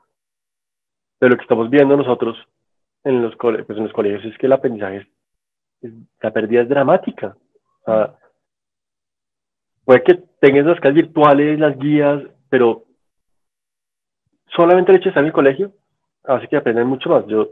pero 1.19 1.31
lo 1.31 1.37
que 1.37 1.43
estamos 1.43 1.71
viendo 1.71 1.97
nosotros 1.97 2.37
en 3.05 3.23
los, 3.23 3.35
pues 3.37 3.69
en 3.71 3.85
los 3.85 3.93
colegios 3.93 4.25
es 4.25 4.39
que 4.39 4.47
el 4.47 4.53
aprendizaje, 4.53 5.09
es, 5.83 5.93
la 6.21 6.31
pérdida 6.33 6.63
es 6.63 6.69
dramática. 6.69 7.37
puede 9.85 10.03
que 10.03 10.15
tengas 10.41 10.67
las 10.67 10.81
clases 10.81 11.03
virtuales, 11.03 11.59
las 11.59 11.79
guías, 11.79 12.23
pero 12.49 12.85
solamente 14.55 14.93
el 14.93 14.99
hecho 14.99 15.05
de 15.05 15.11
estar 15.11 15.23
en 15.23 15.29
el 15.29 15.33
colegio 15.33 15.73
hace 16.25 16.49
que 16.49 16.57
aprendan 16.57 16.87
mucho 16.87 17.09
más. 17.09 17.27
Yo, 17.27 17.49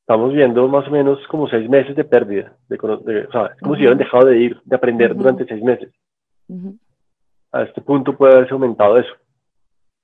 estamos 0.00 0.32
viendo 0.32 0.66
más 0.68 0.86
o 0.88 0.90
menos 0.90 1.18
como 1.28 1.48
seis 1.48 1.68
meses 1.68 1.94
de 1.96 2.04
pérdida. 2.04 2.56
De, 2.68 2.76
o 2.76 3.32
sea, 3.32 3.46
es 3.46 3.60
como 3.60 3.74
si 3.74 3.82
hubieran 3.82 3.98
dejado 3.98 4.26
de 4.26 4.38
ir, 4.38 4.60
de 4.64 4.76
aprender 4.76 5.14
durante 5.14 5.46
seis 5.46 5.62
meses. 5.62 5.92
A 7.52 7.62
este 7.62 7.80
punto 7.80 8.16
puede 8.16 8.34
haberse 8.34 8.52
aumentado 8.52 8.98
eso. 8.98 9.12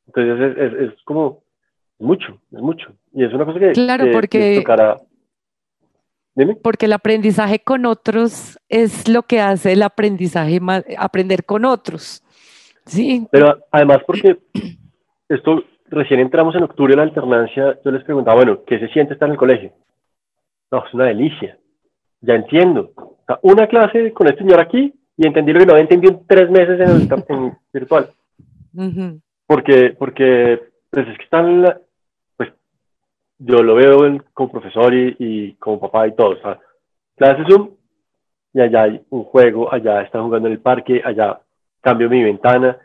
Entonces 0.06 0.56
es, 0.56 0.72
es, 0.72 0.92
es 0.92 1.02
como 1.02 1.42
mucho, 1.98 2.38
es 2.52 2.60
mucho. 2.60 2.92
Y 3.12 3.24
es 3.24 3.32
una 3.32 3.44
cosa 3.44 3.58
que, 3.58 3.72
claro, 3.72 4.06
porque, 4.12 4.62
Porque 6.62 6.86
el 6.86 6.92
aprendizaje 6.92 7.60
con 7.60 7.86
otros 7.86 8.58
es 8.68 9.08
lo 9.08 9.22
que 9.22 9.40
hace 9.40 9.72
el 9.72 9.82
aprendizaje, 9.82 10.60
aprender 10.98 11.44
con 11.44 11.64
otros. 11.64 12.22
Sí. 12.84 13.26
Pero 13.32 13.58
además 13.70 13.98
porque 14.06 14.38
esto, 15.28 15.64
recién 15.88 16.20
entramos 16.20 16.54
en 16.54 16.64
octubre 16.64 16.92
en 16.92 16.98
la 16.98 17.04
alternancia, 17.04 17.78
yo 17.84 17.90
les 17.90 18.04
preguntaba, 18.04 18.36
bueno, 18.36 18.60
¿qué 18.66 18.78
se 18.78 18.88
siente 18.88 19.14
estar 19.14 19.28
en 19.28 19.32
el 19.32 19.38
colegio? 19.38 19.72
No, 20.70 20.84
es 20.86 20.94
una 20.94 21.06
delicia. 21.06 21.58
Ya 22.20 22.34
entiendo. 22.34 22.92
una 23.42 23.66
clase 23.66 24.12
con 24.12 24.26
este 24.26 24.40
señor 24.40 24.60
aquí 24.60 24.94
y 25.16 25.26
entendí 25.26 25.52
lo 25.52 25.60
que 25.60 25.66
no 25.66 25.72
había 25.72 25.82
entendido 25.82 26.12
en 26.12 26.26
tres 26.26 26.50
meses 26.50 26.80
en, 26.80 26.90
el, 26.90 27.52
virtual. 27.72 28.10
Porque, 29.48 29.94
porque 29.96 30.60
pues 30.90 31.06
es 31.06 31.18
que 31.18 31.22
están 31.22 31.62
yo 33.38 33.62
lo 33.62 33.74
veo 33.74 33.98
como 34.32 34.50
profesor 34.50 34.94
y, 34.94 35.54
como 35.54 35.80
papá 35.80 36.08
y 36.08 36.14
todo. 36.14 36.30
O 36.30 36.36
sea, 36.36 36.58
clases 37.16 37.46
Zoom 37.48 37.70
y 38.52 38.60
allá 38.60 38.82
hay 38.84 39.02
un 39.10 39.24
juego, 39.24 39.72
allá 39.72 40.02
están 40.02 40.24
jugando 40.24 40.48
en 40.48 40.54
el 40.54 40.60
parque, 40.60 41.02
allá 41.04 41.40
cambio 41.80 42.08
mi 42.08 42.22
ventana. 42.22 42.78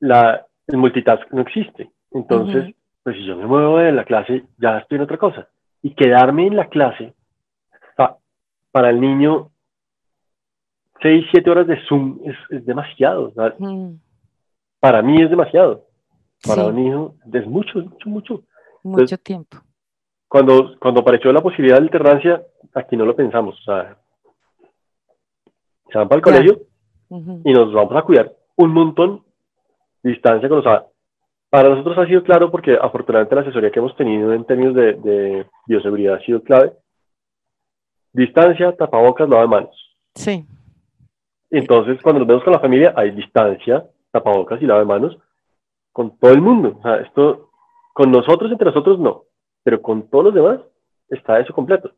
La, 0.00 0.46
el 0.66 0.76
multitask 0.76 1.30
no 1.32 1.42
existe. 1.42 1.90
Entonces, 2.10 2.74
pues 3.02 3.16
si 3.16 3.24
yo 3.24 3.36
me 3.36 3.46
muevo 3.46 3.78
de 3.78 3.92
la 3.92 4.04
clase, 4.04 4.44
ya 4.58 4.78
estoy 4.78 4.96
en 4.96 5.02
otra 5.02 5.16
cosa. 5.16 5.48
Y 5.82 5.94
quedarme 5.94 6.46
en 6.46 6.56
la 6.56 6.68
clase, 6.68 7.14
para 8.72 8.90
el 8.90 9.00
niño, 9.00 9.50
seis, 11.02 11.26
siete 11.32 11.50
horas 11.50 11.66
de 11.66 11.80
Zoom 11.88 12.20
es, 12.24 12.64
demasiado. 12.64 13.32
Para 14.78 15.02
mí 15.02 15.20
es 15.20 15.28
demasiado. 15.28 15.86
Para 16.46 16.66
un 16.66 16.78
hijo 16.78 17.14
es 17.32 17.46
mucho, 17.46 17.78
mucho, 17.80 18.08
mucho. 18.08 18.42
Mucho 18.82 19.18
tiempo 19.18 19.58
cuando, 20.30 20.78
cuando 20.78 21.00
apareció 21.00 21.32
la 21.32 21.42
posibilidad 21.42 21.76
de 21.78 21.82
alternancia, 21.82 22.40
aquí 22.72 22.96
no 22.96 23.04
lo 23.04 23.16
pensamos. 23.16 23.58
O 23.58 23.62
sea, 23.64 23.96
se 25.90 25.98
van 25.98 26.08
para 26.08 26.18
el 26.18 26.22
colegio 26.22 26.60
y 27.44 27.52
nos 27.52 27.72
vamos 27.72 27.96
a 27.96 28.02
cuidar 28.02 28.32
un 28.54 28.72
montón 28.72 29.24
distancia 30.04 30.48
con 30.48 30.62
los... 30.62 30.82
Para 31.50 31.70
nosotros 31.70 31.98
ha 31.98 32.06
sido 32.06 32.22
claro 32.22 32.48
porque 32.48 32.78
afortunadamente 32.80 33.34
la 33.34 33.40
asesoría 33.40 33.72
que 33.72 33.80
hemos 33.80 33.96
tenido 33.96 34.32
en 34.32 34.44
términos 34.44 34.76
de, 34.76 34.92
de 34.94 35.46
bioseguridad 35.66 36.14
ha 36.14 36.24
sido 36.24 36.44
clave. 36.44 36.74
Distancia, 38.12 38.70
tapabocas, 38.76 39.28
lavado 39.28 39.48
de 39.48 39.56
manos. 39.56 39.96
Sí. 40.14 40.46
Entonces, 41.50 42.00
cuando 42.02 42.20
nos 42.20 42.28
vemos 42.28 42.44
con 42.44 42.52
la 42.52 42.60
familia, 42.60 42.94
hay 42.96 43.10
distancia, 43.10 43.84
tapabocas 44.12 44.62
y 44.62 44.66
lavado 44.66 44.86
de 44.86 44.92
manos 44.92 45.18
con 45.92 46.16
todo 46.18 46.30
el 46.30 46.40
mundo. 46.40 46.76
O 46.78 46.82
sea, 46.82 46.98
esto, 46.98 47.50
con 47.92 48.12
nosotros, 48.12 48.52
entre 48.52 48.68
nosotros, 48.68 49.00
no 49.00 49.24
pero 49.62 49.82
con 49.82 50.08
todos 50.08 50.26
los 50.26 50.34
demás 50.34 50.60
está 51.08 51.40
eso 51.40 51.52
completo. 51.52 51.92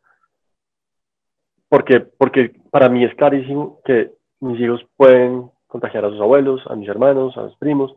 Porque, 1.68 2.00
porque 2.00 2.54
para 2.70 2.88
mí 2.88 3.04
es 3.04 3.14
clarísimo 3.14 3.80
que 3.84 4.12
mis 4.40 4.60
hijos 4.60 4.84
pueden 4.96 5.50
contagiar 5.66 6.04
a 6.04 6.10
sus 6.10 6.20
abuelos, 6.20 6.60
a 6.66 6.76
mis 6.76 6.88
hermanos, 6.88 7.36
a 7.36 7.44
mis 7.44 7.56
primos, 7.56 7.94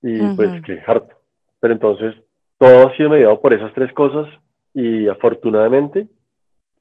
y 0.00 0.18
pues 0.34 0.60
que 0.62 0.82
harto. 0.84 1.14
Pero 1.60 1.74
entonces 1.74 2.16
todo 2.58 2.88
ha 2.88 2.96
sido 2.96 3.10
mediado 3.10 3.40
por 3.40 3.52
esas 3.52 3.72
tres 3.74 3.92
cosas 3.92 4.26
y 4.74 5.06
afortunadamente 5.06 6.08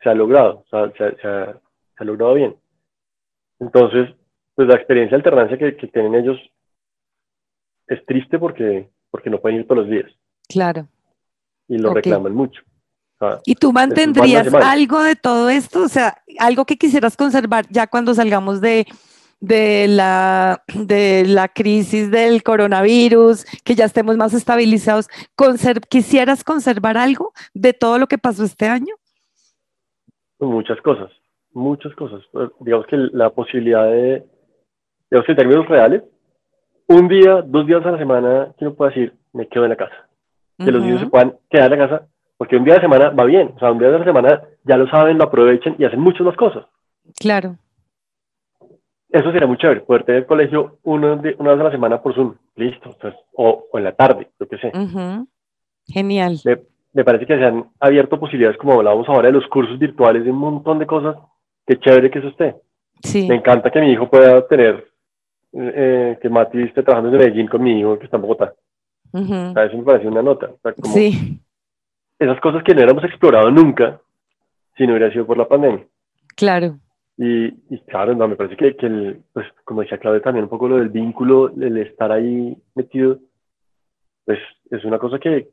se 0.02 0.10
ha 0.10 0.16
logrado, 0.16 0.64
o 0.66 0.66
sea, 0.70 0.92
se, 0.94 1.04
ha, 1.04 1.16
se, 1.16 1.28
ha, 1.28 2.04
logrado 2.04 2.34
bien. 2.34 2.56
Entonces, 3.60 4.10
pues 4.56 4.68
la 4.68 4.76
experiencia 4.76 5.16
de 5.16 5.20
alternancia 5.20 5.58
que, 5.60 5.78
que 5.78 5.88
tienen 5.88 6.16
ellos 6.16 6.40
es 7.86 8.04
triste 8.08 8.40
porque, 8.40 8.90
porque 9.12 9.30
no 9.30 9.38
pueden 9.40 9.60
ir 9.60 9.68
todos 9.68 9.84
los 9.84 9.90
días. 9.90 10.12
Claro 10.50 10.88
y 11.68 11.78
lo 11.78 11.94
reclaman 11.94 12.34
mucho. 12.34 12.62
¿Y 13.46 13.56
tú 13.56 13.72
mantendrías 13.72 14.54
algo 14.54 15.02
de 15.04 15.16
todo 15.16 15.50
esto? 15.50 15.84
O 15.84 15.88
sea, 15.88 16.18
algo 16.40 16.66
que 16.66 16.78
quisieras 16.78 17.16
conservar 17.16 17.66
ya 17.70 17.88
cuando 17.88 18.14
salgamos 18.14 18.62
de, 18.62 18.88
de 19.40 19.88
la, 19.88 20.64
de 20.74 21.26
la 21.28 21.48
crisis 21.48 22.10
del 22.10 22.42
coronavirus, 22.42 23.46
que 23.64 23.76
ya 23.76 23.86
estemos 23.86 24.18
más 24.18 24.34
estabilizados. 24.34 25.08
¿Quisieras 25.90 26.44
conservar 26.44 26.98
algo 26.98 27.34
de 27.54 27.74
todo 27.74 28.00
lo 28.00 28.08
que 28.08 28.18
pasó 28.18 28.44
este 28.44 28.68
año? 28.68 28.96
Muchas 30.40 30.82
cosas, 30.82 31.12
muchas 31.54 31.94
cosas. 31.94 32.24
Pues, 32.32 32.50
digamos 32.62 32.88
que 32.88 32.98
la 32.98 33.30
posibilidad 33.30 33.86
de, 33.86 34.26
digamos 35.12 35.26
que 35.26 35.32
en 35.34 35.38
términos 35.38 35.68
reales, 35.68 36.04
un 36.88 37.08
día, 37.08 37.44
dos 37.46 37.68
días 37.68 37.86
a 37.86 37.92
la 37.92 37.98
semana, 38.00 38.54
que 38.58 38.66
uno 38.66 38.74
puede 38.74 38.92
decir, 38.96 39.14
me 39.34 39.48
quedo 39.48 39.66
en 39.66 39.70
la 39.70 39.78
casa. 39.78 40.10
Que 40.58 40.72
los 40.72 40.84
niños 40.84 41.00
se 41.00 41.08
puedan 41.08 41.36
quedar 41.50 41.74
en 41.74 41.80
la 41.80 41.88
casa, 41.88 42.08
porque 42.38 42.58
un 42.58 42.64
día 42.64 42.76
de 42.76 42.82
semana 42.82 43.10
va 43.10 43.24
bien. 43.26 43.54
O 43.56 43.60
sea, 43.60 43.72
un 43.72 43.80
día 43.80 43.90
de 43.90 44.00
la 44.00 44.06
semana 44.06 44.42
ya 44.64 44.78
lo 44.78 44.88
saben, 44.90 45.18
lo 45.18 45.26
aprovechen 45.26 45.76
y 45.78 45.86
hacen 45.86 46.00
muchas 46.00 46.22
más 46.22 46.36
cosas. 46.36 46.66
Claro. 47.20 47.58
Eso 49.12 49.32
sería 49.32 49.48
muy 49.48 49.58
chévere, 49.58 49.82
poder 49.82 50.06
tener 50.06 50.22
el 50.22 50.28
colegio 50.28 50.78
uno 50.84 51.22
una 51.38 51.52
vez 51.52 51.60
a 51.60 51.64
la 51.66 51.72
semana 51.72 52.02
por 52.02 52.16
Zoom, 52.16 52.34
listo, 52.56 52.96
o, 53.34 53.68
en 53.74 53.84
la 53.84 53.92
tarde, 53.92 54.30
lo 54.40 54.48
que 54.48 54.58
sé. 54.58 54.72
Genial. 55.86 56.38
Me, 56.94 57.04
parece 57.04 57.26
que 57.26 57.38
se 57.38 57.44
han 57.44 57.66
abierto 57.80 58.20
posibilidades, 58.20 58.58
como 58.58 58.74
hablábamos 58.74 59.10
ahora, 59.10 59.28
de 59.28 59.34
los 59.34 59.48
cursos 59.48 59.78
virtuales, 59.78 60.24
de 60.24 60.32
un 60.32 60.38
montón 60.38 60.80
de 60.80 60.86
cosas. 60.86 61.18
Qué 61.68 61.78
chévere 61.78 62.10
que 62.10 62.20
eso 62.20 62.30
esté. 62.30 62.56
Sí. 63.04 63.28
Me 63.28 63.36
encanta 63.36 63.70
que 63.70 63.82
mi 63.82 63.92
hijo 63.92 64.10
pueda 64.10 64.48
tener, 64.48 64.88
eh, 65.54 66.18
que 66.22 66.30
Mati 66.30 66.62
esté 66.62 66.82
trabajando 66.82 67.10
en 67.10 67.18
Medellín 67.18 67.48
con 67.48 67.62
mi 67.62 67.80
hijo, 67.80 68.00
que 68.00 68.06
está 68.06 68.16
en 68.16 68.22
Bogotá. 68.22 68.54
Eso 69.14 69.78
me 69.78 69.84
parece 69.84 70.08
una 70.08 70.22
nota. 70.22 70.52
sí. 70.84 71.40
Esas 72.20 72.40
cosas 72.40 72.64
que 72.64 72.76
no 72.76 72.82
éramos 72.82 73.04
explorado 73.04 73.50
nunca 73.50 74.00
si 74.78 74.86
no 74.86 74.94
hubiera 74.94 75.12
sido 75.12 75.26
por 75.26 75.38
la 75.38 75.48
pandemia. 75.48 75.86
Claro. 76.36 76.78
Y, 77.18 77.52
claro, 77.88 78.16
no, 78.16 78.28
me 78.28 78.36
parece 78.36 78.56
que, 78.56 78.76
que 78.76 78.86
el, 78.88 79.22
pues, 79.34 79.46
como 79.64 79.82
decía 79.82 79.98
Claudia 80.00 80.22
también, 80.22 80.46
un 80.46 80.50
poco 80.50 80.68
lo 80.68 80.78
del 80.78 80.90
vínculo, 80.90 81.50
el 81.50 81.78
estar 81.78 82.12
ahí 82.12 82.58
metido, 82.74 83.20
pues 84.26 84.40
es 84.72 84.84
una 84.86 84.98
cosa 84.98 85.20
que, 85.20 85.50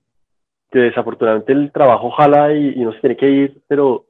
que 0.71 0.79
desafortunadamente 0.79 1.53
el 1.53 1.71
trabajo 1.73 2.11
jala 2.11 2.55
y, 2.55 2.71
y, 2.71 2.81
no 2.81 2.93
se 2.93 3.01
tiene 3.01 3.17
que 3.17 3.31
ir, 3.31 3.63
pero, 3.67 4.07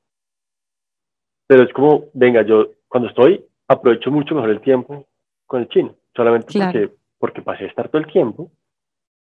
pero 1.47 1.65
es 1.65 1.73
como, 1.73 2.05
venga, 2.15 2.43
yo 2.43 2.69
cuando 2.87 3.09
estoy 3.09 3.45
aprovecho 3.67 4.11
mucho 4.11 4.35
mejor 4.35 4.51
el 4.51 4.61
tiempo 4.61 5.07
con 5.47 5.63
el 5.63 5.69
chino, 5.69 5.97
solamente 6.15 6.53
porque, 6.53 6.91
porque 7.19 7.43
pasé 7.43 7.65
a 7.65 7.69
estar 7.69 7.89
todo 7.89 8.03
el 8.03 8.13
tiempo, 8.13 8.51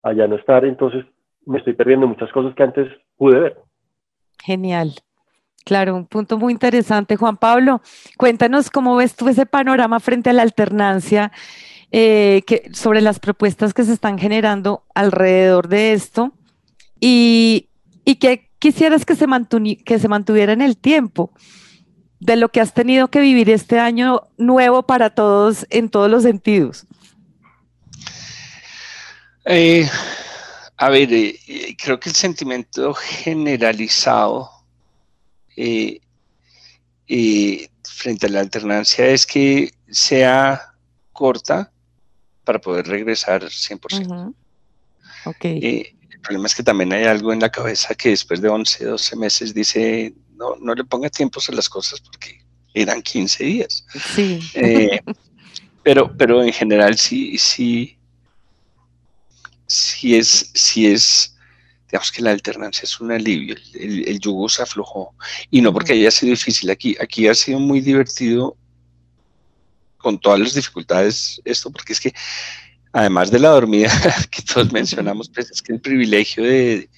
allá 0.03 0.26
no 0.26 0.36
estar, 0.36 0.64
entonces 0.64 1.05
me 1.46 1.59
estoy 1.59 1.74
perdiendo 1.74 2.07
muchas 2.07 2.30
cosas 2.32 2.55
que 2.55 2.62
antes 2.62 2.88
pude 3.16 3.38
ver. 3.38 3.57
Genial. 4.42 4.94
Claro, 5.64 5.94
un 5.94 6.07
punto 6.07 6.38
muy 6.38 6.53
interesante. 6.53 7.16
Juan 7.16 7.36
Pablo, 7.36 7.82
cuéntanos 8.16 8.70
cómo 8.70 8.96
ves 8.96 9.14
tú 9.14 9.28
ese 9.28 9.46
panorama 9.46 10.00
frente 10.00 10.30
a 10.30 10.32
la 10.32 10.42
alternancia 10.42 11.30
eh, 11.92 12.42
sobre 12.72 13.00
las 13.00 13.20
propuestas 13.20 13.72
que 13.74 13.84
se 13.84 13.92
están 13.92 14.18
generando 14.18 14.82
alrededor 14.94 15.68
de 15.68 15.92
esto 15.92 16.32
y, 16.98 17.68
y 18.05 18.16
que 18.16 18.48
quisieras 18.59 19.05
que 19.05 19.14
se, 19.14 19.26
que 19.84 19.98
se 19.98 20.09
mantuviera 20.09 20.53
en 20.53 20.62
el 20.62 20.76
tiempo 20.76 21.30
de 22.18 22.36
lo 22.36 22.48
que 22.48 22.61
has 22.61 22.72
tenido 22.72 23.09
que 23.09 23.20
vivir 23.20 23.50
este 23.50 23.78
año 23.78 24.28
nuevo 24.38 24.84
para 24.84 25.11
todos 25.11 25.66
en 25.70 25.88
todos 25.88 26.11
los 26.11 26.22
sentidos. 26.22 26.86
Eh, 29.45 29.88
a 30.76 30.88
ver, 30.88 31.12
eh, 31.12 31.76
creo 31.82 31.99
que 31.99 32.09
el 32.09 32.14
sentimiento 32.14 32.95
generalizado 32.95 34.51
eh, 35.57 36.01
eh, 37.09 37.68
frente 37.84 38.26
a 38.26 38.30
la 38.30 38.40
alternancia 38.40 39.07
es 39.07 39.26
que 39.26 39.72
sea 39.90 40.74
corta 41.12 41.70
para 42.45 42.61
poder 42.61 42.86
regresar 42.86 43.43
100%. 43.43 44.34
Eh, 45.43 45.95
el 46.11 46.20
problema 46.20 46.47
es 46.47 46.55
que 46.55 46.62
también 46.62 46.93
hay 46.93 47.05
algo 47.05 47.32
en 47.32 47.40
la 47.40 47.51
cabeza 47.51 47.95
que 47.95 48.11
después 48.11 48.40
de 48.40 48.49
11, 48.49 48.84
12 48.84 49.16
meses 49.16 49.55
dice, 49.55 50.14
no, 50.34 50.57
no 50.57 50.74
le 50.74 50.84
ponga 50.84 51.11
tiempos 51.11 51.49
a 51.49 51.53
las 51.53 51.68
cosas 51.68 52.01
porque 52.01 52.40
eran 52.74 53.03
15 53.03 53.45
días. 53.45 53.84
Sí. 54.14 54.40
pero, 55.82 56.16
pero 56.16 56.43
en 56.43 56.53
general 56.53 56.97
sí, 56.97 57.36
sí, 57.38 57.99
sí 59.72 60.16
es, 60.16 60.50
sí 60.54 60.86
es 60.86 61.32
digamos 61.92 62.10
que 62.10 62.22
la 62.22 62.30
alternancia 62.30 62.84
es 62.84 63.00
un 63.00 63.12
alivio, 63.12 63.54
el, 63.74 64.18
yugo 64.18 64.48
se 64.48 64.62
aflojó. 64.62 65.14
Y 65.50 65.60
no 65.60 65.74
porque 65.74 65.92
haya 65.92 66.10
sido 66.10 66.30
difícil 66.30 66.70
aquí, 66.70 66.96
aquí 66.98 67.28
ha 67.28 67.34
sido 67.34 67.58
muy 67.58 67.82
divertido 67.82 68.56
con 69.98 70.18
todas 70.18 70.40
las 70.40 70.54
dificultades 70.54 71.40
esto, 71.44 71.70
porque 71.70 71.92
es 71.92 72.00
que 72.00 72.14
además 72.92 73.30
de 73.30 73.40
la 73.40 73.50
dormida 73.50 73.90
que 74.30 74.40
todos 74.40 74.72
mencionamos, 74.72 75.28
pues 75.28 75.50
es 75.50 75.60
que 75.60 75.74
el 75.74 75.82
privilegio 75.82 76.44
de, 76.44 76.88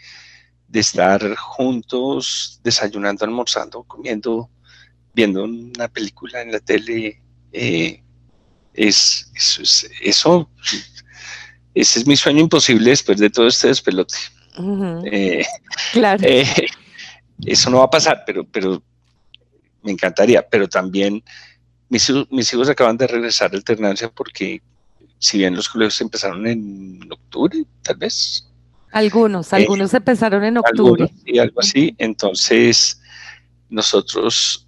estar 0.72 1.36
juntos, 1.36 2.60
desayunando, 2.64 3.24
almorzando, 3.24 3.82
comiendo, 3.84 4.48
viendo 5.12 5.44
una 5.44 5.88
película 5.88 6.40
en 6.42 6.52
la 6.52 6.58
tele, 6.60 7.20
eh, 7.52 8.02
es, 8.72 9.30
eso, 9.34 9.62
eso, 10.02 10.50
ese 11.74 11.98
es 11.98 12.06
mi 12.06 12.16
sueño 12.16 12.40
imposible 12.40 12.90
después 12.90 13.18
de 13.18 13.30
todo 13.30 13.48
este 13.48 13.68
despelote. 13.68 14.14
Eh, 15.10 15.44
claro. 15.92 16.22
Eh, 16.24 16.46
eso 17.44 17.70
no 17.70 17.78
va 17.78 17.84
a 17.84 17.90
pasar, 17.90 18.22
pero, 18.24 18.44
pero 18.44 18.82
me 19.82 19.92
encantaría. 19.92 20.46
Pero 20.48 20.68
también 20.68 21.22
mis, 21.88 22.10
mis 22.30 22.52
hijos 22.52 22.68
acaban 22.68 22.96
de 22.96 23.06
regresar 23.06 23.52
a 23.52 23.56
alternancia 23.56 24.08
porque 24.08 24.62
si 25.18 25.38
bien 25.38 25.56
los 25.56 25.68
colegios 25.68 26.00
empezaron 26.00 26.46
en 26.46 27.00
octubre, 27.10 27.64
tal 27.82 27.96
vez. 27.96 28.46
Algunos, 28.92 29.52
eh, 29.52 29.56
algunos 29.56 29.92
empezaron 29.94 30.44
en 30.44 30.58
octubre. 30.58 31.10
y 31.24 31.38
algo 31.38 31.60
así. 31.60 31.94
Entonces, 31.98 33.00
nosotros 33.68 34.63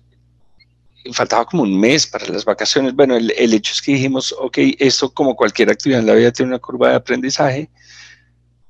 faltaba 1.12 1.44
como 1.44 1.62
un 1.62 1.78
mes 1.78 2.06
para 2.06 2.26
las 2.28 2.44
vacaciones. 2.44 2.94
Bueno, 2.94 3.16
el, 3.16 3.32
el, 3.36 3.54
hecho 3.54 3.72
es 3.72 3.82
que 3.82 3.92
dijimos, 3.92 4.34
ok, 4.38 4.58
esto 4.78 5.12
como 5.12 5.34
cualquier 5.34 5.70
actividad 5.70 6.00
en 6.00 6.06
la 6.06 6.14
vida 6.14 6.32
tiene 6.32 6.50
una 6.50 6.58
curva 6.58 6.90
de 6.90 6.96
aprendizaje. 6.96 7.70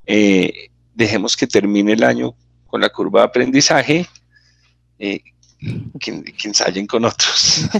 Eh, 0.07 0.71
dejemos 0.95 1.37
que 1.37 1.47
termine 1.47 1.93
el 1.93 2.05
año 2.05 2.35
con 2.67 2.81
la 2.81 2.89
curva 2.89 3.21
de 3.21 3.27
aprendizaje, 3.27 4.09
eh, 4.99 5.21
que, 6.01 6.23
ensayen 6.45 6.87
con 6.87 7.05
otros. 7.05 7.69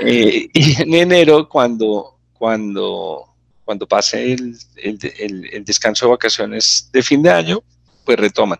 Eh, 0.00 0.48
y 0.52 0.82
en 0.82 0.94
enero, 0.94 1.48
cuando, 1.48 2.18
cuando, 2.32 3.34
cuando 3.64 3.86
pase 3.86 4.32
el, 4.32 4.58
el, 4.76 5.64
descanso 5.64 6.06
de 6.06 6.10
vacaciones 6.10 6.88
de 6.92 7.02
fin 7.02 7.22
de 7.22 7.30
año, 7.30 7.62
pues 8.04 8.18
retoman. 8.18 8.58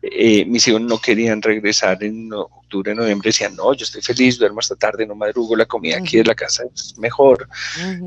Eh, 0.00 0.44
mis 0.44 0.66
hijos 0.68 0.80
no 0.80 0.98
querían 0.98 1.42
regresar 1.42 2.02
en 2.04 2.32
octubre, 2.32 2.94
noviembre, 2.94 3.30
decían, 3.30 3.56
no, 3.56 3.72
yo 3.74 3.84
estoy 3.84 4.02
feliz, 4.02 4.38
duermo 4.38 4.60
hasta 4.60 4.76
tarde, 4.76 5.06
no 5.06 5.14
madrugo, 5.14 5.56
la 5.56 5.66
comida 5.66 5.98
aquí 5.98 6.18
de 6.18 6.24
la 6.24 6.34
casa 6.34 6.64
es 6.72 6.96
mejor, 6.98 7.48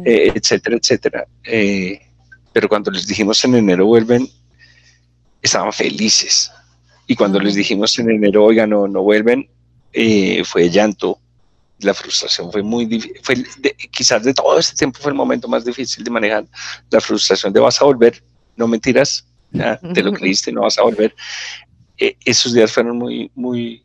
etcétera, 0.05 0.77
etcétera 0.77 1.27
pero 2.53 2.67
cuando 2.67 2.91
les 2.91 3.07
dijimos 3.07 3.43
en 3.45 3.55
enero 3.55 3.85
vuelven, 3.85 4.27
estaban 5.41 5.71
felices. 5.71 6.51
Y 7.07 7.15
cuando 7.15 7.39
les 7.39 7.55
dijimos 7.55 7.97
en 7.99 8.09
enero, 8.09 8.45
oigan, 8.45 8.69
no, 8.69 8.87
no 8.87 9.01
vuelven, 9.03 9.49
eh, 9.93 10.43
fue 10.43 10.69
llanto. 10.69 11.19
La 11.79 11.93
frustración 11.93 12.51
fue 12.51 12.61
muy 12.61 12.85
difícil. 12.85 13.47
Quizás 13.89 14.23
de 14.23 14.33
todo 14.33 14.59
este 14.59 14.75
tiempo 14.75 14.99
fue 15.01 15.11
el 15.11 15.17
momento 15.17 15.47
más 15.47 15.65
difícil 15.65 16.03
de 16.03 16.11
manejar. 16.11 16.45
La 16.89 17.01
frustración 17.01 17.51
de 17.53 17.59
vas 17.59 17.81
a 17.81 17.85
volver, 17.85 18.21
no 18.55 18.67
mentiras, 18.67 19.25
ya, 19.51 19.77
te 19.77 20.03
lo 20.03 20.13
creíste, 20.13 20.51
no 20.51 20.61
vas 20.61 20.77
a 20.77 20.83
volver. 20.83 21.15
Eh, 22.01 22.17
esos 22.25 22.51
días 22.53 22.71
fueron 22.71 22.97
muy, 22.97 23.29
muy, 23.35 23.83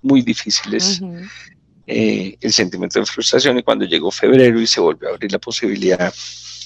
muy 0.00 0.22
difíciles. 0.22 1.02
Eh, 1.86 2.38
el 2.40 2.52
sentimiento 2.54 2.98
de 2.98 3.04
frustración 3.04 3.58
y 3.58 3.62
cuando 3.62 3.84
llegó 3.84 4.10
febrero 4.10 4.58
y 4.58 4.66
se 4.66 4.80
volvió 4.80 5.08
a 5.08 5.12
abrir 5.12 5.30
la 5.30 5.38
posibilidad, 5.38 6.12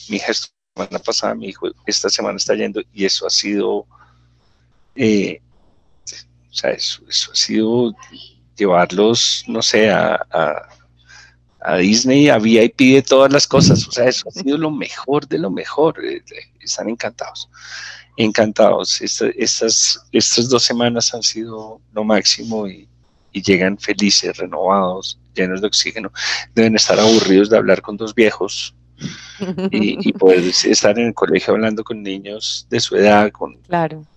mi 0.09 0.21
gesto 0.21 0.49
semana 0.77 0.99
pasada 1.01 1.35
mi 1.35 1.49
hijo, 1.49 1.69
esta 1.85 2.09
semana 2.09 2.37
está 2.37 2.55
yendo 2.55 2.81
y 2.93 3.05
eso 3.05 3.27
ha 3.27 3.31
sido, 3.31 3.87
eh, 4.95 5.41
o 6.51 6.55
sea, 6.55 6.71
eso, 6.71 7.03
ha 7.09 7.35
sido 7.35 7.93
llevarlos, 8.57 9.45
no 9.49 9.63
sé, 9.63 9.91
a, 9.91 10.25
a, 11.61 11.77
Disney, 11.79 12.29
a 12.29 12.39
VIP 12.39 12.79
de 12.79 13.03
todas 13.03 13.33
las 13.33 13.49
cosas, 13.49 13.89
o 13.89 13.91
sea, 13.91 14.07
eso 14.07 14.29
ha 14.29 14.33
sido 14.33 14.59
lo 14.59 14.71
mejor 14.71 15.27
de 15.27 15.39
lo 15.39 15.51
mejor, 15.51 16.01
están 16.61 16.89
encantados, 16.89 17.49
encantados, 18.17 19.01
estas, 19.01 20.01
estas 20.13 20.49
dos 20.49 20.63
semanas 20.63 21.13
han 21.15 21.23
sido 21.23 21.81
lo 21.93 22.05
máximo 22.05 22.69
y, 22.69 22.89
y 23.33 23.43
llegan 23.43 23.77
felices, 23.79 24.37
renovados, 24.37 25.19
llenos 25.35 25.61
de 25.61 25.67
oxígeno, 25.67 26.13
deben 26.55 26.77
estar 26.77 26.99
aburridos 26.99 27.51
de 27.51 27.57
hablar 27.57 27.83
con 27.83 27.97
dos 27.97 28.15
viejos 28.15 28.75
y, 29.71 30.13
poder 30.19 30.45
estar 30.45 30.99
en 30.99 31.09
el 31.09 31.15
colegio 31.15 31.55
hablando 31.55 31.83
con 31.83 32.03
niños 32.03 32.67
de 32.71 32.81
su 32.81 32.97
edad, 32.97 33.31
con, 33.33 33.59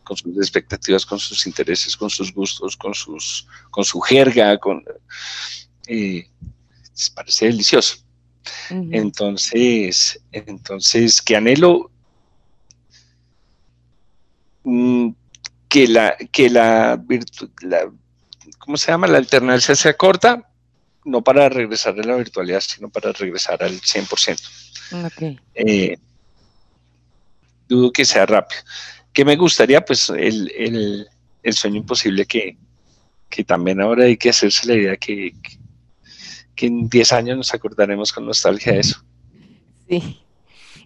con 0.03 0.17
sus 0.17 0.37
expectativas, 0.37 1.05
con 1.05 1.19
sus 1.19 1.45
intereses, 1.47 1.97
con 1.97 2.09
sus 2.09 2.33
gustos, 2.33 2.77
con, 2.77 2.93
sus, 2.93 3.47
con 3.71 3.83
su 3.83 3.99
jerga, 3.99 4.57
con, 4.57 4.83
eh, 5.87 6.27
parece 7.15 7.47
delicioso. 7.47 7.97
Entonces, 8.69 10.21
entonces, 10.31 11.21
¿qué 11.21 11.35
anhelo? 11.35 11.91
Mm, 14.69 15.11
que 15.69 15.87
la, 15.87 16.17
que 16.29 16.49
la, 16.49 17.01
la, 17.61 17.89
¿cómo 18.57 18.75
se 18.75 18.91
llama? 18.91 19.07
La 19.07 19.17
alternancia 19.17 19.73
sea 19.75 19.95
corta, 19.95 20.51
no 21.05 21.23
para 21.23 21.47
regresar 21.47 21.97
a 21.97 22.03
la 22.03 22.17
virtualidad, 22.17 22.59
sino 22.59 22.89
para 22.89 23.13
regresar 23.13 23.63
al 23.63 23.79
100%. 23.79 25.05
Okay. 25.05 25.39
Eh, 25.55 25.97
dudo 27.69 27.93
que 27.93 28.03
sea 28.03 28.25
rápido. 28.25 28.59
¿Qué 29.13 29.23
me 29.23 29.37
gustaría? 29.37 29.85
Pues 29.85 30.09
el, 30.09 31.07
sueño 31.51 31.77
imposible 31.77 32.25
que, 32.25 32.57
también 33.45 33.79
ahora 33.79 34.03
hay 34.03 34.17
que 34.17 34.31
hacerse 34.31 34.67
la 34.67 34.73
idea 34.73 34.97
que, 34.97 35.33
que, 36.55 36.65
en 36.65 36.89
10 36.89 37.13
años 37.13 37.37
nos 37.37 37.53
acordaremos 37.53 38.11
con 38.11 38.25
nostalgia 38.25 38.73
de 38.73 38.79
eso. 38.81 39.01
Sí. 39.87 40.19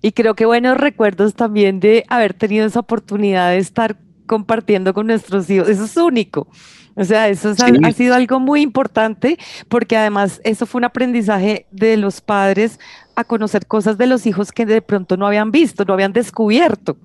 Y 0.02 0.14
creo 0.14 0.36
que 0.36 0.45
buenos 0.45 0.78
recuerdos 0.78 1.36
también 1.36 1.80
de 1.80 2.06
haber 2.10 2.34
tenido 2.34 2.66
esa 2.66 2.80
oportunidad 2.80 3.52
de 3.52 3.60
estar 3.60 3.97
compartiendo 4.26 4.93
con 4.93 5.08
nuestros 5.08 5.49
hijos. 5.49 5.70
Eso 5.70 5.86
es 5.86 5.97
único. 5.97 6.47
O 6.95 7.06
sea, 7.06 7.30
eso 7.30 7.54
ha, 7.84 7.91
sido 7.91 8.16
algo 8.16 8.39
muy 8.39 8.62
importante 8.62 9.38
porque 9.70 9.95
además 9.95 10.41
eso 10.43 10.66
fue 10.66 10.80
un 10.80 10.86
aprendizaje 10.86 11.66
de 11.72 11.95
los 11.97 12.20
padres 12.20 12.80
a 13.16 13.24
conocer 13.24 13.66
cosas 13.66 13.97
de 13.97 14.08
los 14.08 14.26
hijos 14.26 14.52
que 14.52 14.66
de 14.66 14.82
pronto 14.82 15.16
no 15.16 15.26
habían 15.26 15.52
visto, 15.52 15.86
no 15.86 15.93
habían 15.93 16.12
descubierto 16.14 16.97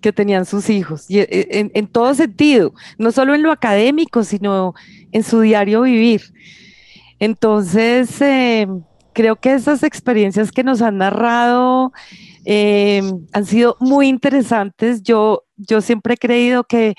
que 0.00 0.12
tenían 0.12 0.44
sus 0.44 0.68
hijos, 0.68 1.08
y 1.08 1.20
eh, 1.20 1.70
en, 1.72 1.86
todo 1.86 2.12
sentido, 2.14 2.74
no 2.98 3.12
solo 3.12 3.36
en 3.36 3.42
lo 3.42 3.52
académico, 3.52 4.24
sino 4.24 4.74
en 5.12 5.22
su 5.22 5.40
diario 5.40 5.82
vivir. 5.82 6.22
Entonces, 7.20 8.20
eh, 8.20 8.66
creo 9.12 9.36
que 9.36 9.54
esas 9.54 9.82
experiencias 9.82 10.52
que 10.52 10.64
nos 10.64 10.82
han 10.82 10.98
narrado 10.98 11.92
eh, 12.44 13.02
han 13.32 13.46
sido 13.46 13.76
muy 13.80 14.08
interesantes. 14.08 15.02
Yo, 15.02 15.44
yo 15.56 15.80
siempre 15.80 16.14
he 16.14 16.18
creído 16.18 16.64
que 16.64 16.94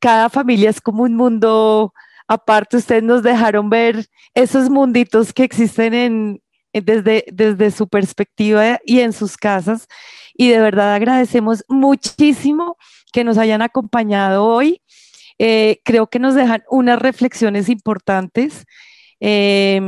cada 0.00 0.28
familia 0.30 0.70
es 0.70 0.80
como 0.80 1.02
un 1.02 1.14
mundo 1.14 1.92
aparte. 2.28 2.78
Ustedes 2.78 3.02
nos 3.02 3.22
dejaron 3.22 3.70
ver 3.70 4.06
esos 4.34 4.70
munditos 4.70 5.32
que 5.32 5.44
existen 5.44 5.94
en, 5.94 6.42
desde, 6.72 7.24
desde 7.32 7.70
su 7.70 7.88
perspectiva 7.88 8.78
y 8.84 9.00
en 9.00 9.12
sus 9.12 9.36
casas. 9.36 9.86
Y 10.34 10.48
de 10.48 10.58
verdad 10.58 10.94
agradecemos 10.94 11.64
muchísimo 11.68 12.76
que 13.12 13.24
nos 13.24 13.38
hayan 13.38 13.62
acompañado 13.62 14.44
hoy. 14.44 14.82
Eh, 15.38 15.80
creo 15.84 16.06
que 16.06 16.18
nos 16.18 16.34
dejan 16.34 16.64
unas 16.70 16.98
reflexiones 16.98 17.68
importantes. 17.68 18.64
Eh, 19.20 19.80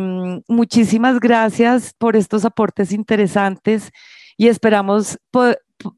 muchísimas 0.49 1.21
gracias 1.21 1.95
por 1.99 2.17
estos 2.17 2.45
aportes 2.45 2.93
interesantes 2.93 3.91
y 4.37 4.49
esperamos 4.49 5.19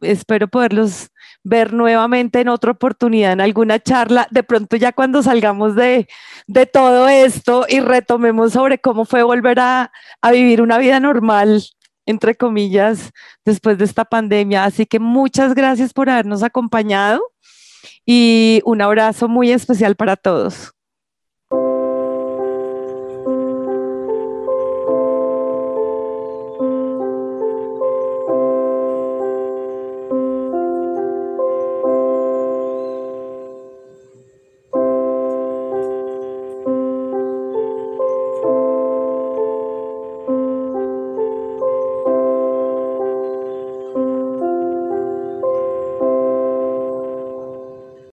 espero 0.03 0.49
poderlos 0.49 1.11
ver 1.43 1.73
nuevamente 1.73 2.41
en 2.41 2.49
otra 2.49 2.73
oportunidad, 2.73 3.33
en 3.33 3.41
alguna 3.41 3.79
charla, 3.79 4.29
de 4.31 4.43
pronto 4.43 4.77
ya 4.77 4.93
cuando 4.93 5.23
salgamos 5.23 5.75
de, 5.75 6.07
todo 6.73 7.09
esto 7.09 7.65
y 7.69 7.81
retomemos 7.81 8.53
sobre 8.53 8.79
cómo 8.79 9.05
fue 9.05 9.23
volver 9.23 9.59
a, 9.61 9.93
a 10.21 10.33
vivir 10.33 10.61
una 10.61 10.79
vida 10.79 11.01
normal, 11.01 11.63
entre 12.07 12.35
comillas, 12.35 13.11
después 13.45 13.79
de 13.79 13.85
esta 13.85 14.05
pandemia. 14.05 14.65
Así 14.65 14.87
que 14.87 14.99
muchas 14.99 15.55
gracias 15.55 15.93
por 15.93 16.11
habernos 16.11 16.43
acompañado 16.43 17.23
y 18.05 18.61
un 18.65 18.83
abrazo 18.83 19.29
muy 19.29 19.53
especial 19.53 19.97
para 19.97 20.17
todos. 20.17 20.73